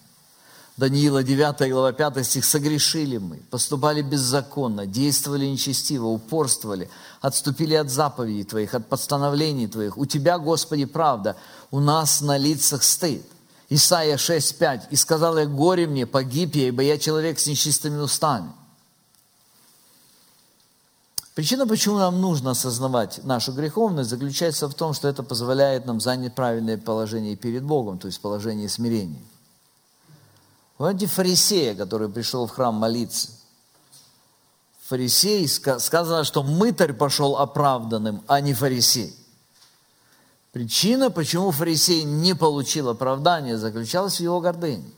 Даниила 0.81 1.23
9 1.23 1.71
глава 1.71 1.93
5 1.93 2.25
стих, 2.25 2.43
«Согрешили 2.43 3.19
мы, 3.19 3.37
поступали 3.51 4.01
беззаконно, 4.01 4.87
действовали 4.87 5.45
нечестиво, 5.45 6.07
упорствовали, 6.07 6.89
отступили 7.21 7.75
от 7.75 7.91
заповедей 7.91 8.45
Твоих, 8.45 8.73
от 8.73 8.89
постановлений 8.89 9.67
Твоих. 9.67 9.99
У 9.99 10.07
Тебя, 10.07 10.39
Господи, 10.39 10.87
правда, 10.87 11.37
у 11.71 11.81
нас 11.81 12.23
на 12.23 12.39
лицах 12.39 12.83
стыд. 12.83 13.23
Исайя 13.69 14.17
6.5. 14.17 14.85
«И 14.91 14.97
сказал 14.97 15.37
я, 15.37 15.45
горе 15.45 15.87
мне, 15.87 16.07
погиб 16.07 16.55
я, 16.55 16.69
ибо 16.69 16.83
я 16.83 16.97
человек 16.97 17.39
с 17.39 17.47
нечистыми 17.47 17.99
устами». 17.99 18.51
Причина, 21.35 21.67
почему 21.67 21.99
нам 21.99 22.23
нужно 22.23 22.53
осознавать 22.53 23.23
нашу 23.23 23.53
греховность, 23.53 24.09
заключается 24.09 24.67
в 24.67 24.73
том, 24.73 24.95
что 24.95 25.09
это 25.09 25.23
позволяет 25.23 25.85
нам 25.85 26.01
занять 26.01 26.35
правильное 26.35 26.79
положение 26.79 27.37
перед 27.37 27.65
Богом, 27.65 27.99
то 27.99 28.07
есть 28.07 28.19
положение 28.23 28.71
смирения. 28.71 29.21
Помните 30.81 31.07
фарисея, 31.09 31.75
который 31.75 32.09
пришел 32.09 32.47
в 32.47 32.53
храм 32.53 32.75
молиться? 32.75 33.29
Фарисей, 34.89 35.47
сказано, 35.47 36.25
что 36.25 36.43
мытарь 36.43 36.95
пошел 36.95 37.37
оправданным, 37.37 38.23
а 38.27 38.41
не 38.41 38.55
фарисей. 38.55 39.15
Причина, 40.53 41.11
почему 41.11 41.51
фарисей 41.51 42.03
не 42.05 42.35
получил 42.35 42.89
оправдания, 42.89 43.59
заключалась 43.59 44.17
в 44.17 44.21
его 44.21 44.41
гордыне. 44.41 44.91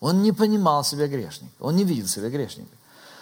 Он 0.00 0.24
не 0.24 0.32
понимал 0.32 0.82
себя 0.82 1.06
грешником, 1.06 1.52
он 1.60 1.76
не 1.76 1.84
видел 1.84 2.08
себя 2.08 2.30
грешником. 2.30 2.76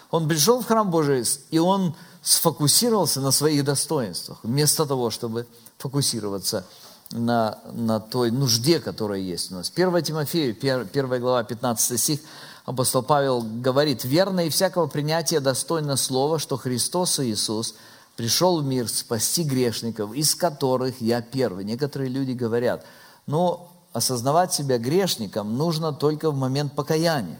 Он 0.09 0.27
пришел 0.27 0.59
в 0.61 0.65
храм 0.65 0.89
Божий, 0.89 1.23
и 1.51 1.59
он 1.59 1.95
сфокусировался 2.23 3.21
на 3.21 3.29
своих 3.29 3.63
достоинствах, 3.63 4.39
вместо 4.41 4.87
того, 4.87 5.11
чтобы 5.11 5.45
фокусироваться 5.77 6.65
на, 7.11 7.59
на 7.71 7.99
той 7.99 8.31
нужде, 8.31 8.79
которая 8.79 9.19
есть 9.19 9.51
у 9.51 9.55
нас. 9.55 9.71
1 9.73 10.03
Тимофею, 10.03 10.55
1 10.55 11.19
глава, 11.19 11.43
15 11.43 11.99
стих, 11.99 12.19
апостол 12.65 13.03
Павел 13.03 13.41
говорит, 13.41 14.03
«Верно 14.03 14.41
и 14.41 14.49
всякого 14.49 14.87
принятия 14.87 15.39
достойно 15.39 15.95
слова, 15.95 16.39
что 16.39 16.57
Христос 16.57 17.19
Иисус 17.19 17.75
пришел 18.15 18.61
в 18.61 18.65
мир 18.65 18.89
спасти 18.89 19.43
грешников, 19.43 20.13
из 20.13 20.35
которых 20.35 21.01
я 21.01 21.21
первый». 21.21 21.63
Некоторые 21.63 22.09
люди 22.09 22.31
говорят, 22.31 22.85
но 23.25 23.71
осознавать 23.93 24.53
себя 24.53 24.77
грешником 24.77 25.57
нужно 25.57 25.93
только 25.93 26.29
в 26.31 26.35
момент 26.35 26.75
покаяния. 26.75 27.39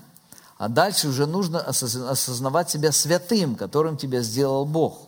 А 0.57 0.69
дальше 0.69 1.07
уже 1.07 1.27
нужно 1.27 1.59
осознавать 1.59 2.69
себя 2.69 2.91
святым, 2.91 3.55
которым 3.55 3.95
тебя 3.95 4.21
сделал 4.21 4.65
Бог. 4.65 5.06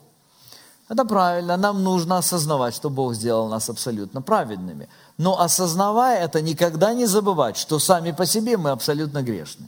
Это 0.89 1.05
правильно, 1.05 1.55
нам 1.55 1.83
нужно 1.83 2.17
осознавать, 2.17 2.73
что 2.73 2.89
Бог 2.89 3.13
сделал 3.13 3.47
нас 3.47 3.69
абсолютно 3.69 4.23
праведными. 4.23 4.89
Но 5.19 5.39
осознавая 5.39 6.23
это, 6.23 6.41
никогда 6.41 6.93
не 6.93 7.05
забывать, 7.05 7.57
что 7.57 7.77
сами 7.77 8.11
по 8.11 8.25
себе 8.25 8.57
мы 8.57 8.71
абсолютно 8.71 9.21
грешны. 9.21 9.67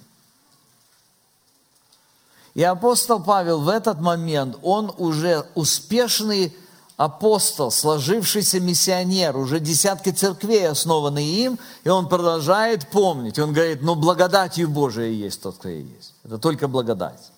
И 2.56 2.64
апостол 2.64 3.22
Павел 3.22 3.62
в 3.62 3.70
этот 3.70 4.02
момент, 4.02 4.58
он 4.64 4.92
уже 4.98 5.46
успешный 5.54 6.54
апостол, 6.98 7.70
сложившийся 7.70 8.60
миссионер, 8.60 9.38
уже 9.38 9.60
десятки 9.60 10.10
церквей 10.10 10.68
основаны 10.68 11.24
им, 11.24 11.60
и 11.84 11.90
он 11.90 12.10
продолжает 12.10 12.88
помнить. 12.90 13.38
Он 13.38 13.54
говорит, 13.54 13.84
ну 13.84 13.94
благодатью 13.94 14.70
Божией 14.70 15.16
есть 15.16 15.42
тот, 15.42 15.58
кто 15.58 15.70
и 15.70 15.84
есть. 15.84 16.14
Это 16.24 16.40
только 16.40 16.68
благодать. 16.68 17.32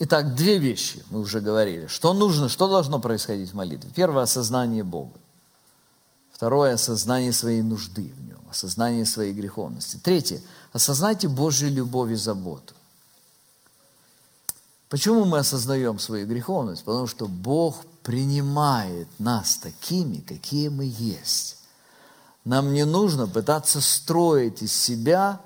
Итак, 0.00 0.34
две 0.34 0.58
вещи 0.58 1.04
мы 1.10 1.20
уже 1.20 1.40
говорили. 1.40 1.86
Что 1.86 2.14
нужно, 2.14 2.48
что 2.48 2.68
должно 2.68 2.98
происходить 2.98 3.50
в 3.50 3.54
молитве? 3.54 3.90
Первое– 3.94 4.22
осознание 4.24 4.82
Бога. 4.82 5.18
Второе– 6.32 6.72
осознание 6.74 7.32
своей 7.32 7.62
нужды 7.62 8.12
в 8.16 8.26
Нем, 8.26 8.40
осознание 8.50 9.06
своей 9.06 9.32
греховности. 9.32 9.98
Третье– 10.02 10.40
осознайте 10.72 11.28
Божью 11.28 11.70
любовь 11.70 12.10
и 12.10 12.16
заботу. 12.16 12.74
Почему 14.88 15.24
мы 15.24 15.38
осознаем 15.38 15.98
свою 15.98 16.24
греховность? 16.24 16.84
Потому 16.84 17.08
что 17.08 17.26
Бог 17.26 17.84
принимает 18.04 19.08
нас 19.18 19.56
такими, 19.56 20.18
какие 20.18 20.68
мы 20.68 20.84
есть. 20.84 21.56
Нам 22.44 22.72
не 22.72 22.84
нужно 22.84 23.26
пытаться 23.26 23.80
строить 23.80 24.62
из 24.62 24.72
себя 24.72 25.40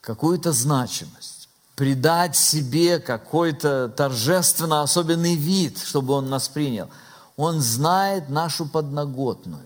какую-то 0.00 0.52
значимость, 0.52 1.37
придать 1.78 2.34
себе 2.34 2.98
какой-то 2.98 3.88
торжественно 3.88 4.82
особенный 4.82 5.36
вид, 5.36 5.78
чтобы 5.78 6.14
Он 6.14 6.28
нас 6.28 6.48
принял. 6.48 6.90
Он 7.36 7.60
знает 7.60 8.28
нашу 8.28 8.66
подноготную. 8.66 9.64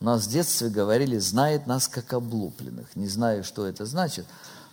У 0.00 0.04
нас 0.04 0.26
в 0.26 0.30
детстве 0.30 0.68
говорили, 0.68 1.16
знает 1.16 1.66
нас 1.66 1.88
как 1.88 2.12
облупленных. 2.12 2.94
Не 2.94 3.08
знаю, 3.08 3.42
что 3.42 3.66
это 3.66 3.86
значит, 3.86 4.26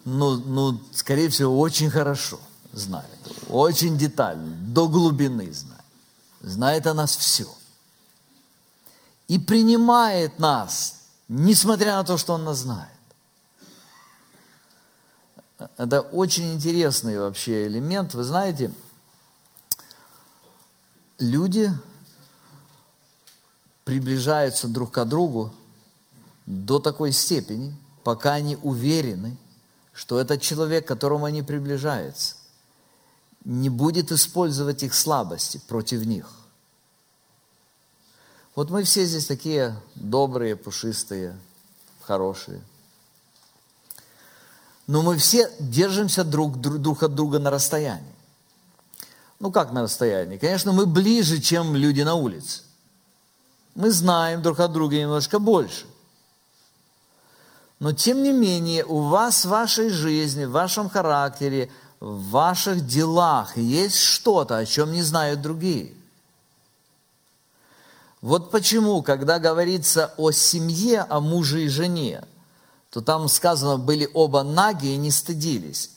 но, 0.04 0.36
но 0.36 0.78
скорее 0.92 1.30
всего, 1.30 1.58
очень 1.58 1.90
хорошо 1.90 2.38
знает. 2.74 3.08
Очень 3.48 3.98
детально, 3.98 4.58
до 4.74 4.90
глубины 4.90 5.54
знает. 5.54 5.86
Знает 6.42 6.86
о 6.86 6.94
нас 6.94 7.16
все. 7.16 7.48
И 9.30 9.40
принимает 9.40 10.38
нас, 10.38 10.96
несмотря 11.30 11.96
на 11.96 12.04
то, 12.04 12.18
что 12.18 12.34
Он 12.34 12.44
нас 12.44 12.58
знает. 12.58 12.99
Это 15.78 16.02
очень 16.02 16.54
интересный 16.54 17.20
вообще 17.20 17.68
элемент. 17.68 18.14
Вы 18.14 18.24
знаете, 18.24 18.72
люди 21.18 21.72
приближаются 23.84 24.68
друг 24.68 24.92
к 24.92 25.06
другу 25.06 25.54
до 26.46 26.80
такой 26.80 27.12
степени, 27.12 27.76
пока 28.04 28.34
они 28.34 28.56
уверены, 28.56 29.38
что 29.92 30.20
этот 30.20 30.42
человек, 30.42 30.86
к 30.86 30.88
которому 30.88 31.26
они 31.26 31.44
приближаются, 31.44 32.36
не 33.44 33.70
будет 33.70 34.12
использовать 34.12 34.84
их 34.84 34.94
слабости 34.94 35.60
против 35.68 36.06
них. 36.06 36.30
Вот 38.56 38.70
мы 38.70 38.84
все 38.84 39.06
здесь 39.06 39.26
такие 39.26 39.80
добрые, 39.96 40.56
пушистые, 40.56 41.38
хорошие. 42.02 42.62
Но 44.90 45.04
мы 45.04 45.18
все 45.18 45.52
держимся 45.60 46.24
друг, 46.24 46.60
друг 46.60 47.04
от 47.04 47.14
друга 47.14 47.38
на 47.38 47.52
расстоянии. 47.52 48.16
Ну 49.40 49.52
как 49.52 49.72
на 49.72 49.84
расстоянии? 49.84 50.38
Конечно, 50.38 50.72
мы 50.72 50.88
ближе, 50.88 51.40
чем 51.40 51.76
люди 51.76 52.02
на 52.02 52.16
улице. 52.16 52.64
Мы 53.76 53.92
знаем 53.92 54.42
друг 54.42 54.60
от 54.60 54.72
друга 54.72 54.96
немножко 54.96 55.38
больше. 55.38 55.86
Но 57.78 57.92
тем 57.92 58.24
не 58.24 58.32
менее, 58.32 58.84
у 58.84 59.02
вас 59.02 59.46
в 59.46 59.50
вашей 59.50 59.92
жизни, 59.92 60.46
в 60.46 60.52
вашем 60.54 60.90
характере, 60.90 61.70
в 62.00 62.32
ваших 62.32 62.84
делах 62.84 63.58
есть 63.58 63.98
что-то, 63.98 64.58
о 64.58 64.66
чем 64.66 64.92
не 64.92 65.04
знают 65.04 65.40
другие. 65.44 65.94
Вот 68.22 68.50
почему, 68.50 69.04
когда 69.04 69.38
говорится 69.38 70.16
о 70.18 70.32
семье, 70.32 71.02
о 71.02 71.20
муже 71.20 71.66
и 71.66 71.68
жене, 71.68 72.24
то 72.90 73.02
там 73.02 73.28
сказано, 73.30 73.78
были 73.78 74.10
оба 74.14 74.44
наги 74.44 74.88
и 74.88 74.98
не 74.98 75.12
стыдились. 75.12 75.92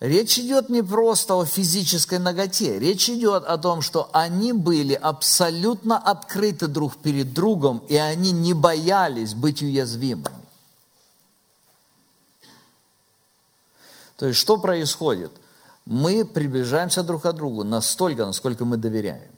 Речь 0.00 0.38
идет 0.38 0.68
не 0.68 0.82
просто 0.82 1.34
о 1.34 1.44
физической 1.44 2.20
ноготе, 2.20 2.78
речь 2.78 3.10
идет 3.10 3.44
о 3.44 3.58
том, 3.58 3.82
что 3.82 4.08
они 4.12 4.52
были 4.52 4.94
абсолютно 4.94 5.98
открыты 5.98 6.68
друг 6.68 6.98
перед 6.98 7.32
другом, 7.32 7.82
и 7.88 7.96
они 7.96 8.30
не 8.30 8.54
боялись 8.54 9.34
быть 9.34 9.60
уязвимыми. 9.60 10.30
То 14.16 14.26
есть 14.26 14.38
что 14.38 14.58
происходит? 14.58 15.32
Мы 15.84 16.24
приближаемся 16.24 17.02
друг 17.02 17.22
к 17.22 17.32
другу 17.32 17.64
настолько, 17.64 18.26
насколько 18.26 18.64
мы 18.64 18.76
доверяем. 18.76 19.32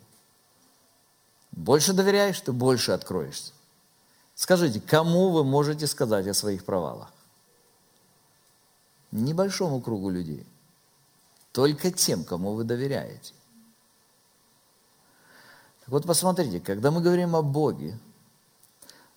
Больше 1.52 1.92
доверяешь, 1.92 2.40
ты 2.40 2.52
больше 2.52 2.92
откроешься. 2.92 3.52
Скажите, 4.40 4.80
кому 4.80 5.28
вы 5.28 5.44
можете 5.44 5.86
сказать 5.86 6.26
о 6.26 6.32
своих 6.32 6.64
провалах? 6.64 7.12
Небольшому 9.12 9.82
кругу 9.82 10.08
людей. 10.08 10.46
Только 11.52 11.90
тем, 11.90 12.24
кому 12.24 12.54
вы 12.54 12.64
доверяете. 12.64 13.34
Так 15.80 15.90
вот 15.90 16.06
посмотрите, 16.06 16.58
когда 16.58 16.90
мы 16.90 17.02
говорим 17.02 17.36
о 17.36 17.42
Боге, 17.42 17.98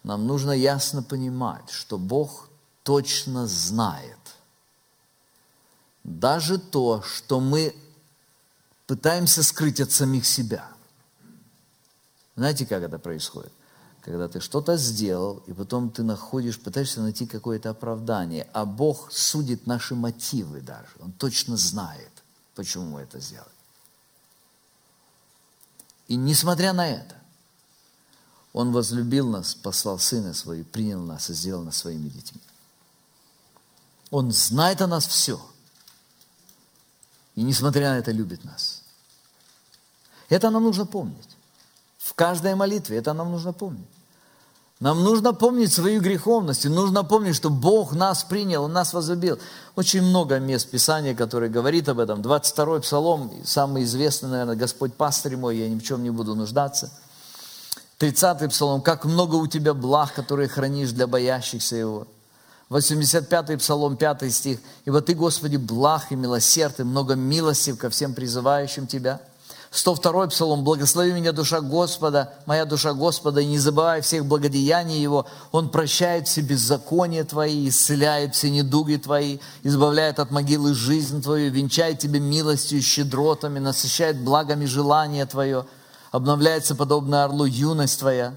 нам 0.04 0.28
нужно 0.28 0.52
ясно 0.52 1.02
понимать, 1.02 1.70
что 1.70 1.98
Бог 1.98 2.50
точно 2.84 3.48
знает, 3.48 4.20
даже 6.04 6.60
то, 6.60 7.02
что 7.02 7.40
мы 7.40 7.74
пытаемся 8.88 9.42
скрыть 9.42 9.80
от 9.80 9.90
самих 9.90 10.26
себя. 10.26 10.70
Знаете, 12.36 12.66
как 12.66 12.84
это 12.84 13.00
происходит? 13.00 13.54
Когда 14.04 14.28
ты 14.28 14.40
что-то 14.40 14.76
сделал, 14.78 15.42
и 15.48 15.54
потом 15.54 15.90
ты 15.90 16.04
находишь, 16.04 16.60
пытаешься 16.60 17.02
найти 17.02 17.26
какое-то 17.26 17.70
оправдание, 17.70 18.48
а 18.54 18.66
Бог 18.66 19.12
судит 19.12 19.66
наши 19.66 19.96
мотивы 19.96 20.62
даже. 20.62 20.90
Он 21.00 21.12
точно 21.14 21.56
знает, 21.58 22.12
почему 22.54 22.86
мы 22.86 23.02
это 23.02 23.20
сделали. 23.20 23.50
И 26.08 26.16
несмотря 26.18 26.74
на 26.74 26.88
это, 26.88 27.16
Он 28.52 28.74
возлюбил 28.74 29.30
нас, 29.30 29.56
послал 29.56 30.00
Сына 30.00 30.34
Своего, 30.34 30.66
принял 30.66 31.02
нас 31.02 31.30
и 31.30 31.34
сделал 31.34 31.64
нас 31.64 31.78
своими 31.78 32.10
детьми. 32.10 32.42
Он 34.12 34.32
знает 34.32 34.82
о 34.82 34.88
нас 34.88 35.08
все– 35.08 35.42
и 37.36 37.42
несмотря 37.42 37.92
на 37.92 37.98
это 37.98 38.12
любит 38.12 38.44
нас. 38.44 38.84
Это 40.30 40.50
нам 40.50 40.64
нужно 40.64 40.86
помнить. 40.86 41.38
В 41.98 42.14
каждой 42.14 42.56
молитве. 42.56 42.98
Это 42.98 43.14
нам 43.14 43.32
нужно 43.32 43.54
помнить. 43.54 43.88
Нам 44.84 45.02
нужно 45.02 45.34
помнить 45.34 45.72
свою 45.72 46.02
греховность, 46.02 46.66
и 46.66 46.68
нужно 46.68 47.06
помнить, 47.06 47.38
что 47.38 47.50
Бог 47.50 47.94
нас 47.94 48.26
принял, 48.26 48.66
Он 48.66 48.74
нас 48.74 48.92
возлюбил. 48.92 49.40
Очень 49.78 50.02
много 50.02 50.40
мест 50.40 50.70
Писания, 50.70 51.16
которые 51.16 51.50
говорит 51.50 51.88
об 51.88 52.00
этом. 52.00 52.20
22-й 52.20 52.82
Псалом, 52.82 53.32
самый 53.46 53.84
известный, 53.84 54.28
наверное, 54.28 54.58
«Господь 54.58 54.94
пастырь 54.94 55.38
мой, 55.38 55.56
я 55.56 55.70
ни 55.70 55.80
в 55.80 55.84
чем 55.84 56.04
не 56.04 56.10
буду 56.10 56.36
нуждаться». 56.36 56.92
30-й 58.00 58.50
Псалом, 58.50 58.82
«Как 58.82 59.06
много 59.06 59.36
у 59.36 59.48
тебя 59.48 59.74
благ, 59.74 60.14
которые 60.14 60.50
хранишь 60.50 60.92
для 60.92 61.08
боящихся 61.08 61.78
Его». 61.78 62.06
85-й 62.70 63.60
Псалом, 63.60 63.96
5 63.96 64.34
стих, 64.34 64.60
«Ибо 64.84 65.00
Ты, 65.00 65.14
Господи, 65.14 65.56
благ 65.56 66.08
и 66.12 66.18
милосерд, 66.18 66.82
и 66.82 66.84
много 66.84 67.16
милостив 67.16 67.78
ко 67.78 67.90
всем 67.90 68.14
призывающим 68.14 68.86
Тебя». 68.88 69.22
102 69.74 70.28
Псалом. 70.28 70.64
«Благослови 70.64 71.14
меня, 71.14 71.32
душа 71.32 71.60
Господа, 71.60 72.32
моя 72.46 72.66
душа 72.66 72.94
Господа, 72.94 73.42
и 73.42 73.48
не 73.48 73.58
забывай 73.58 74.02
всех 74.02 74.24
благодеяний 74.24 75.02
Его. 75.02 75.26
Он 75.52 75.68
прощает 75.70 76.28
все 76.28 76.42
беззакония 76.42 77.24
Твои, 77.24 77.68
исцеляет 77.68 78.36
все 78.36 78.52
недуги 78.52 78.98
Твои, 78.98 79.40
избавляет 79.64 80.20
от 80.20 80.30
могилы 80.30 80.76
жизнь 80.76 81.24
Твою, 81.24 81.52
венчает 81.52 81.98
Тебе 81.98 82.20
милостью 82.20 82.78
и 82.78 82.82
щедротами, 82.82 83.58
насыщает 83.58 84.24
благами 84.24 84.66
желание 84.66 85.26
Твое, 85.26 85.66
обновляется 86.12 86.76
подобно 86.76 87.24
орлу 87.24 87.46
юность 87.46 88.00
Твоя». 88.00 88.36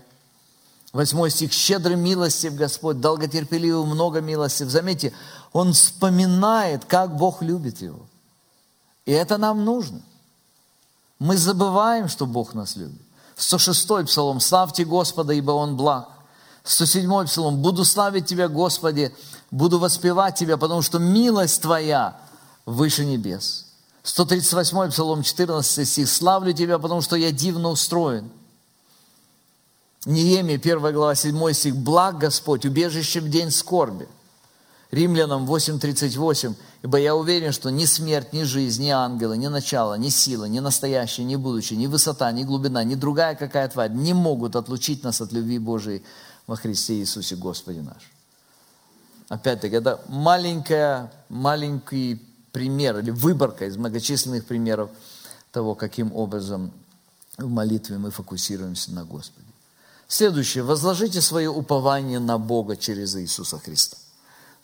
Восьмой 0.95 1.30
стих. 1.30 1.53
«Щедрый 1.53 1.97
милостив 1.97 2.55
Господь, 2.55 3.03
долготерпеливый, 3.03 3.84
много 3.84 4.22
милостив». 4.22 4.70
Заметьте, 4.70 5.12
он 5.53 5.74
вспоминает, 5.74 6.87
как 6.87 7.14
Бог 7.14 7.43
любит 7.43 7.82
его. 7.82 8.07
И 9.05 9.12
это 9.12 9.37
нам 9.37 9.66
нужно– 9.66 10.01
мы 11.19 11.37
забываем, 11.37 12.09
что 12.09 12.27
Бог 12.27 12.55
нас 12.55 12.77
любит. 12.77 13.01
106-й 13.37 14.07
псалом 14.07 14.41
«Славьте 14.41 14.85
Господа, 14.85 15.33
ибо 15.33 15.53
Он 15.53 15.77
благ». 15.77 16.09
107-й 16.64 17.27
псалом 17.27 17.59
«Буду 17.59 17.85
славить 17.85 18.27
Тебя, 18.27 18.49
Господи, 18.49 19.14
буду 19.51 19.79
воспевать 19.79 20.37
Тебя, 20.37 20.57
потому 20.57 20.83
что 20.83 20.99
милость 20.99 21.62
Твоя 21.62 22.21
выше 22.64 23.05
небес». 23.05 23.67
138-й 24.05 24.91
псалом 24.91 25.23
14 25.23 25.89
стих 25.89 26.09
«Славлю 26.09 26.53
Тебя, 26.53 26.79
потому 26.79 27.01
что 27.01 27.17
я 27.17 27.31
дивно 27.31 27.71
устроен». 27.71 28.31
Неемия, 30.05 30.57
1 30.57 30.93
глава, 30.93 31.14
7 31.14 31.53
стих 31.53 31.77
«Благ 31.77 32.19
Господь, 32.19 32.64
убежище 32.64 33.21
в 33.21 33.29
день 33.29 33.51
скорби». 33.51 34.09
Римлянам 34.91 35.47
8.38. 35.47 36.55
«Ибо 36.87 36.99
я 36.99 37.16
уверен, 37.16 37.51
что 37.51 37.70
ни 37.70 37.84
смерть, 37.84 38.32
ни 38.32 38.45
жизнь, 38.45 38.84
ни 38.84 38.91
ангелы, 38.91 39.37
ни 39.37 39.49
начало, 39.49 39.95
ни 39.95 40.09
сила, 40.09 40.45
ни 40.45 40.61
настоящее, 40.61 41.26
ни 41.26 41.34
будущее, 41.34 41.76
ни 41.76 41.89
высота, 41.89 42.30
ни 42.30 42.45
глубина, 42.45 42.84
ни 42.84 42.95
другая 42.95 43.34
какая 43.34 43.66
тварь 43.68 43.91
не 43.91 44.14
могут 44.14 44.55
отлучить 44.55 45.03
нас 45.03 45.20
от 45.20 45.32
любви 45.32 45.59
Божией 45.59 46.05
во 46.47 46.55
Христе 46.55 46.95
Иисусе 46.95 47.34
Господе 47.34 47.82
наш». 47.82 48.12
Опять-таки, 49.28 49.74
это 49.74 50.01
маленькая, 50.07 51.11
маленький 51.28 52.22
пример 52.53 53.01
или 53.01 53.11
выборка 53.11 53.66
из 53.66 53.76
многочисленных 53.76 54.45
примеров 54.45 54.91
того, 55.51 55.74
каким 55.74 56.14
образом 56.14 56.70
в 57.37 57.49
молитве 57.49 57.99
мы 57.99 58.12
фокусируемся 58.12 58.93
на 58.93 59.05
Господе. 59.05 59.49
Следующее. 60.07 60.62
Возложите 60.62 61.20
свое 61.20 61.51
упование 61.51 62.20
на 62.20 62.39
Бога 62.39 62.76
через 62.76 63.16
Иисуса 63.16 63.59
Христа. 63.59 63.97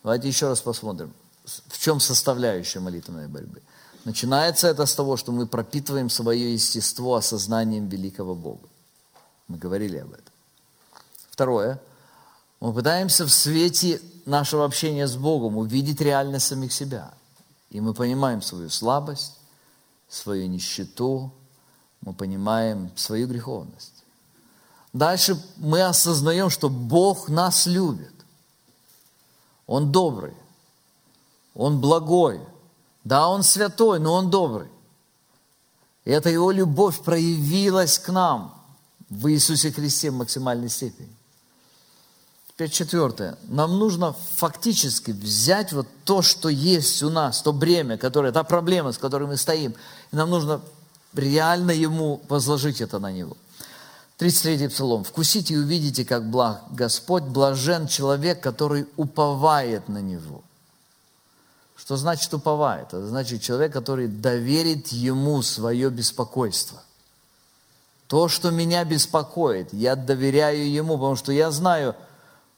Давайте 0.05 0.29
еще 0.29 0.47
раз 0.47 0.61
посмотрим, 0.61 1.13
в 1.45 1.79
чем 1.79 2.01
составляющая 2.01 2.81
молитвенной 2.81 3.29
борьбы. 3.29 3.63
Начинается 4.05 4.69
это 4.69 4.87
с 4.87 4.95
того, 4.95 5.17
что 5.17 5.33
мы 5.33 5.47
пропитываем 5.47 6.11
свое 6.11 6.53
естество 6.53 7.15
осознанием 7.17 7.89
великого 7.89 8.35
Бога. 8.35 8.69
Мы 9.49 9.59
говорили 9.59 9.99
об 9.99 10.13
этом. 10.13 10.33
Второе. 11.31 11.81
Мы 12.61 12.73
пытаемся 12.73 13.25
в 13.25 13.31
свете 13.31 14.01
нашего 14.25 14.65
общения 14.65 15.07
с 15.07 15.17
Богом 15.17 15.57
увидеть 15.57 16.01
реальность 16.01 16.47
самих 16.47 16.73
себя. 16.73 17.13
И 17.71 17.81
мы 17.81 17.95
понимаем 17.95 18.43
свою 18.43 18.71
слабость, 18.71 19.39
свою 20.09 20.47
нищету, 20.47 21.33
мы 22.03 22.13
понимаем 22.13 22.91
свою 22.97 23.27
греховность. 23.27 24.05
Дальше 24.93 25.43
мы 25.57 25.83
осознаем, 25.83 26.51
что 26.51 26.69
Бог 26.69 27.29
нас 27.29 27.67
любит. 27.67 28.13
Он 29.67 29.91
добрый, 29.91 30.35
Он 31.55 31.81
благой. 31.81 32.41
Да, 33.05 33.29
Он 33.29 33.43
святой, 33.43 33.99
но 33.99 34.15
Он 34.15 34.31
добрый. 34.31 34.69
И 36.05 36.11
эта 36.11 36.31
Его 36.31 36.51
любовь 36.51 37.01
проявилась 37.03 37.99
к 37.99 38.11
нам 38.11 38.55
в 39.11 39.29
Иисусе 39.29 39.71
Христе 39.71 40.11
в 40.11 40.15
максимальной 40.15 40.69
степени. 40.69 41.11
Теперь 42.49 42.71
четвертое. 42.71 43.39
Нам 43.49 43.79
нужно 43.79 44.15
фактически 44.37 45.11
взять 45.11 45.73
вот 45.73 45.87
то, 46.05 46.23
что 46.23 46.49
есть 46.49 47.03
у 47.03 47.11
нас, 47.11 47.43
то 47.43 47.53
бремя, 47.53 47.97
которое, 47.97 48.33
та 48.33 48.45
проблема, 48.45 48.93
с 48.93 48.99
которой 48.99 49.27
мы 49.27 49.37
стоим, 49.37 49.75
и 50.13 50.17
нам 50.17 50.31
нужно 50.31 50.61
реально 51.15 51.71
Ему 51.71 52.21
возложить 52.29 52.81
это 52.81 52.99
на 52.99 53.11
Него. 53.11 53.37
33 54.19 54.69
Псалом. 54.69 55.05
«Вкусите 55.05 55.55
и 55.55 55.57
увидите, 55.57 56.05
как 56.05 56.31
благ 56.31 56.63
Господь, 56.71 57.25
блажен 57.25 57.87
человек, 57.87 58.41
который 58.41 58.87
уповает 58.97 59.89
на 59.89 59.99
Него». 59.99 60.43
Что 61.93 61.99
значит 61.99 62.33
уповает? 62.33 62.87
Это 62.87 63.07
значит 63.07 63.43
человек, 63.43 63.71
который 63.71 64.09
доверит 64.09 64.89
Ему 64.93 65.43
свое 65.43 65.91
беспокойство. 65.91 66.83
То, 68.07 68.29
что 68.29 68.51
меня 68.51 68.83
беспокоит, 68.87 69.75
я 69.75 69.95
доверяю 69.95 70.73
Ему, 70.73 70.95
потому 70.95 71.17
что 71.17 71.33
я 71.33 71.51
знаю, 71.51 71.95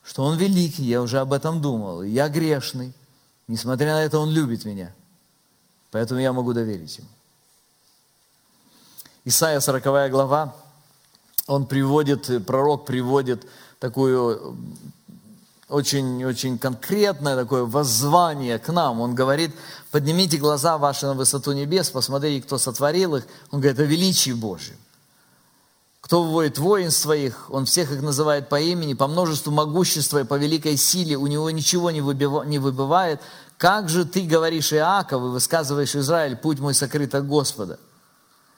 что 0.05 0.23
Он 0.23 0.39
великий, 0.39 0.85
я 0.85 1.03
уже 1.03 1.19
об 1.19 1.33
этом 1.33 1.61
думал, 1.61 2.05
я 2.05 2.29
грешный. 2.29 2.93
Несмотря 3.49 3.95
на 3.95 4.05
это, 4.05 4.21
Он 4.21 4.31
любит 4.31 4.65
меня. 4.65 4.95
Поэтому 5.91 6.21
я 6.21 6.33
могу 6.33 6.53
доверить 6.53 6.99
Ему. 6.99 7.09
Исайя 9.25 9.59
40 9.59 10.13
глава, 10.13 10.55
он 11.49 11.67
приводит, 11.67 12.47
пророк 12.47 12.85
приводит 12.85 13.45
такую 13.81 14.57
очень-очень 15.75 16.59
конкретное 16.59 17.37
такое 17.37 17.65
воззвание 17.65 18.59
к 18.59 18.73
нам. 18.73 19.01
Он 19.01 19.15
говорит, 19.15 19.55
поднимите 19.91 20.39
глаза 20.39 20.79
ваши 20.79 21.07
на 21.07 21.15
высоту 21.15 21.53
небес, 21.53 21.91
посмотрите, 21.91 22.47
кто 22.47 22.59
сотворил 22.59 23.17
их. 23.17 23.27
Он 23.51 23.61
говорит, 23.61 23.81
о 23.81 23.85
величии 23.85 24.31
Божьем. 24.33 24.77
Кто 26.01 26.23
вводит 26.23 26.59
воинство 26.59 27.13
их, 27.13 27.47
он 27.51 27.65
всех 27.65 27.91
их 27.91 28.03
называет 28.03 28.49
по 28.49 28.61
имени, 28.61 28.95
по 28.95 29.07
множеству 29.09 29.51
могущества 29.51 30.21
и 30.21 30.25
по 30.25 30.35
великой 30.35 30.77
силе, 30.77 31.17
у 31.17 31.27
него 31.27 31.51
ничего 31.51 31.91
не, 31.91 32.01
выбывает. 32.01 33.21
Как 33.57 33.89
же 33.89 34.05
ты 34.05 34.23
говоришь, 34.23 34.73
Иаков, 34.73 35.23
и 35.23 35.27
высказываешь 35.27 35.97
Израиль, 35.97 36.37
путь 36.37 36.61
мой 36.61 36.75
сокрыт 36.75 37.15
от 37.15 37.27
Господа 37.27 37.79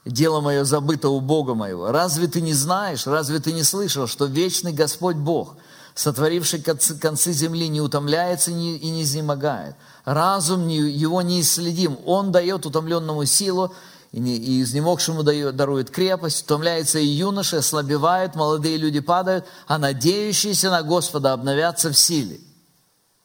дело 0.07 0.41
мое 0.41 0.65
забыто 0.65 1.09
у 1.09 1.21
Бога 1.21 1.55
моего. 1.55 1.91
Разве 1.91 2.29
ты 2.29 2.41
не 2.41 2.55
знаешь, 2.55 3.07
разве 3.07 3.41
ты 3.41 3.53
не 3.53 3.65
слышал, 3.65 4.07
что 4.07 4.27
вечный 4.27 4.73
Господь 4.73 5.17
Бог, 5.17 5.57
сотворивший 5.97 6.61
концы 6.61 7.33
земли, 7.33 7.69
не 7.69 7.81
утомляется 7.81 8.53
и 8.53 8.55
не 8.55 9.03
изнемогает? 9.03 9.75
Разум 10.05 10.69
его 10.69 11.23
неисследим. 11.23 11.99
Он 12.07 12.31
дает 12.31 12.65
утомленному 12.65 13.25
силу, 13.25 13.75
и 14.13 14.63
изнемогшему 14.63 15.25
дарует 15.25 15.91
крепость, 15.91 16.45
утомляется 16.45 16.99
и 16.99 17.07
юноша, 17.07 17.59
ослабевает, 17.59 18.35
молодые 18.35 18.77
люди 18.77 19.01
падают, 19.01 19.45
а 19.67 19.79
надеющиеся 19.79 20.71
на 20.71 20.83
Господа 20.83 21.33
обновятся 21.33 21.91
в 21.91 21.99
силе. 21.99 22.41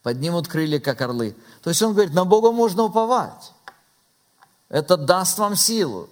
Поднимут 0.04 0.48
крылья, 0.48 0.80
как 0.80 1.00
орлы. 1.02 1.36
То 1.62 1.70
есть 1.70 1.82
он 1.84 1.94
говорит, 1.94 2.14
на 2.14 2.26
Бога 2.26 2.52
можно 2.52 2.84
уповать. 2.84 3.54
Это 4.68 4.98
даст 4.98 5.38
вам 5.38 5.56
силу. 5.56 6.10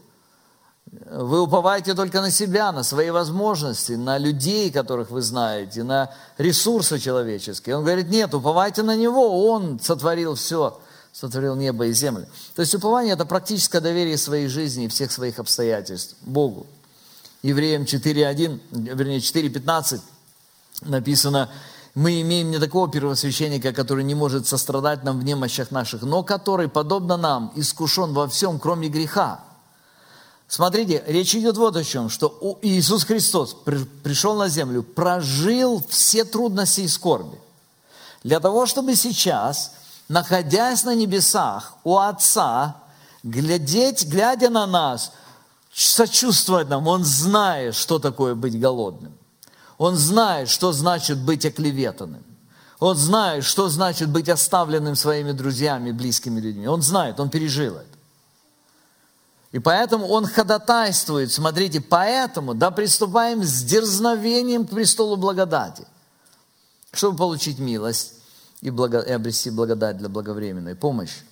Вы 0.91 1.41
уповаете 1.41 1.93
только 1.93 2.19
на 2.19 2.31
себя, 2.31 2.71
на 2.71 2.81
свои 2.81 3.11
возможности, 3.11 3.91
на 3.91 4.17
людей, 4.17 4.71
которых 4.71 5.11
вы 5.11 5.21
знаете, 5.21 5.83
на 5.83 6.11
ресурсы 6.39 6.97
человеческие. 6.97 7.77
Он 7.77 7.83
говорит, 7.83 8.09
нет, 8.09 8.33
уповайте 8.33 8.81
на 8.81 8.95
Него, 8.95 9.51
Он 9.51 9.79
сотворил 9.79 10.33
все, 10.33 10.79
сотворил 11.13 11.55
небо 11.55 11.85
и 11.85 11.93
землю. 11.93 12.25
То 12.55 12.63
есть 12.63 12.73
упование– 12.73 13.13
это 13.15 13.25
практическое 13.25 13.81
доверие 13.81 14.17
своей 14.17 14.47
жизни 14.47 14.85
и 14.85 14.87
всех 14.87 15.11
своих 15.11 15.37
обстоятельств 15.37 16.15
Богу. 16.21 16.65
Евреям 17.43 17.83
4.1, 17.83 18.59
вернее 18.71 19.19
4.15 19.19 20.01
написано, 20.81 21.49
мы 21.93 22.21
имеем 22.21 22.49
не 22.49 22.57
такого 22.57 22.89
первосвященника, 22.89 23.73
который 23.73 24.03
не 24.03 24.15
может 24.15 24.47
сострадать 24.47 25.03
нам 25.03 25.19
в 25.19 25.23
немощах 25.23 25.69
наших, 25.69 26.01
но 26.01 26.23
который, 26.23 26.67
подобно 26.67 27.15
нам, 27.17 27.51
искушен 27.55 28.13
во 28.13 28.27
всем, 28.27 28.59
кроме 28.59 28.89
греха. 28.89 29.41
Смотрите, 30.49 31.03
речь 31.05 31.35
идет 31.35 31.57
вот 31.57 31.77
о 31.77 31.83
чем, 31.83 32.09
что 32.09 32.57
Иисус 32.63 33.03
Христос 33.03 33.55
пришел 34.03 34.35
на 34.35 34.49
землю, 34.49 34.81
прожил 34.81 35.85
все 35.87 36.25
трудности 36.25 36.81
и 36.81 36.87
скорби. 36.87 37.37
Для 38.23 38.39
того, 38.39 38.65
чтобы 38.65 38.95
сейчас, 38.95 39.73
находясь 40.07 40.83
на 40.83 40.95
небесах 40.95 41.75
у 41.83 41.97
Отца, 41.97 42.77
глядеть, 43.21 44.07
глядя 44.07 44.49
на 44.49 44.65
нас, 44.65 45.11
сочувствовать 45.71 46.67
нам. 46.67 46.87
Он 46.87 47.05
знает, 47.05 47.75
что 47.75 47.99
такое 47.99 48.33
быть 48.33 48.59
голодным. 48.59 49.13
Он 49.77 49.95
знает, 49.95 50.49
что 50.49 50.71
значит 50.71 51.19
быть 51.19 51.45
оклеветанным. 51.45 52.23
Он 52.79 52.97
знает, 52.97 53.43
что 53.43 53.69
значит 53.69 54.09
быть 54.09 54.29
оставленным 54.29 54.95
своими 54.95 55.31
друзьями, 55.31 55.91
близкими 55.91 56.39
людьми. 56.39 56.67
Он 56.67 56.81
знает, 56.81 57.19
он 57.19 57.29
пережил 57.29 57.75
это. 57.75 57.98
И 59.51 59.57
поэтому 59.59 60.07
он 60.07 60.27
ходатайствует, 60.27 61.31
смотрите, 61.31 61.81
поэтому 61.81 62.53
да 62.53 62.69
приступаем 62.69 63.43
с 63.43 63.63
дерзновением 63.63 64.67
к 64.67 64.69
престолу 64.69 65.15
благодати, 65.15 65.87
чтобы 66.91 67.17
получить 67.17 67.57
милость 67.57 68.13
и, 68.61 68.69
благо, 68.69 68.99
и 68.99 69.11
обрести 69.11 69.49
благодать 69.49 69.97
для 69.97 70.07
благовременной 70.07 70.75
помощи. 70.75 71.25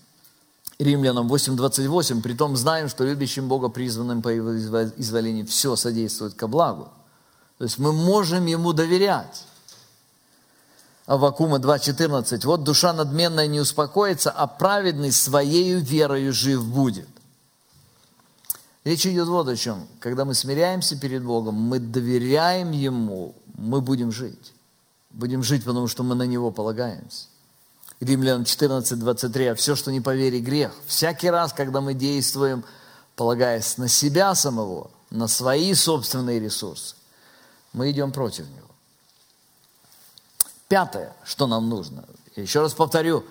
Римлянам 0.80 1.32
8.28, 1.32 2.22
притом 2.22 2.55
знаем, 2.55 2.89
что 2.89 3.03
любящим 3.03 3.47
Бога, 3.47 3.70
призванным 3.70 4.22
по 4.22 4.30
его 4.30 4.57
изволению, 4.57 5.45
все 5.45 5.76
содействует 5.76 6.34
ко 6.34 6.47
благу. 6.47 6.89
То 7.57 7.63
есть 7.63 7.80
мы 7.80 7.93
можем 7.93 8.45
Ему 8.45 8.74
доверять. 8.74 9.45
Аввакума 11.07 11.57
2.14, 11.57 12.45
вот 12.45 12.63
душа 12.63 12.93
надменная 12.93 13.47
не 13.47 13.59
успокоится, 13.59 14.30
а 14.30 14.45
праведный 14.45 15.11
своею 15.11 15.82
верою 15.82 16.34
жив 16.34 16.63
будет. 16.65 17.07
Речь 18.88 19.05
идет 19.05 19.27
вот 19.27 19.49
о 19.49 19.57
чем. 19.57 19.85
Когда 19.99 20.23
мы 20.23 20.33
смиряемся 20.33 20.97
перед 20.97 21.21
Богом, 21.21 21.55
мы 21.55 21.77
доверяем 21.77 22.71
Ему, 22.71 23.35
мы 23.57 23.81
будем 23.81 24.13
жить. 24.13 24.53
Будем 25.09 25.43
жить, 25.43 25.65
потому 25.65 25.89
что 25.89 26.03
мы 26.03 26.15
на 26.15 26.23
Него 26.23 26.51
полагаемся. 26.51 27.25
Римлян 27.99 28.45
14, 28.45 28.97
23. 28.97 29.47
А 29.47 29.55
все, 29.55 29.75
что 29.75 29.91
не 29.91 29.99
по 29.99 30.15
вере, 30.15 30.39
грех. 30.39 30.71
Всякий 30.85 31.29
раз, 31.29 31.51
когда 31.51 31.81
мы 31.81 31.95
действуем, 31.95 32.63
полагаясь 33.17 33.77
на 33.77 33.89
себя 33.89 34.33
самого, 34.35 34.89
на 35.09 35.27
свои 35.27 35.73
собственные 35.73 36.39
ресурсы, 36.39 36.95
мы 37.73 37.91
идем 37.91 38.13
против 38.13 38.45
него. 38.47 38.69
Пятое, 40.69 41.13
что 41.25 41.45
нам 41.45 41.67
нужно. 41.67 42.05
Еще 42.38 42.61
раз 42.61 42.73
повторю. 42.73 43.25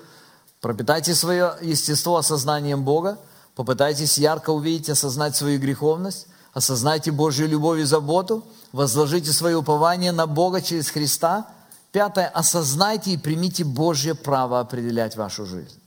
Пропитайте 0.61 1.15
свое 1.15 1.57
естество 1.63 2.19
осознанием 2.19 2.85
Бога. 2.85 3.19
Попытайтесь 3.57 4.19
ярко 4.19 4.51
увидеть, 4.51 4.91
осознать 4.91 5.35
свою 5.35 5.59
греховность. 5.59 6.29
Осознайте 6.53 7.11
Божью 7.11 7.49
любовь 7.49 7.81
и 7.81 7.85
заботу. 7.85 8.45
Возложите 8.71 9.33
свое 9.33 9.57
упование 9.57 10.13
на 10.13 10.29
Бога 10.29 10.63
через 10.63 10.89
Христа– 10.91 11.49
Пятое, 11.97 12.29
осознайте 12.29 13.13
и 13.13 13.17
примите 13.17 13.65
Божье 13.65 14.15
право 14.15 14.61
определять 14.61 15.17
вашу 15.17 15.47
жизнь. 15.47 15.81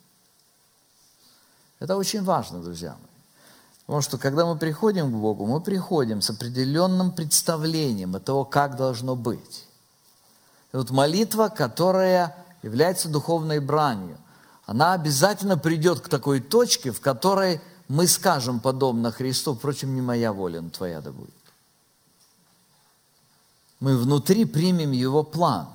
Это 1.77 1.95
очень 1.95 2.23
важно, 2.23 2.63
друзья 2.63 2.93
мои. 2.93 3.11
Потому 3.85 4.01
что 4.01 4.17
когда 4.17 4.47
мы 4.47 4.57
приходим 4.57 5.11
к 5.11 5.15
Богу, 5.15 5.45
мы 5.45 5.61
приходим 5.61 6.23
с 6.23 6.31
определенным 6.31 7.11
представлением 7.11 8.15
о 8.15 8.19
того, 8.19 8.43
как 8.43 8.75
должно 8.75 9.15
быть. 9.15 9.67
И 10.73 10.77
вот 10.77 10.89
молитва, 10.89 11.49
которая 11.49 12.35
является 12.63 13.07
духовной 13.07 13.59
бранью, 13.59 14.17
она 14.69 14.93
обязательно 14.93 15.57
придет 15.57 15.99
к 15.99 16.09
такой 16.09 16.39
точке, 16.39 16.91
в 16.91 17.01
которой 17.01 17.59
мы 17.87 18.05
скажем 18.05 18.59
подобно 18.59 19.11
Христу, 19.11 19.55
впрочем, 19.55 19.95
не 19.95 20.01
моя 20.01 20.31
воля, 20.31 20.61
но 20.61 20.69
твоя 20.69 21.01
да 21.01 21.11
будет. 21.11 21.33
Мы 23.79 23.97
внутри 23.97 24.45
примем 24.45 24.91
Его 24.91 25.23
план. 25.23 25.69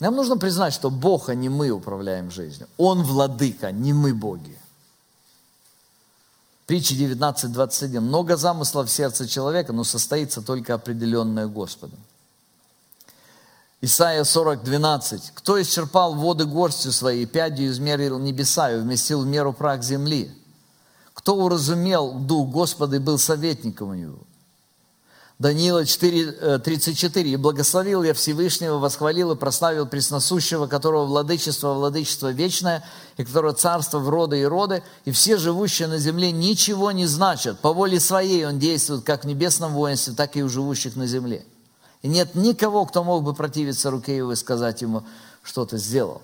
Нам 0.00 0.16
нужно 0.16 0.36
признать, 0.36 0.74
что 0.74 0.90
Бог, 0.90 1.28
а 1.28 1.36
не 1.36 1.48
мы 1.48 1.70
управляем 1.70 2.32
жизнью. 2.32 2.66
Он 2.76 3.04
владыка, 3.04 3.70
не 3.70 3.92
мы 3.92 4.12
боги. 4.12 4.58
Притча 6.66 6.96
19.21. 6.96 8.00
Много 8.00 8.36
замыслов 8.36 8.88
в 8.88 8.92
сердце 8.92 9.28
человека, 9.28 9.72
но 9.72 9.84
состоится 9.84 10.42
только 10.42 10.74
определенное 10.74 11.46
Господом. 11.46 12.00
Исайя 13.82 14.22
40.12. 14.22 15.32
Кто 15.34 15.60
исчерпал 15.60 16.14
воды 16.14 16.46
горстью 16.46 16.92
своей, 16.92 17.26
пядью 17.26 17.70
измерил 17.70 18.18
небеса 18.18 18.72
и 18.72 18.80
вместил 18.80 19.22
в 19.22 19.26
меру 19.26 19.52
прах 19.52 19.82
земли? 19.82 20.30
Кто 21.12 21.36
уразумел 21.36 22.12
дух 22.12 22.48
Господа 22.50 22.96
и 22.96 23.00
был 23.00 23.18
советником 23.18 23.90
у 23.90 23.94
него? 23.94 24.18
Даниила 25.38 25.84
4, 25.84 26.58
34. 26.60 27.30
«И 27.30 27.36
благословил 27.36 28.02
я 28.02 28.14
Всевышнего, 28.14 28.78
восхвалил 28.78 29.32
и 29.32 29.36
прославил 29.36 29.86
Пресносущего, 29.86 30.66
которого 30.66 31.04
владычество, 31.04 31.74
владычество 31.74 32.32
вечное, 32.32 32.82
и 33.18 33.24
которого 33.24 33.52
царство 33.52 33.98
в 33.98 34.08
роды 34.08 34.40
и 34.40 34.44
роды, 34.44 34.82
и 35.04 35.10
все 35.10 35.36
живущие 35.36 35.88
на 35.88 35.98
земле 35.98 36.32
ничего 36.32 36.90
не 36.90 37.04
значат. 37.04 37.60
По 37.60 37.74
воле 37.74 38.00
своей 38.00 38.46
он 38.46 38.58
действует 38.58 39.04
как 39.04 39.24
в 39.24 39.26
небесном 39.26 39.74
воинстве, 39.74 40.14
так 40.14 40.38
и 40.38 40.42
у 40.42 40.48
живущих 40.48 40.96
на 40.96 41.06
земле. 41.06 41.44
И 42.02 42.08
нет 42.08 42.34
никого, 42.34 42.84
кто 42.86 43.02
мог 43.02 43.22
бы 43.24 43.34
противиться 43.34 43.90
руке 43.90 44.16
его 44.16 44.32
и 44.32 44.36
сказать 44.36 44.82
ему, 44.82 45.04
что 45.42 45.64
ты 45.64 45.78
сделал». 45.78 46.22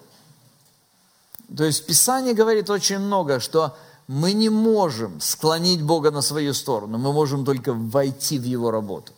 То 1.56 1.64
есть 1.64 1.86
Писание 1.86 2.34
говорит 2.34 2.70
очень 2.70 2.98
много, 2.98 3.40
что 3.40 3.76
мы 4.06 4.32
не 4.32 4.48
можем 4.48 5.20
склонить 5.20 5.82
Бога 5.82 6.10
на 6.10 6.22
свою 6.22 6.54
сторону, 6.54 6.98
мы 6.98 7.12
можем 7.12 7.44
только 7.44 7.72
войти 7.72 8.38
в 8.38 8.44
Его 8.44 8.70
работу. 8.70 9.12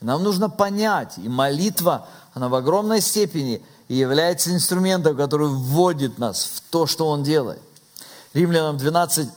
Нам 0.00 0.22
нужно 0.22 0.48
понять, 0.48 1.18
и 1.18 1.28
молитва, 1.28 2.06
она 2.34 2.48
в 2.48 2.54
огромной 2.54 3.00
степени 3.00 3.62
является 3.88 4.54
инструментом, 4.54 5.16
который 5.16 5.48
вводит 5.48 6.18
нас 6.18 6.44
в 6.44 6.60
то, 6.70 6.86
что 6.86 7.08
Он 7.08 7.22
делает. 7.22 7.60
Римлянам 8.32 8.76
12, 8.76 9.28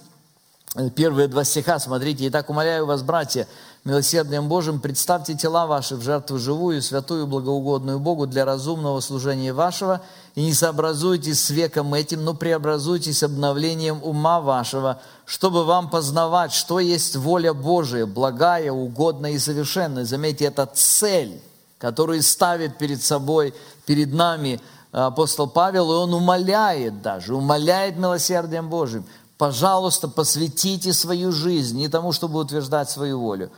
первые 0.95 1.27
два 1.27 1.43
стиха, 1.43 1.79
смотрите, 1.79 2.27
«Итак, 2.27 2.49
умоляю 2.49 2.85
вас, 2.85 3.01
братья, 3.01 3.47
милосердием 3.83 4.47
Божьим 4.47 4.79
представьте 4.79 5.35
тела 5.35 5.65
ваши 5.65 5.95
в 5.95 6.01
жертву 6.01 6.37
живую, 6.37 6.81
святую, 6.81 7.25
благоугодную 7.25 7.99
Богу 7.99 8.27
для 8.27 8.45
разумного 8.45 8.99
служения 8.99 9.53
вашего, 9.53 10.01
и 10.35 10.43
не 10.43 10.53
сообразуйтесь 10.53 11.43
с 11.43 11.49
веком 11.49 11.93
этим, 11.93 12.23
но 12.23 12.33
преобразуйтесь 12.33 13.23
обновлением 13.23 13.99
ума 14.03 14.39
вашего, 14.39 15.01
чтобы 15.25 15.65
вам 15.65 15.89
познавать, 15.89 16.53
что 16.53 16.79
есть 16.79 17.15
воля 17.15 17.53
Божия, 17.53 18.05
благая, 18.05 18.71
угодная 18.71 19.31
и 19.31 19.39
совершенная. 19.39 20.05
Заметьте, 20.05 20.45
это 20.45 20.69
цель, 20.71 21.41
которую 21.79 22.21
ставит 22.21 22.77
перед 22.77 23.01
собой, 23.01 23.53
перед 23.85 24.13
нами 24.13 24.61
апостол 24.91 25.47
Павел, 25.47 25.91
и 25.91 25.95
он 25.95 26.13
умоляет 26.13 27.01
даже, 27.01 27.35
умоляет 27.35 27.97
милосердием 27.97 28.69
Божьим. 28.69 29.05
Пожалуйста, 29.37 30.07
посвятите 30.07 30.93
свою 30.93 31.31
жизнь 31.31 31.77
не 31.77 31.87
тому, 31.87 32.11
чтобы 32.11 32.39
утверждать 32.39 32.91
свою 32.91 33.19
волю, 33.19 33.49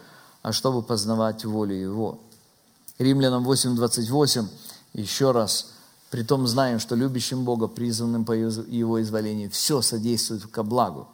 а 0.44 0.52
чтобы 0.52 0.84
познавать 0.84 1.46
волю 1.46 1.74
Его. 1.74 2.20
Римлянам 3.00 3.50
8.28 3.50 4.48
еще 4.94 5.32
раз. 5.32 5.72
Притом 6.12 6.46
знаем, 6.46 6.80
что 6.80 6.96
любящим 6.96 7.44
Бога, 7.44 7.68
призванным 7.68 8.24
по 8.24 8.34
Его 8.34 9.02
изволению, 9.02 9.50
все 9.50 9.82
содействует 9.82 10.46
ко 10.46 10.62
благу. 10.62 11.08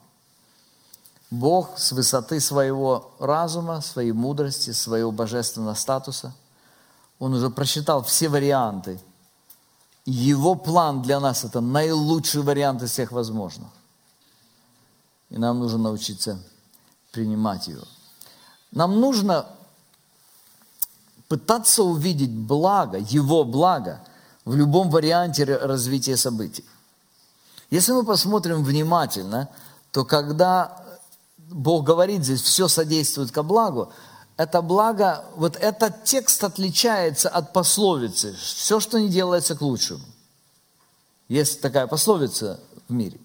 Бог 1.32 1.78
с 1.78 1.92
высоты 1.92 2.40
своего 2.40 3.12
разума, 3.20 3.82
своей 3.82 4.12
мудрости, 4.12 4.72
своего 4.72 5.12
божественного 5.12 5.76
статуса, 5.76 6.34
Он 7.20 7.34
уже 7.34 7.52
просчитал 7.52 8.04
все 8.04 8.30
варианты. 8.30 9.00
Его 10.06 10.56
план 10.56 11.04
для 11.04 11.20
нас– 11.20 11.44
это 11.46 11.62
наилучший 11.62 12.42
вариант 12.42 12.82
из 12.82 12.92
всех 12.92 13.12
возможных. 13.12 13.70
И 15.30 15.38
нам 15.38 15.60
нужно 15.60 15.78
научиться 15.78 16.40
принимать 17.12 17.68
его. 17.68 17.84
Нам 18.72 19.00
нужно 19.00 19.48
пытаться 21.28 21.84
увидеть 21.84 22.32
благо, 22.32 22.98
его 22.98 23.44
благо 23.44 24.02
в 24.46 24.56
любом 24.56 24.90
варианте 24.90 25.44
развития 25.44 26.18
событий. 26.18 26.66
Если 27.70 27.92
мы 27.92 28.04
посмотрим 28.04 28.64
внимательно, 28.64 29.50
то 29.92 30.06
когда 30.06 30.84
Бог 31.38 31.84
говорит 31.84 32.24
здесь, 32.24 32.42
все 32.42 32.68
содействует 32.68 33.32
ко 33.32 33.44
благу, 33.44 33.92
это 34.38 34.62
благо, 34.62 35.26
вот 35.36 35.56
этот 35.58 36.04
текст 36.04 36.44
отличается 36.44 37.30
от 37.30 37.54
пословицы. 37.54 38.34
Все, 38.36 38.80
что 38.80 39.00
не 39.00 39.10
делается 39.10 39.56
к 39.56 39.62
лучшему. 39.62 40.06
Есть 41.28 41.62
такая 41.62 41.88
пословица 41.88 42.60
в 42.88 42.94
мире. 42.94 43.20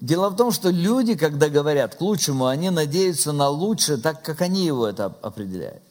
Дело 0.00 0.28
в 0.28 0.36
том, 0.36 0.52
что 0.52 0.70
люди, 0.70 1.16
когда 1.16 1.48
говорят 1.48 1.96
к 1.96 2.00
лучшему, 2.00 2.46
они 2.46 2.70
надеются 2.70 3.32
на 3.32 3.48
лучшее, 3.48 3.98
так 3.98 4.22
как 4.22 4.40
они 4.42 4.64
его 4.64 4.86
это 4.86 5.06
определяют. 5.22 5.82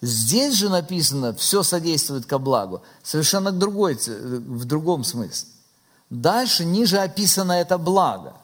Здесь 0.00 0.54
же 0.54 0.68
написано, 0.68 1.32
все 1.34 1.62
содействует 1.62 2.26
ко 2.26 2.38
благу, 2.38 2.82
совершенно 3.04 3.52
к 3.52 3.58
другой, 3.58 3.94
в 3.94 4.64
другом 4.64 5.04
смысле. 5.04 5.48
Дальше, 6.10 6.64
ниже 6.64 6.98
описано 6.98 7.52
это 7.52 7.78
благо. 7.78 8.34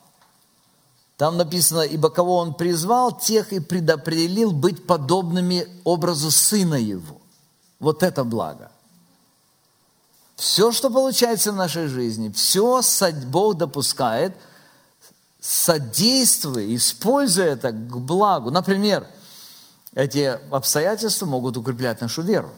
Там 1.17 1.37
написано, 1.37 1.81
ибо 1.81 2.09
кого 2.09 2.37
он 2.37 2.53
призвал, 2.53 3.15
тех 3.15 3.51
и 3.53 3.59
предопределил 3.59 4.51
быть 4.51 4.87
подобными 4.87 5.67
образу 5.83 6.31
Сына 6.31 6.75
Его. 6.75 7.17
Вот 7.79 8.01
это 8.01 8.23
благо. 8.23 8.71
Все, 10.37 10.71
что 10.71 10.89
получается 10.89 11.51
в 11.51 11.55
нашей 11.55 11.87
жизни, 11.87 12.29
все 12.29 12.81
Бог 13.27 13.57
допускает– 13.57 14.37
содействуй, 15.41 16.75
используй 16.75 17.45
это 17.45 17.71
к 17.71 17.97
благу. 17.97 18.51
Например, 18.51 19.05
эти 19.93 20.39
обстоятельства 20.51 21.25
могут 21.25 21.57
укреплять 21.57 21.99
нашу 21.99 22.21
веру. 22.21 22.51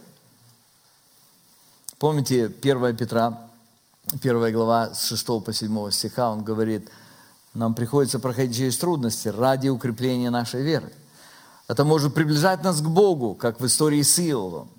Помните 1.98 2.46
1 2.62 2.98
Петра, 2.98 3.50
1 4.12 4.54
глава 4.54 4.94
с 4.94 5.08
6 5.08 5.26
по 5.44 5.54
7 5.54 5.92
стиха, 5.92 6.30
он 6.30 6.44
говорит, 6.44 6.90
нам 7.54 7.74
приходится 7.74 8.20
проходить 8.20 8.58
через 8.58 8.78
трудности 8.78 9.30
ради 9.30 9.70
укрепления 9.70 10.30
нашей 10.30 10.62
веры. 10.62 10.92
Это 11.70 11.86
может 11.86 12.14
приближать 12.14 12.64
нас 12.64 12.82
к 12.82 12.86
Богу, 12.86 13.34
как 13.36 13.62
в 13.62 13.66
истории 13.66 14.02
с 14.02 14.20
Иовом. 14.20 14.70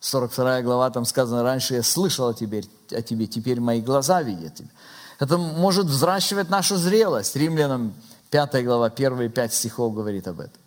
42 0.00 0.62
глава, 0.62 0.88
там 0.90 1.04
сказано, 1.04 1.42
раньше 1.42 1.74
я 1.74 1.82
слышал 1.82 2.28
о 2.28 2.34
тебе, 2.34 2.64
о 2.90 3.02
тебе, 3.02 3.26
теперь 3.26 3.60
мои 3.60 3.82
глаза 3.82 4.22
видят 4.22 4.54
тебя. 4.54 4.68
Это 5.18 5.36
может 5.36 5.86
взращивать 5.86 6.48
нашу 6.48 6.76
зрелость. 6.76 7.34
Римлянам 7.36 7.94
5 8.30 8.64
глава, 8.64 8.90
первые 8.90 9.28
5 9.28 9.52
стихов 9.52 9.94
говорит 9.94 10.28
об 10.28 10.40
этом. 10.40 10.60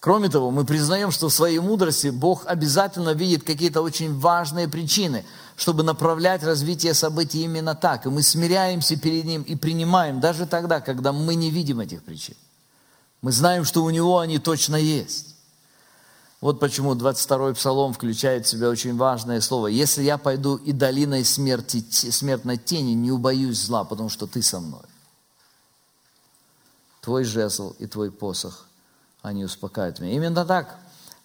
Кроме 0.00 0.28
того, 0.28 0.50
мы 0.50 0.64
признаем, 0.64 1.10
что 1.10 1.28
в 1.28 1.32
своей 1.32 1.58
мудрости 1.58 2.08
Бог 2.08 2.44
обязательно 2.46 3.10
видит 3.10 3.44
какие-то 3.44 3.82
очень 3.82 4.16
важные 4.18 4.68
причины, 4.68 5.24
чтобы 5.56 5.82
направлять 5.82 6.44
развитие 6.44 6.94
событий 6.94 7.42
именно 7.42 7.74
так. 7.74 8.06
И 8.06 8.10
мы 8.10 8.22
смиряемся 8.22 8.96
перед 8.96 9.24
Ним 9.24 9.42
и 9.42 9.56
принимаем 9.56 10.20
даже 10.20 10.46
тогда, 10.46 10.80
когда 10.80 11.12
мы 11.12 11.34
не 11.34 11.50
видим 11.50 11.80
этих 11.80 12.04
причин. 12.04 12.36
Мы 13.22 13.32
знаем, 13.32 13.64
что 13.64 13.82
у 13.82 13.90
Него 13.90 14.18
они 14.18 14.38
точно 14.38 14.76
есть. 14.76 15.35
Вот 16.40 16.60
почему 16.60 16.94
22-й 16.94 17.54
псалом 17.54 17.94
включает 17.94 18.46
в 18.46 18.48
себя 18.50 18.68
очень 18.68 18.96
важное 18.96 19.40
слово. 19.40 19.68
«Если 19.68 20.02
я 20.02 20.18
пойду 20.18 20.56
и 20.56 20.72
долиной 20.72 21.24
смерти, 21.24 21.84
смертной 21.90 22.58
тени, 22.58 22.92
не 22.92 23.10
убоюсь 23.10 23.58
зла, 23.58 23.84
потому 23.84 24.10
что 24.10 24.26
ты 24.26 24.42
со 24.42 24.60
мной». 24.60 24.82
Твой 27.00 27.24
жезл 27.24 27.74
и 27.78 27.86
твой 27.86 28.10
посох, 28.10 28.66
они 29.22 29.44
успокаивают 29.44 30.00
меня. 30.00 30.12
Именно 30.12 30.44
так 30.44 30.78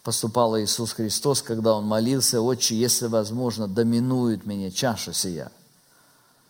поступал 0.04 0.58
Иисус 0.58 0.94
Христос, 0.94 1.42
когда 1.42 1.74
Он 1.76 1.86
молился, 1.86 2.40
«Отче, 2.40 2.76
если 2.76 3.08
возможно, 3.08 3.68
доминует 3.68 4.46
меня 4.46 4.72
чаша 4.72 5.12
сия». 5.12 5.52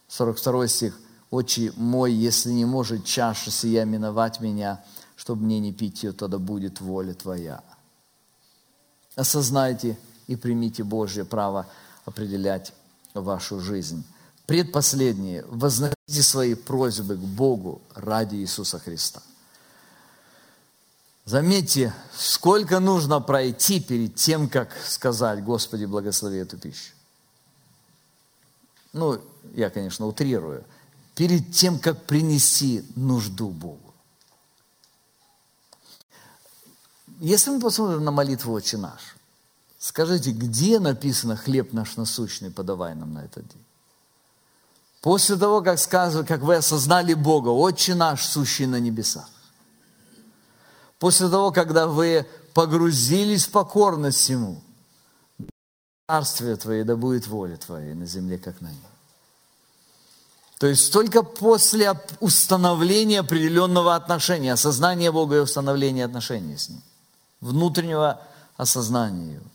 42 0.08 0.68
стих, 0.68 1.00
«Отче 1.32 1.74
мой, 1.78 2.14
если 2.14 2.52
не 2.52 2.66
может 2.66 3.06
чаша 3.06 3.50
сия 3.50 3.86
миновать 3.86 4.40
меня, 4.40 4.84
чтобы 5.16 5.46
мне 5.46 5.60
не 5.60 5.74
пить 5.74 6.04
ее, 6.04 6.12
тогда 6.12 6.38
будет 6.38 6.80
воля 6.80 7.16
Твоя» 7.16 7.64
осознайте 9.16 9.98
и 10.28 10.36
примите 10.36 10.84
Божье 10.84 11.26
право 11.26 11.68
определять 12.06 12.74
вашу 13.14 13.60
жизнь. 13.60 14.04
Предпоследнее. 14.46 15.46
Возносите 15.48 15.96
свои 16.22 16.56
просьбы 16.56 17.16
к 17.16 17.20
Богу 17.20 17.82
ради 17.96 18.36
Иисуса 18.36 18.80
Христа. 18.80 19.22
Заметьте, 21.26 21.94
сколько 22.14 22.80
нужно 22.80 23.22
пройти 23.22 23.80
перед 23.80 24.16
тем, 24.16 24.50
как 24.50 24.76
сказать, 24.86 25.44
Господи, 25.44 25.86
благослови 25.86 26.40
эту 26.40 26.58
пищу. 26.58 26.94
Ну, 28.92 29.22
я, 29.54 29.70
конечно, 29.70 30.08
утрирую. 30.08 30.64
Перед 31.16 31.52
тем, 31.52 31.80
как 31.80 32.04
принести 32.06 32.84
нужду 32.96 33.50
Богу. 33.50 33.91
Если 37.22 37.52
мы 37.52 37.60
посмотрим 37.60 38.04
на 38.04 38.10
молитву 38.10 38.52
«Отче 38.52 38.78
наш», 38.78 39.16
скажите, 39.78 40.32
где 40.32 40.80
написано 40.80 41.38
«хлеб 41.38 41.72
наш 41.72 41.96
насущный, 41.96 42.50
подавай 42.50 42.96
нам 42.96 43.14
на 43.14 43.20
этот 43.20 43.48
день»? 43.48 43.64
После 45.02 45.36
того, 45.36 45.62
как 45.62 45.78
сказано, 45.78 46.26
как 46.26 46.42
вы 46.42 46.56
осознали 46.56 47.14
Бога, 47.14 47.50
«Отче 47.50 47.94
наш, 47.94 48.26
сущий 48.26 48.66
на 48.66 48.80
небесах». 48.80 49.30
После 50.98 51.30
того, 51.30 51.52
когда 51.52 51.86
вы 51.86 52.26
погрузились 52.56 53.46
в 53.46 53.52
покорность 53.52 54.28
Ему, 54.28 54.60
Царствие 56.08 56.56
Твое, 56.56 56.84
да 56.84 56.96
будет 56.96 57.28
воля 57.28 57.56
Твоя 57.56 57.94
на 57.94 58.08
земле, 58.08 58.40
как 58.40 58.62
на 58.62 58.70
небе. 58.70 58.82
То 60.58 60.66
есть 60.66 60.92
только 60.92 61.22
после 61.22 61.94
установления 62.20 63.20
определенного 63.20 63.94
отношения, 63.94 64.54
осознания 64.54 65.12
Бога 65.12 65.36
и 65.36 65.40
установления 65.40 66.04
отношений 66.04 66.58
с 66.58 66.70
Ним 66.70 66.82
внутреннего 67.42 68.22
осознания 68.58 69.34
его. 69.34 69.46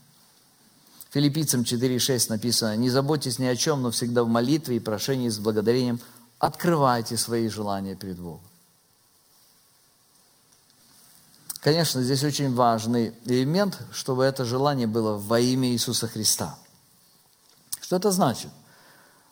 Филиппийцам 1.10 1.62
4.6 1.62 2.26
написано, 2.28 2.76
«Не 2.76 2.90
заботьтесь 2.90 3.38
ни 3.38 3.46
о 3.46 3.56
чем, 3.56 3.82
но 3.82 3.90
всегда 3.90 4.22
в 4.22 4.28
молитве 4.28 4.76
и 4.76 4.80
прошении 4.80 5.28
с 5.28 5.38
благодарением 5.38 6.00
открывайте 6.38 7.16
свои 7.16 7.48
желания 7.48 7.94
перед 7.94 8.18
Богом». 8.18 8.42
Конечно, 11.60 12.02
здесь 12.02 12.22
очень 12.22 12.54
важный 12.54 13.14
элемент, 13.24 13.78
чтобы 13.92 14.24
это 14.24 14.44
желание 14.44 14.86
было 14.86 15.16
во 15.16 15.40
имя 15.40 15.68
Иисуса 15.70 16.06
Христа. 16.06 16.58
Что 17.80 17.96
это 17.96 18.10
значит? 18.10 18.50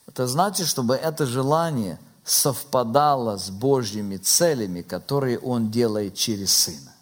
Это 0.09 0.27
значит, 0.27 0.67
чтобы 0.67 0.95
это 0.95 1.27
желание 1.27 1.99
совпадало 2.25 3.37
с 3.37 3.51
Божьими 3.51 4.17
целями, 4.17 4.83
которые 4.83 5.39
Он 5.39 5.71
делает 5.71 6.15
через 6.15 6.53
Сына. 6.53 6.94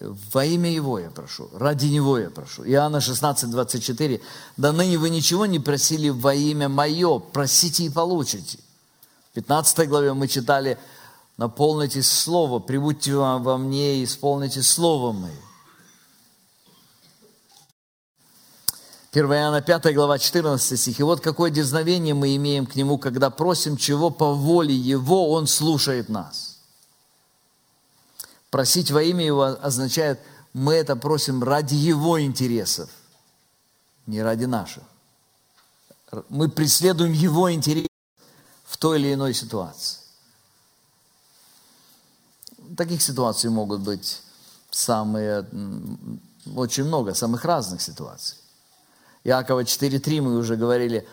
Во 0.00 0.46
имя 0.46 0.70
Его 0.70 0.98
я 0.98 1.10
прошу, 1.10 1.50
ради 1.52 1.86
Него 1.86 2.18
я 2.18 2.30
прошу. 2.30 2.64
Иоанна 2.64 3.02
16, 3.02 3.50
24. 3.50 4.20
Да 4.56 4.72
ныне 4.72 4.96
вы 4.96 5.10
ничего 5.10 5.44
не 5.44 5.58
просили 5.58 6.08
во 6.08 6.34
имя 6.34 6.70
Мое, 6.70 7.18
просите 7.18 7.84
и 7.84 7.90
получите. 7.90 8.58
В 9.30 9.34
15 9.34 9.88
главе 9.88 10.14
мы 10.14 10.26
читали, 10.26 10.78
наполнитесь 11.36 12.10
Слово, 12.10 12.60
прибудьте 12.60 13.14
во 13.14 13.58
мне 13.58 13.96
и 13.96 14.04
исполните 14.04 14.62
Слово 14.62 15.12
Мое. 15.12 15.32
1 19.12 19.24
Иоанна 19.26 19.60
5 19.60 19.94
глава 19.94 20.18
14 20.18 20.80
стих. 20.80 20.98
И 20.98 21.02
вот 21.02 21.20
какое 21.20 21.50
дерзновение 21.50 22.14
мы 22.14 22.34
имеем 22.36 22.64
к 22.64 22.74
Нему, 22.74 22.96
когда 22.96 23.28
просим 23.28 23.76
чего 23.76 24.08
по 24.08 24.32
воле 24.32 24.74
Его, 24.74 25.30
Он 25.32 25.46
слушает 25.46 26.08
нас. 26.08 26.49
Просить 28.50 28.90
во 28.90 29.02
имя 29.02 29.24
Его 29.24 29.42
означает, 29.44 30.20
мы 30.52 30.74
это 30.74 30.96
просим 30.96 31.42
ради 31.42 31.74
Его 31.74 32.20
интересов, 32.20 32.90
не 34.06 34.22
ради 34.22 34.44
наших. 34.44 34.82
Мы 36.28 36.48
преследуем 36.48 37.12
Его 37.12 37.52
интерес 37.52 37.86
в 38.64 38.76
той 38.76 38.98
или 38.98 39.14
иной 39.14 39.34
ситуации. 39.34 39.98
Таких 42.76 43.02
ситуаций 43.02 43.50
могут 43.50 43.80
быть 43.80 44.20
самые, 44.70 45.46
очень 46.56 46.84
много, 46.84 47.14
самых 47.14 47.44
разных 47.44 47.80
ситуаций. 47.80 48.36
Иакова 49.22 49.62
4.3 49.62 50.20
мы 50.22 50.38
уже 50.38 50.56
говорили, 50.56 51.06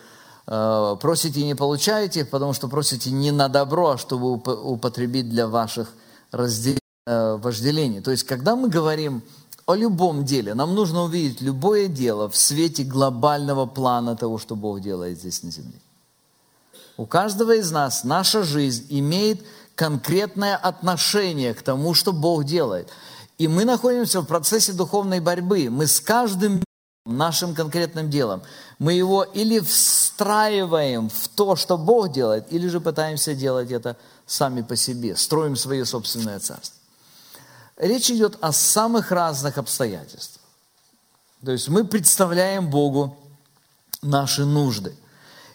«Э, 0.46 0.96
просите 1.00 1.40
и 1.40 1.44
не 1.44 1.54
получаете, 1.54 2.24
потому 2.24 2.52
что 2.52 2.68
просите 2.68 3.10
не 3.10 3.30
на 3.32 3.48
добро, 3.48 3.90
а 3.90 3.98
чтобы 3.98 4.32
употребить 4.32 5.28
для 5.28 5.46
ваших 5.46 5.92
разделений 6.30 6.77
Э, 7.10 7.38
вожделение. 7.40 8.02
То 8.02 8.10
есть, 8.10 8.24
когда 8.24 8.54
мы 8.54 8.68
говорим 8.68 9.22
о 9.64 9.74
любом 9.74 10.26
деле, 10.26 10.52
нам 10.52 10.74
нужно 10.74 11.04
увидеть 11.04 11.40
любое 11.40 11.88
дело 11.88 12.28
в 12.28 12.36
свете 12.36 12.84
глобального 12.84 13.64
плана 13.64 14.14
того, 14.14 14.36
что 14.36 14.54
Бог 14.56 14.82
делает 14.82 15.18
здесь 15.18 15.42
на 15.42 15.50
земле. 15.50 15.80
У 16.98 17.06
каждого 17.06 17.56
из 17.56 17.70
нас 17.70 18.04
наша 18.04 18.42
жизнь 18.42 18.88
имеет 18.90 19.42
конкретное 19.74 20.54
отношение 20.54 21.54
к 21.54 21.62
тому, 21.62 21.94
что 21.94 22.12
Бог 22.12 22.44
делает. 22.44 22.90
И 23.38 23.48
мы 23.48 23.64
находимся 23.64 24.20
в 24.20 24.26
процессе 24.26 24.74
духовной 24.74 25.20
борьбы. 25.20 25.70
Мы 25.70 25.86
с 25.86 26.00
каждым 26.00 26.62
нашим 27.06 27.54
конкретным 27.54 28.10
делом, 28.10 28.42
мы 28.78 28.92
его 28.92 29.22
или 29.22 29.60
встраиваем 29.60 31.08
в 31.08 31.28
то, 31.28 31.56
что 31.56 31.78
Бог 31.78 32.12
делает, 32.12 32.52
или 32.52 32.68
же 32.68 32.80
пытаемся 32.82 33.34
делать 33.34 33.70
это 33.70 33.96
сами 34.26 34.60
по 34.60 34.76
себе, 34.76 35.16
строим 35.16 35.56
свое 35.56 35.86
собственное 35.86 36.38
царство. 36.38 36.77
Речь 37.78 38.10
идет 38.10 38.36
о 38.40 38.52
самых 38.52 39.12
разных 39.12 39.56
обстоятельствах. 39.56 40.44
То 41.44 41.52
есть 41.52 41.68
мы 41.68 41.84
представляем 41.84 42.68
Богу 42.68 43.16
наши 44.02 44.44
нужды. 44.44 44.96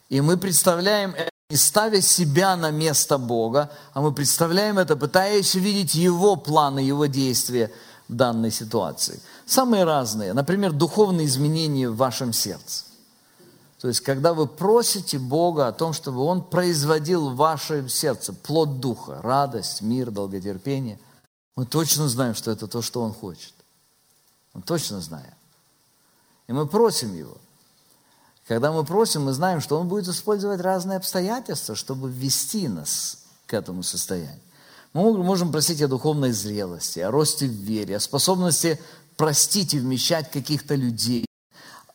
И 0.07 0.21
мы 0.21 0.37
представляем 0.37 1.11
это 1.11 1.29
не 1.49 1.57
ставя 1.57 2.01
себя 2.01 2.55
на 2.55 2.71
место 2.71 3.17
Бога, 3.17 3.69
а 3.93 4.01
мы 4.01 4.13
представляем 4.13 4.79
это, 4.79 4.95
пытаясь 4.95 5.53
увидеть 5.55 5.93
Его 5.93 6.37
планы, 6.37 6.79
Его 6.79 7.07
действия 7.07 7.71
в 8.07 8.15
данной 8.15 8.49
ситуации. 8.49 9.19
Самые 9.45 9.83
разные. 9.83 10.33
Например, 10.33 10.71
духовные 10.71 11.27
изменения 11.27 11.89
в 11.89 11.97
вашем 11.97 12.31
сердце. 12.31 12.85
То 13.81 13.89
есть, 13.89 13.99
когда 13.99 14.33
вы 14.33 14.47
просите 14.47 15.19
Бога 15.19 15.67
о 15.67 15.73
том, 15.73 15.91
чтобы 15.91 16.21
Он 16.21 16.41
производил 16.41 17.31
в 17.31 17.35
вашем 17.35 17.89
сердце 17.89 18.31
плод 18.31 18.79
Духа, 18.79 19.19
радость, 19.21 19.81
мир, 19.81 20.09
долготерпение– 20.09 20.97
мы 21.55 21.65
точно 21.65 22.07
знаем, 22.07 22.35
что 22.35 22.51
это 22.51 22.67
то, 22.67 22.81
что 22.81 23.01
Он 23.01 23.13
хочет. 23.13 23.53
Мы 24.53 24.61
точно 24.61 25.01
знаем. 25.01 25.34
И 26.47 26.53
мы 26.53 26.67
просим 26.67 27.15
Его. 27.15 27.38
Когда 28.47 28.71
мы 28.71 28.84
просим, 28.84 29.23
мы 29.23 29.34
знаем, 29.34 29.61
что 29.61 29.80
Он 29.80 29.88
будет 29.88 30.07
использовать 30.07 30.59
разные 30.59 30.97
обстоятельства, 30.97 31.75
чтобы 31.75 32.09
ввести 32.09 32.67
нас 32.67 33.19
к 33.45 33.53
этому 33.53 33.84
состоянию. 33.84 34.41
Мы 34.93 35.17
можем 35.23 35.51
просить 35.51 35.81
о 35.81 35.88
духовной 35.88 36.31
зрелости, 36.31 36.99
о 36.99 37.09
росте 37.09 37.47
в 37.47 37.51
вере, 37.51 37.95
о 37.97 37.99
способности 37.99 38.80
простить 39.15 39.73
и 39.73 39.80
вмещать 39.80 40.30
каких-то 40.31 40.75
людей, 40.75 41.25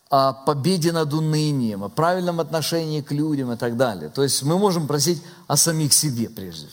о 0.09 0.32
победе 0.32 0.90
над 0.93 1.12
унынием, 1.12 1.85
о 1.85 1.89
правильном 1.89 2.40
отношении 2.40 3.02
к 3.02 3.12
людям 3.12 3.52
и 3.52 3.56
так 3.56 3.76
далее. 3.76 4.09
То 4.09 4.22
есть 4.22 4.43
мы 4.43 4.59
можем 4.59 4.86
просить 4.86 5.22
о 5.47 5.56
самих 5.56 5.93
себе 5.93 6.28
прежде 6.30 6.68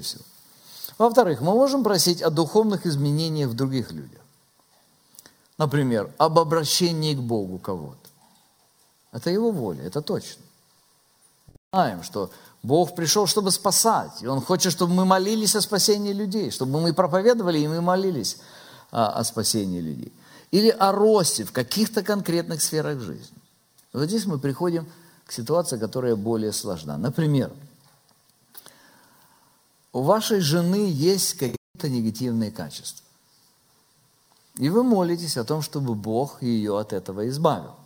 всего. 0.00 0.24
Во-вторых, 0.98 1.40
мы 1.40 1.52
можем 1.52 1.84
просить 1.84 2.22
о 2.22 2.30
духовных 2.30 2.86
изменениях 2.86 3.50
в 3.50 3.54
других 3.54 3.92
людях. 3.92 4.20
Например, 5.58 6.12
об 6.18 6.38
обращении 6.38 7.14
к 7.14 7.20
Богу 7.20 7.58
кого-то. 7.58 8.08
Это 9.12 9.30
Его 9.30 9.50
воля, 9.50 9.82
это 9.82 10.02
точно. 10.02 10.42
Знаем, 11.72 12.02
что 12.02 12.30
Бог 12.62 12.94
пришел, 12.94 13.26
чтобы 13.26 13.50
спасать. 13.50 14.22
И 14.22 14.26
Он 14.26 14.40
хочет, 14.40 14.72
чтобы 14.72 14.94
мы 14.94 15.04
молились 15.04 15.54
о 15.54 15.60
спасении 15.60 16.12
людей, 16.12 16.50
чтобы 16.50 16.80
мы 16.80 16.92
проповедовали, 16.92 17.58
и 17.58 17.68
мы 17.68 17.80
молились 17.80 18.38
о, 18.90 19.18
о 19.18 19.24
спасении 19.24 19.80
людей. 19.80 20.12
Или 20.50 20.70
о 20.70 20.92
росте 20.92 21.44
в 21.44 21.52
каких-то 21.52 22.02
конкретных 22.02 22.62
сферах 22.62 23.00
жизни. 23.00 23.36
Вот 23.92 24.04
здесь 24.04 24.26
мы 24.26 24.38
приходим 24.38 24.86
к 25.26 25.32
ситуации, 25.32 25.78
которая 25.78 26.16
более 26.16 26.52
сложна. 26.52 26.96
Например, 26.96 27.50
у 29.96 30.02
вашей 30.02 30.40
жены 30.40 30.90
есть 30.90 31.32
какие-то 31.38 31.88
негативные 31.88 32.50
качества. 32.50 33.02
И 34.58 34.68
вы 34.68 34.82
молитесь 34.82 35.38
о 35.38 35.44
том, 35.44 35.62
чтобы 35.62 35.94
Бог 35.94 36.42
ее 36.42 36.78
от 36.78 36.92
этого 36.92 37.26
избавил. 37.28 37.76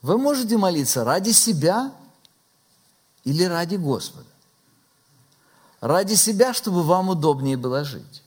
Вы 0.00 0.16
можете 0.16 0.56
молиться 0.56 1.04
ради 1.04 1.32
себя 1.32 1.92
или 3.24 3.44
ради 3.44 3.76
Господа. 3.76 4.24
Ради 5.82 6.14
себя, 6.14 6.54
чтобы 6.54 6.82
вам 6.82 7.10
удобнее 7.10 7.58
было 7.58 7.84
жить. 7.84 8.22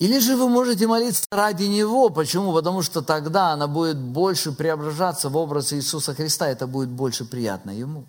Или 0.00 0.18
же 0.18 0.36
вы 0.36 0.48
можете 0.48 0.88
молиться 0.88 1.26
ради 1.30 1.62
Него. 1.66 2.08
Почему? 2.08 2.52
Потому 2.52 2.82
что 2.82 3.02
тогда 3.02 3.52
она 3.52 3.68
будет 3.68 3.98
больше 3.98 4.50
преображаться 4.50 5.28
в 5.28 5.36
образ 5.36 5.72
Иисуса 5.72 6.12
Христа. 6.12 6.48
Это 6.48 6.66
будет 6.66 6.88
больше 6.88 7.24
приятно 7.24 7.70
Ему. 7.70 8.04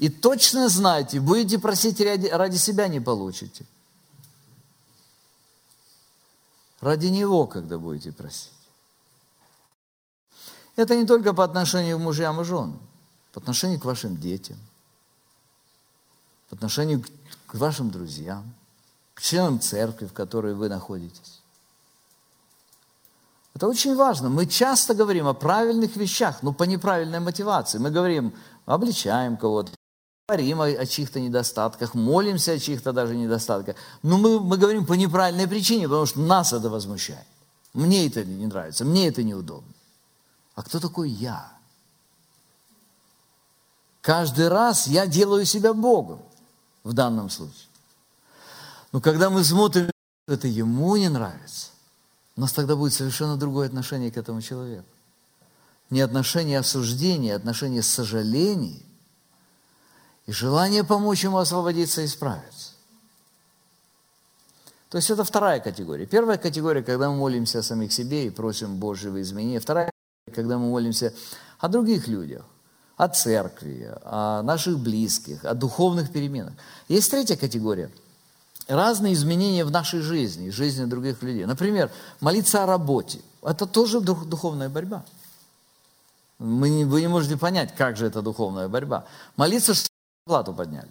И 0.00 0.08
точно 0.08 0.70
знайте, 0.70 1.20
будете 1.20 1.58
просить 1.58 2.00
ради, 2.00 2.26
ради 2.26 2.56
себя, 2.56 2.88
не 2.88 3.00
получите. 3.00 3.66
Ради 6.80 7.08
Него, 7.08 7.46
когда 7.46 7.76
будете 7.76 8.10
просить. 8.10 8.50
Это 10.74 10.96
не 10.96 11.04
только 11.04 11.34
по 11.34 11.44
отношению 11.44 11.98
к 11.98 12.00
мужьям 12.00 12.40
и 12.40 12.44
женам, 12.44 12.80
по 13.34 13.40
отношению 13.40 13.78
к 13.78 13.84
вашим 13.84 14.16
детям, 14.16 14.56
по 16.48 16.56
отношению 16.56 17.04
к 17.46 17.54
вашим 17.54 17.90
друзьям, 17.90 18.54
к 19.12 19.20
членам 19.20 19.60
церкви, 19.60 20.06
в 20.06 20.14
которой 20.14 20.54
вы 20.54 20.70
находитесь. 20.70 21.42
Это 23.52 23.68
очень 23.68 23.94
важно. 23.94 24.30
Мы 24.30 24.46
часто 24.46 24.94
говорим 24.94 25.26
о 25.26 25.34
правильных 25.34 25.96
вещах, 25.96 26.42
но 26.42 26.54
по 26.54 26.62
неправильной 26.62 27.20
мотивации. 27.20 27.76
Мы 27.76 27.90
говорим, 27.90 28.32
обличаем 28.64 29.36
кого-то, 29.36 29.72
говорим 30.30 30.60
о, 30.60 30.66
о 30.66 30.86
чьих-то 30.86 31.18
недостатках, 31.20 31.94
молимся 31.94 32.52
о 32.52 32.58
чьих-то 32.58 32.92
даже 32.92 33.16
недостатках. 33.16 33.76
Но 34.02 34.16
мы, 34.16 34.38
мы 34.38 34.56
говорим 34.56 34.86
по 34.86 34.92
неправильной 34.92 35.48
причине, 35.48 35.88
потому 35.88 36.06
что 36.06 36.20
нас 36.20 36.52
это 36.52 36.70
возмущает. 36.70 37.26
Мне 37.74 38.06
это 38.06 38.24
не 38.24 38.46
нравится, 38.46 38.84
мне 38.84 39.08
это 39.08 39.22
неудобно. 39.22 39.72
А 40.54 40.62
кто 40.62 40.78
такой 40.78 41.10
я? 41.10 41.52
Каждый 44.02 44.48
раз 44.48 44.86
я 44.86 45.06
делаю 45.06 45.44
себя 45.44 45.74
Богом 45.74 46.20
в 46.84 46.92
данном 46.92 47.28
случае. 47.28 47.68
Но 48.92 49.00
когда 49.00 49.30
мы 49.30 49.44
смотрим, 49.44 49.90
это 50.26 50.46
ему 50.46 50.96
не 50.96 51.08
нравится, 51.08 51.68
у 52.36 52.40
нас 52.40 52.52
тогда 52.52 52.76
будет 52.76 52.92
совершенно 52.92 53.36
другое 53.36 53.66
отношение 53.66 54.10
к 54.10 54.16
этому 54.16 54.40
человеку. 54.42 54.86
Не 55.90 56.00
отношение 56.00 56.60
осуждения, 56.60 57.34
а 57.34 57.36
отношение 57.36 57.82
сожаления 57.82 58.80
и 60.30 60.32
желание 60.32 60.84
помочь 60.84 61.24
ему 61.24 61.38
освободиться 61.38 62.02
и 62.02 62.04
исправиться. 62.04 62.70
То 64.88 64.98
есть 64.98 65.10
это 65.10 65.24
вторая 65.24 65.58
категория. 65.58 66.06
Первая 66.06 66.38
категория, 66.38 66.84
когда 66.84 67.10
мы 67.10 67.16
молимся 67.16 67.58
о 67.58 67.62
самих 67.64 67.92
себе 67.92 68.26
и 68.26 68.30
просим 68.30 68.76
Божьего 68.76 69.20
изменения. 69.20 69.58
Вторая, 69.58 69.90
когда 70.32 70.56
мы 70.56 70.68
молимся 70.68 71.12
о 71.58 71.66
других 71.66 72.06
людях, 72.06 72.44
о 72.96 73.08
церкви, 73.08 73.92
о 74.04 74.42
наших 74.42 74.78
близких, 74.78 75.44
о 75.44 75.54
духовных 75.54 76.12
переменах. 76.12 76.52
Есть 76.86 77.10
третья 77.10 77.34
категория. 77.34 77.90
Разные 78.68 79.14
изменения 79.14 79.64
в 79.64 79.72
нашей 79.72 79.98
жизни, 79.98 80.50
в 80.50 80.54
жизни 80.54 80.84
других 80.84 81.24
людей. 81.24 81.44
Например, 81.44 81.90
молиться 82.20 82.62
о 82.62 82.66
работе. 82.66 83.20
Это 83.42 83.66
тоже 83.66 84.00
духовная 84.00 84.68
борьба. 84.68 85.04
вы 86.38 86.70
не 87.00 87.08
можете 87.08 87.36
понять, 87.36 87.74
как 87.74 87.96
же 87.96 88.06
это 88.06 88.22
духовная 88.22 88.68
борьба. 88.68 89.06
Молиться, 89.34 89.74
Плату 90.24 90.52
подняли. 90.52 90.90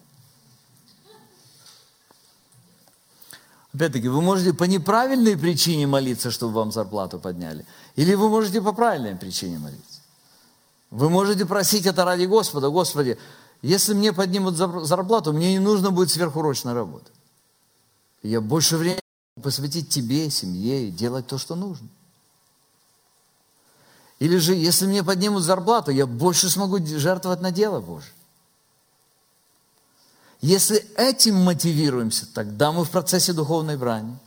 Опять-таки, 3.73 4.07
вы 4.07 4.21
можете 4.21 4.53
по 4.53 4.63
неправильной 4.63 5.37
причине 5.37 5.85
молиться, 5.85 6.31
чтобы 6.31 6.53
вам 6.53 6.71
зарплату 6.71 7.19
подняли. 7.19 7.65
Или 7.95 8.15
вы 8.15 8.29
можете 8.29 8.61
по 8.61 8.73
правильной 8.73 9.15
причине 9.15 9.59
молиться. 9.59 10.01
Вы 10.89 11.09
можете 11.09 11.45
просить 11.45 11.85
это 11.85 12.03
ради 12.03 12.25
Господа. 12.25 12.69
Господи, 12.69 13.17
если 13.61 13.93
мне 13.93 14.11
поднимут 14.11 14.55
зарплату, 14.55 15.33
мне 15.33 15.53
не 15.53 15.59
нужно 15.59 15.91
будет 15.91 16.09
сверхурочная 16.09 16.73
работа. 16.73 17.11
Я 18.23 18.41
больше 18.41 18.77
времени 18.77 18.99
посвятить 19.41 19.89
тебе, 19.89 20.29
семье 20.29 20.87
и 20.87 20.91
делать 20.91 21.27
то, 21.27 21.37
что 21.37 21.55
нужно. 21.55 21.87
Или 24.17 24.37
же, 24.37 24.55
если 24.55 24.87
мне 24.87 25.03
поднимут 25.03 25.43
зарплату, 25.43 25.91
я 25.91 26.05
больше 26.07 26.49
смогу 26.49 26.85
жертвовать 26.85 27.39
на 27.39 27.51
дело 27.51 27.79
Божье. 27.79 28.11
Если 30.41 30.77
этим 30.95 31.35
мотивируемся, 31.35 32.25
тогда 32.33 32.71
мы 32.71 32.85
в 32.85 32.89
процессе 32.89 33.33
духовной 33.33 33.77
брани. 33.77 34.17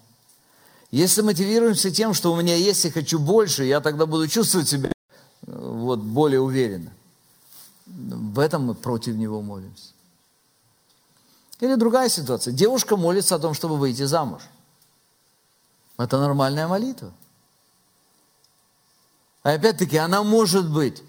Если 0.91 1.23
мотивируемся 1.23 1.91
тем, 1.91 2.13
что 2.13 2.33
у 2.33 2.37
меня 2.37 2.55
есть 2.55 2.85
и 2.85 2.91
хочу 2.91 3.19
больше, 3.19 3.65
я 3.65 3.81
тогда 3.81 4.05
буду 4.05 4.29
чувствовать 4.29 4.69
себя 4.69 4.91
э, 4.91 4.93
вот, 5.47 6.01
более 6.01 6.41
уверенно. 6.41 6.93
В 7.87 8.39
этом 8.39 8.67
мы 8.67 8.75
против 8.75 9.15
него 9.15 9.41
молимся. 9.41 9.93
Или 11.61 11.77
другая 11.77 12.11
ситуация. 12.11 12.53
Девушка 12.53 12.97
молится 12.97 13.37
о 13.37 13.39
том, 13.39 13.55
чтобы 13.55 13.79
выйти 13.79 14.03
замуж. 14.03 14.43
Это 15.97 16.19
нормальная 16.19 16.69
молитва. 16.69 17.13
А 19.43 19.53
опять-таки, 19.53 19.97
она 19.97 20.23
может 20.23 20.71
быть 20.71 21.03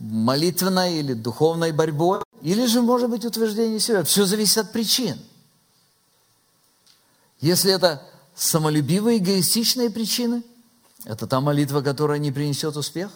молитвенной 0.00 0.98
или 0.98 1.14
духовной 1.14 1.72
борьбой, 1.72 2.22
или 2.42 2.66
же, 2.66 2.82
может 2.82 3.10
быть, 3.10 3.24
утверждение 3.24 3.80
себя. 3.80 4.04
Все 4.04 4.24
зависит 4.24 4.58
от 4.58 4.72
причин. 4.72 5.18
Если 7.40 7.72
это 7.72 8.02
самолюбивые, 8.34 9.18
эгоистичные 9.18 9.90
причины, 9.90 10.42
это 11.04 11.26
та 11.26 11.40
молитва, 11.40 11.80
которая 11.80 12.18
не 12.18 12.32
принесет 12.32 12.76
успех. 12.76 13.10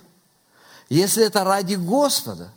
Если 0.88 1.24
это 1.24 1.44
ради 1.44 1.74
Господа, 1.74 2.52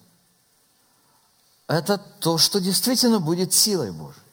это 1.68 1.98
то, 2.20 2.38
что 2.38 2.60
действительно 2.60 3.20
будет 3.20 3.54
силой 3.54 3.92
Божией. 3.92 4.24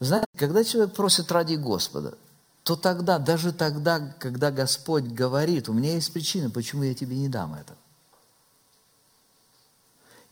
Знаете, 0.00 0.26
когда 0.36 0.62
человек 0.64 0.94
просит 0.94 1.30
ради 1.32 1.54
Господа, 1.54 2.16
то 2.62 2.76
тогда, 2.76 3.18
даже 3.18 3.52
тогда, 3.52 4.00
когда 4.18 4.50
Господь 4.50 5.04
говорит, 5.04 5.68
у 5.68 5.72
меня 5.72 5.94
есть 5.94 6.12
причина, 6.12 6.50
почему 6.50 6.82
я 6.82 6.94
тебе 6.94 7.16
не 7.16 7.28
дам 7.28 7.54
это. 7.54 7.76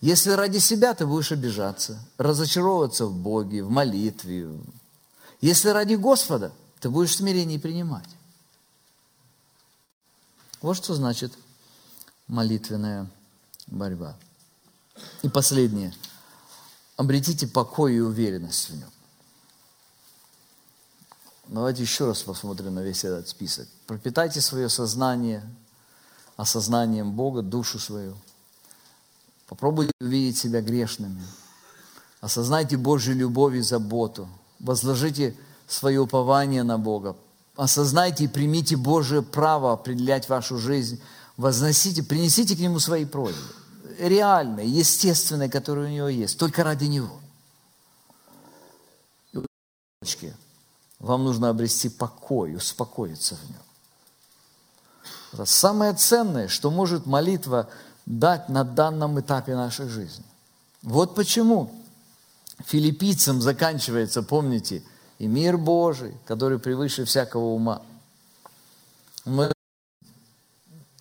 Если 0.04 0.32
ради 0.32 0.58
себя 0.58 0.92
ты 0.92 1.06
будешь 1.06 1.32
обижаться, 1.32 1.98
разочаровываться 2.18 3.06
в 3.06 3.16
Боге, 3.16 3.64
в 3.64 3.70
молитве. 3.70 4.50
Если 5.40 5.70
ради 5.70 5.94
Господа, 5.94 6.52
ты 6.80 6.90
будешь 6.90 7.16
смирение 7.16 7.58
принимать. 7.58 8.10
Вот 10.60 10.76
что 10.76 10.94
значит 10.94 11.32
молитвенная 12.26 13.10
борьба. 13.66 14.14
И 15.22 15.30
последнее. 15.30 15.94
Обретите 16.98 17.46
покой 17.46 17.94
и 17.94 18.00
уверенность 18.00 18.68
в 18.68 18.76
нем. 18.76 18.90
Давайте 21.46 21.80
еще 21.80 22.04
раз 22.04 22.22
посмотрим 22.22 22.74
на 22.74 22.80
весь 22.80 23.04
этот 23.04 23.26
список. 23.30 23.66
Пропитайте 23.86 24.42
свое 24.42 24.68
сознание 24.68 25.42
осознанием 26.36 27.12
Бога, 27.12 27.40
душу 27.40 27.78
свою– 27.78 28.18
Попробуйте 29.54 29.92
увидеть 30.00 30.36
себя 30.36 30.60
грешными. 30.62 31.22
Осознайте 32.20 32.76
Божью 32.76 33.14
любовь 33.14 33.54
и 33.54 33.60
заботу. 33.60 34.28
Возложите 34.58 35.36
свое 35.68 36.00
упование 36.00 36.64
на 36.64 36.76
Бога. 36.76 37.16
Осознайте 37.54 38.24
и 38.24 38.28
примите 38.28 38.76
Божие 38.76 39.22
право 39.22 39.72
определять 39.72 40.28
вашу 40.28 40.58
жизнь. 40.58 41.00
Возносите, 41.36 42.02
принесите 42.02 42.56
к 42.56 42.58
Нему 42.58 42.80
свои 42.80 43.04
просьбы. 43.04 43.44
Реальные, 44.00 44.68
естественные, 44.68 45.48
которые 45.48 45.86
у 45.86 45.90
Него 45.94 46.08
есть. 46.08 46.36
Только 46.36 46.64
ради 46.64 46.86
Него. 46.86 47.20
Вам 50.98 51.22
нужно 51.22 51.50
обрести 51.50 51.88
покой, 51.90 52.56
успокоиться 52.56 53.36
в 53.36 53.44
Нем. 53.48 55.46
Самое 55.46 55.94
ценное, 55.94 56.48
что 56.48 56.72
может 56.72 57.06
молитва 57.06 57.68
дать 58.06 58.48
на 58.48 58.64
данном 58.64 59.18
этапе 59.20 59.54
нашей 59.54 59.88
жизни. 59.88 60.24
Вот 60.82 61.14
почему 61.14 61.70
филиппийцам 62.64 63.40
заканчивается, 63.40 64.22
помните, 64.22 64.82
и 65.18 65.26
мир 65.26 65.56
Божий, 65.56 66.14
который 66.26 66.58
превыше 66.58 67.04
всякого 67.04 67.44
ума. 67.44 67.82
Мы 69.24 69.52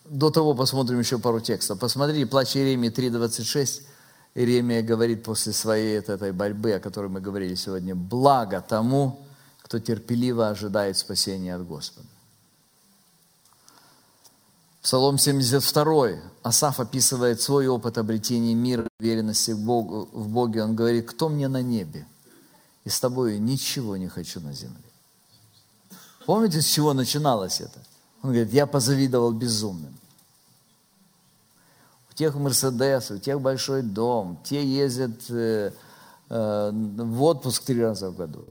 до 0.06 0.30
того 0.30 0.54
посмотрим 0.54 1.00
еще 1.00 1.18
пару 1.18 1.42
текстов. 1.42 1.80
Посмотрите, 1.80 2.26
плач 2.26 2.56
Иеремии 2.56 2.90
3.26. 2.90 3.82
Иеремия 4.36 4.82
говорит 4.82 5.24
после 5.24 5.54
своей 5.54 5.98
этой 5.98 6.32
борьбы, 6.32 6.74
о 6.74 6.80
которой 6.80 7.10
мы 7.10 7.20
говорили 7.20 7.56
сегодня, 7.56 7.96
«Благо 7.96 8.62
тому, 8.62 9.26
кто 9.62 9.80
терпеливо 9.80 10.50
ожидает 10.50 10.98
спасения 10.98 11.56
от 11.56 11.68
Господа». 11.68 12.08
Псалом 14.84 15.18
72. 15.18 16.20
Асаф 16.42 16.82
описывает 16.82 17.42
свой 17.42 17.68
опыт 17.68 17.98
обретения 17.98 18.54
мира, 18.54 18.86
уверенности 19.00 19.52
в, 19.52 19.60
Богу, 19.60 20.10
в 20.12 20.28
Боге. 20.28 20.62
Он 20.62 20.76
говорит, 20.76 21.10
кто 21.10 21.30
мне 21.30 21.48
на 21.48 21.62
небе? 21.62 22.06
И 22.84 22.90
с 22.90 23.00
тобой 23.00 23.40
ничего 23.40 23.96
не 23.96 24.10
хочу 24.10 24.42
на 24.42 24.52
земле. 24.52 24.84
Помните, 26.26 26.62
с 26.62 26.66
чего 26.66 26.94
начиналось 26.94 27.62
это? 27.62 27.80
Он 28.22 28.32
говорит, 28.32 28.52
я 28.52 28.68
позавидовал 28.68 29.32
безумным. 29.32 29.98
У 32.12 32.14
тех 32.14 32.36
Мерседес, 32.36 33.10
у 33.10 33.18
тех 33.18 33.40
большой 33.40 33.84
дом, 33.84 34.38
те 34.44 34.66
ездят 34.66 35.30
э, 35.30 35.72
э, 36.30 36.72
в 36.74 37.24
отпуск 37.24 37.64
три 37.64 37.82
раза 37.82 38.10
в 38.10 38.18
году. 38.18 38.46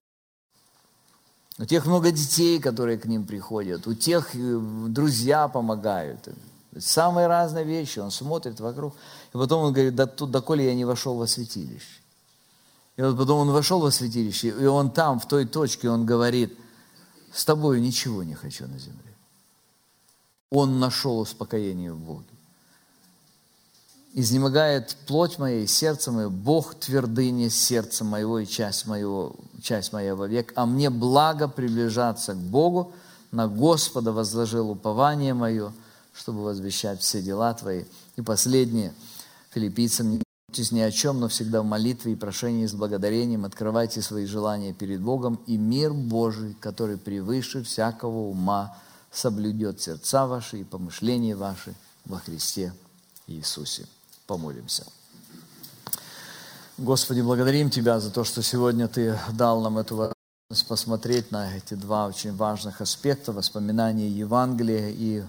У 1.63 1.65
тех 1.65 1.87
много 1.87 2.11
детей, 2.11 2.59
которые 2.59 2.99
к 2.99 3.05
ним 3.05 3.25
приходят, 3.25 3.87
у 3.87 3.95
тех 3.95 4.35
э, 4.35 4.59
друзья 4.89 5.47
помогают. 5.47 6.29
Самые 6.77 7.29
разные 7.29 7.65
вещи, 7.65 8.01
он 8.01 8.11
смотрит 8.11 8.59
вокруг. 8.59 8.97
И 9.33 9.39
потом 9.39 9.63
он 9.63 9.73
говорит, 9.73 9.95
да 9.95 10.07
тут, 10.07 10.33
доколе 10.33 10.67
я 10.67 10.75
не 10.75 10.85
вошел 10.85 11.15
во 11.15 11.29
святилище. 11.29 12.01
И 12.97 13.03
вот 13.03 13.17
потом 13.17 13.39
он 13.39 13.53
вошел 13.53 13.79
во 13.79 13.93
святилище, 13.93 14.49
и 14.49 14.65
он 14.65 14.91
там, 14.91 15.21
в 15.21 15.29
той 15.29 15.47
точке, 15.47 15.89
он 15.89 16.05
говорит, 16.05 16.53
с 17.33 17.45
тобой 17.45 17.81
ничего 17.81 18.25
не 18.25 18.35
хочу 18.35 18.67
на 18.67 18.81
земле. 18.81 19.15
Он 20.51 20.81
нашел 20.81 21.21
успокоение 21.21 21.93
в 21.93 21.99
Боге 21.99 22.27
изнемогает 24.15 24.97
плоть 25.07 25.39
моя 25.39 25.61
и 25.61 25.67
сердце 25.67 26.13
мое, 26.13 26.29
Бог 26.29 26.75
твердыня 26.75 27.49
сердца 27.51 28.05
моего 28.05 28.39
и 28.39 28.47
часть, 28.47 28.87
моего, 28.87 29.35
часть 29.63 29.93
моя 29.93 30.15
вовек, 30.15 30.53
а 30.57 30.67
мне 30.67 30.91
благо 30.91 31.49
приближаться 31.49 32.35
к 32.35 32.39
Богу, 32.39 32.93
на 33.31 33.49
Господа 33.49 34.13
возложил 34.13 34.71
упование 34.71 35.35
мое, 35.35 35.73
чтобы 36.13 36.43
возвещать 36.43 37.01
все 37.01 37.23
дела 37.23 37.55
Твои. 37.55 37.85
И 38.17 38.23
последнее, 38.23 38.93
филиппийцам, 39.51 40.11
не 40.11 40.23
бойтесь 40.49 40.73
ни 40.73 40.81
о 40.81 40.91
чем, 40.91 41.21
но 41.21 41.29
всегда 41.29 41.63
в 41.63 41.65
молитве 41.65 42.13
и 42.13 42.17
прошении 42.17 42.67
с 42.67 42.75
благодарением 42.75 43.45
открывайте 43.45 44.03
свои 44.03 44.27
желания 44.27 44.75
перед 44.75 45.01
Богом, 45.01 45.41
и 45.47 45.57
мир 45.57 45.95
Божий, 45.95 46.55
который 46.61 46.99
превыше 46.99 47.63
всякого 47.63 48.29
ума, 48.29 48.77
соблюдет 49.11 49.81
сердца 49.81 50.27
ваши 50.27 50.61
и 50.61 50.65
помышления 50.65 51.37
ваши 51.37 51.75
во 52.05 52.19
Христе 52.19 52.73
Иисусе 53.27 53.87
помолимся. 54.27 54.85
Господи, 56.83 57.21
благодарим 57.21 57.71
Тебя 57.71 58.01
за 58.01 58.11
то, 58.11 58.25
что 58.25 58.43
сегодня 58.43 58.89
Ты 58.89 59.17
дал 59.35 59.61
нам 59.61 59.79
эту 59.79 59.95
возможность 59.95 60.67
посмотреть 60.67 61.31
на 61.31 61.57
эти 61.57 61.75
два 61.75 62.09
очень 62.09 62.35
важных 62.35 62.81
аспекта, 62.81 63.31
воспоминания 63.31 64.09
Евангелия 64.09 64.89
и 64.89 65.23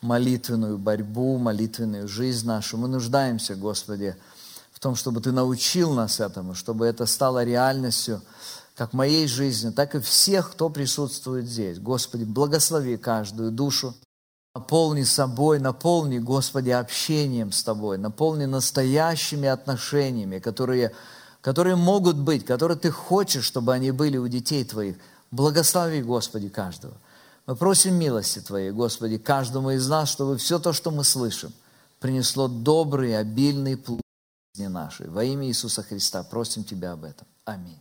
молитвенную 0.00 0.78
борьбу, 0.78 1.36
молитвенную 1.36 2.08
жизнь 2.08 2.46
нашу. 2.46 2.78
Мы 2.78 2.88
нуждаемся, 2.88 3.54
Господи, 3.54 4.16
в 4.72 4.80
том, 4.80 4.94
чтобы 4.94 5.20
Ты 5.20 5.30
научил 5.30 5.92
нас 5.92 6.20
этому, 6.20 6.54
чтобы 6.54 6.86
это 6.86 7.04
стало 7.04 7.44
реальностью 7.44 8.22
как 8.74 8.94
моей 8.94 9.28
жизни, 9.28 9.68
так 9.68 9.94
и 9.94 10.00
всех, 10.00 10.52
кто 10.52 10.70
присутствует 10.70 11.44
здесь. 11.44 11.78
Господи, 11.78 12.24
благослови 12.24 12.96
каждую 12.96 13.50
душу, 13.50 13.94
Наполни 14.58 15.04
собой, 15.04 15.60
наполни, 15.60 16.18
Господи, 16.18 16.70
общением 16.70 17.52
с 17.52 17.62
Тобой, 17.62 17.96
наполни 17.96 18.44
настоящими 18.44 19.48
отношениями, 19.48 20.40
которые, 20.40 20.92
которые 21.40 21.76
могут 21.76 22.16
быть, 22.16 22.44
которые 22.44 22.76
Ты 22.76 22.90
хочешь, 22.90 23.44
чтобы 23.44 23.72
они 23.72 23.92
были 23.92 24.16
у 24.16 24.26
детей 24.26 24.64
Твоих. 24.64 24.96
Благослови, 25.30 26.02
Господи, 26.02 26.48
каждого. 26.48 26.94
Мы 27.46 27.54
просим 27.54 27.94
милости 27.94 28.40
Твоей, 28.40 28.72
Господи, 28.72 29.18
каждому 29.18 29.70
из 29.70 29.88
нас, 29.88 30.10
чтобы 30.10 30.36
все 30.38 30.58
то, 30.58 30.72
что 30.72 30.90
мы 30.90 31.04
слышим, 31.04 31.52
принесло 32.00 32.48
добрый, 32.48 33.16
обильный 33.16 33.76
плод 33.76 34.00
жизни 34.54 34.66
нашей. 34.66 35.08
Во 35.08 35.22
имя 35.22 35.46
Иисуса 35.46 35.84
Христа 35.84 36.24
просим 36.24 36.64
Тебя 36.64 36.92
об 36.92 37.04
этом. 37.04 37.28
Аминь. 37.44 37.78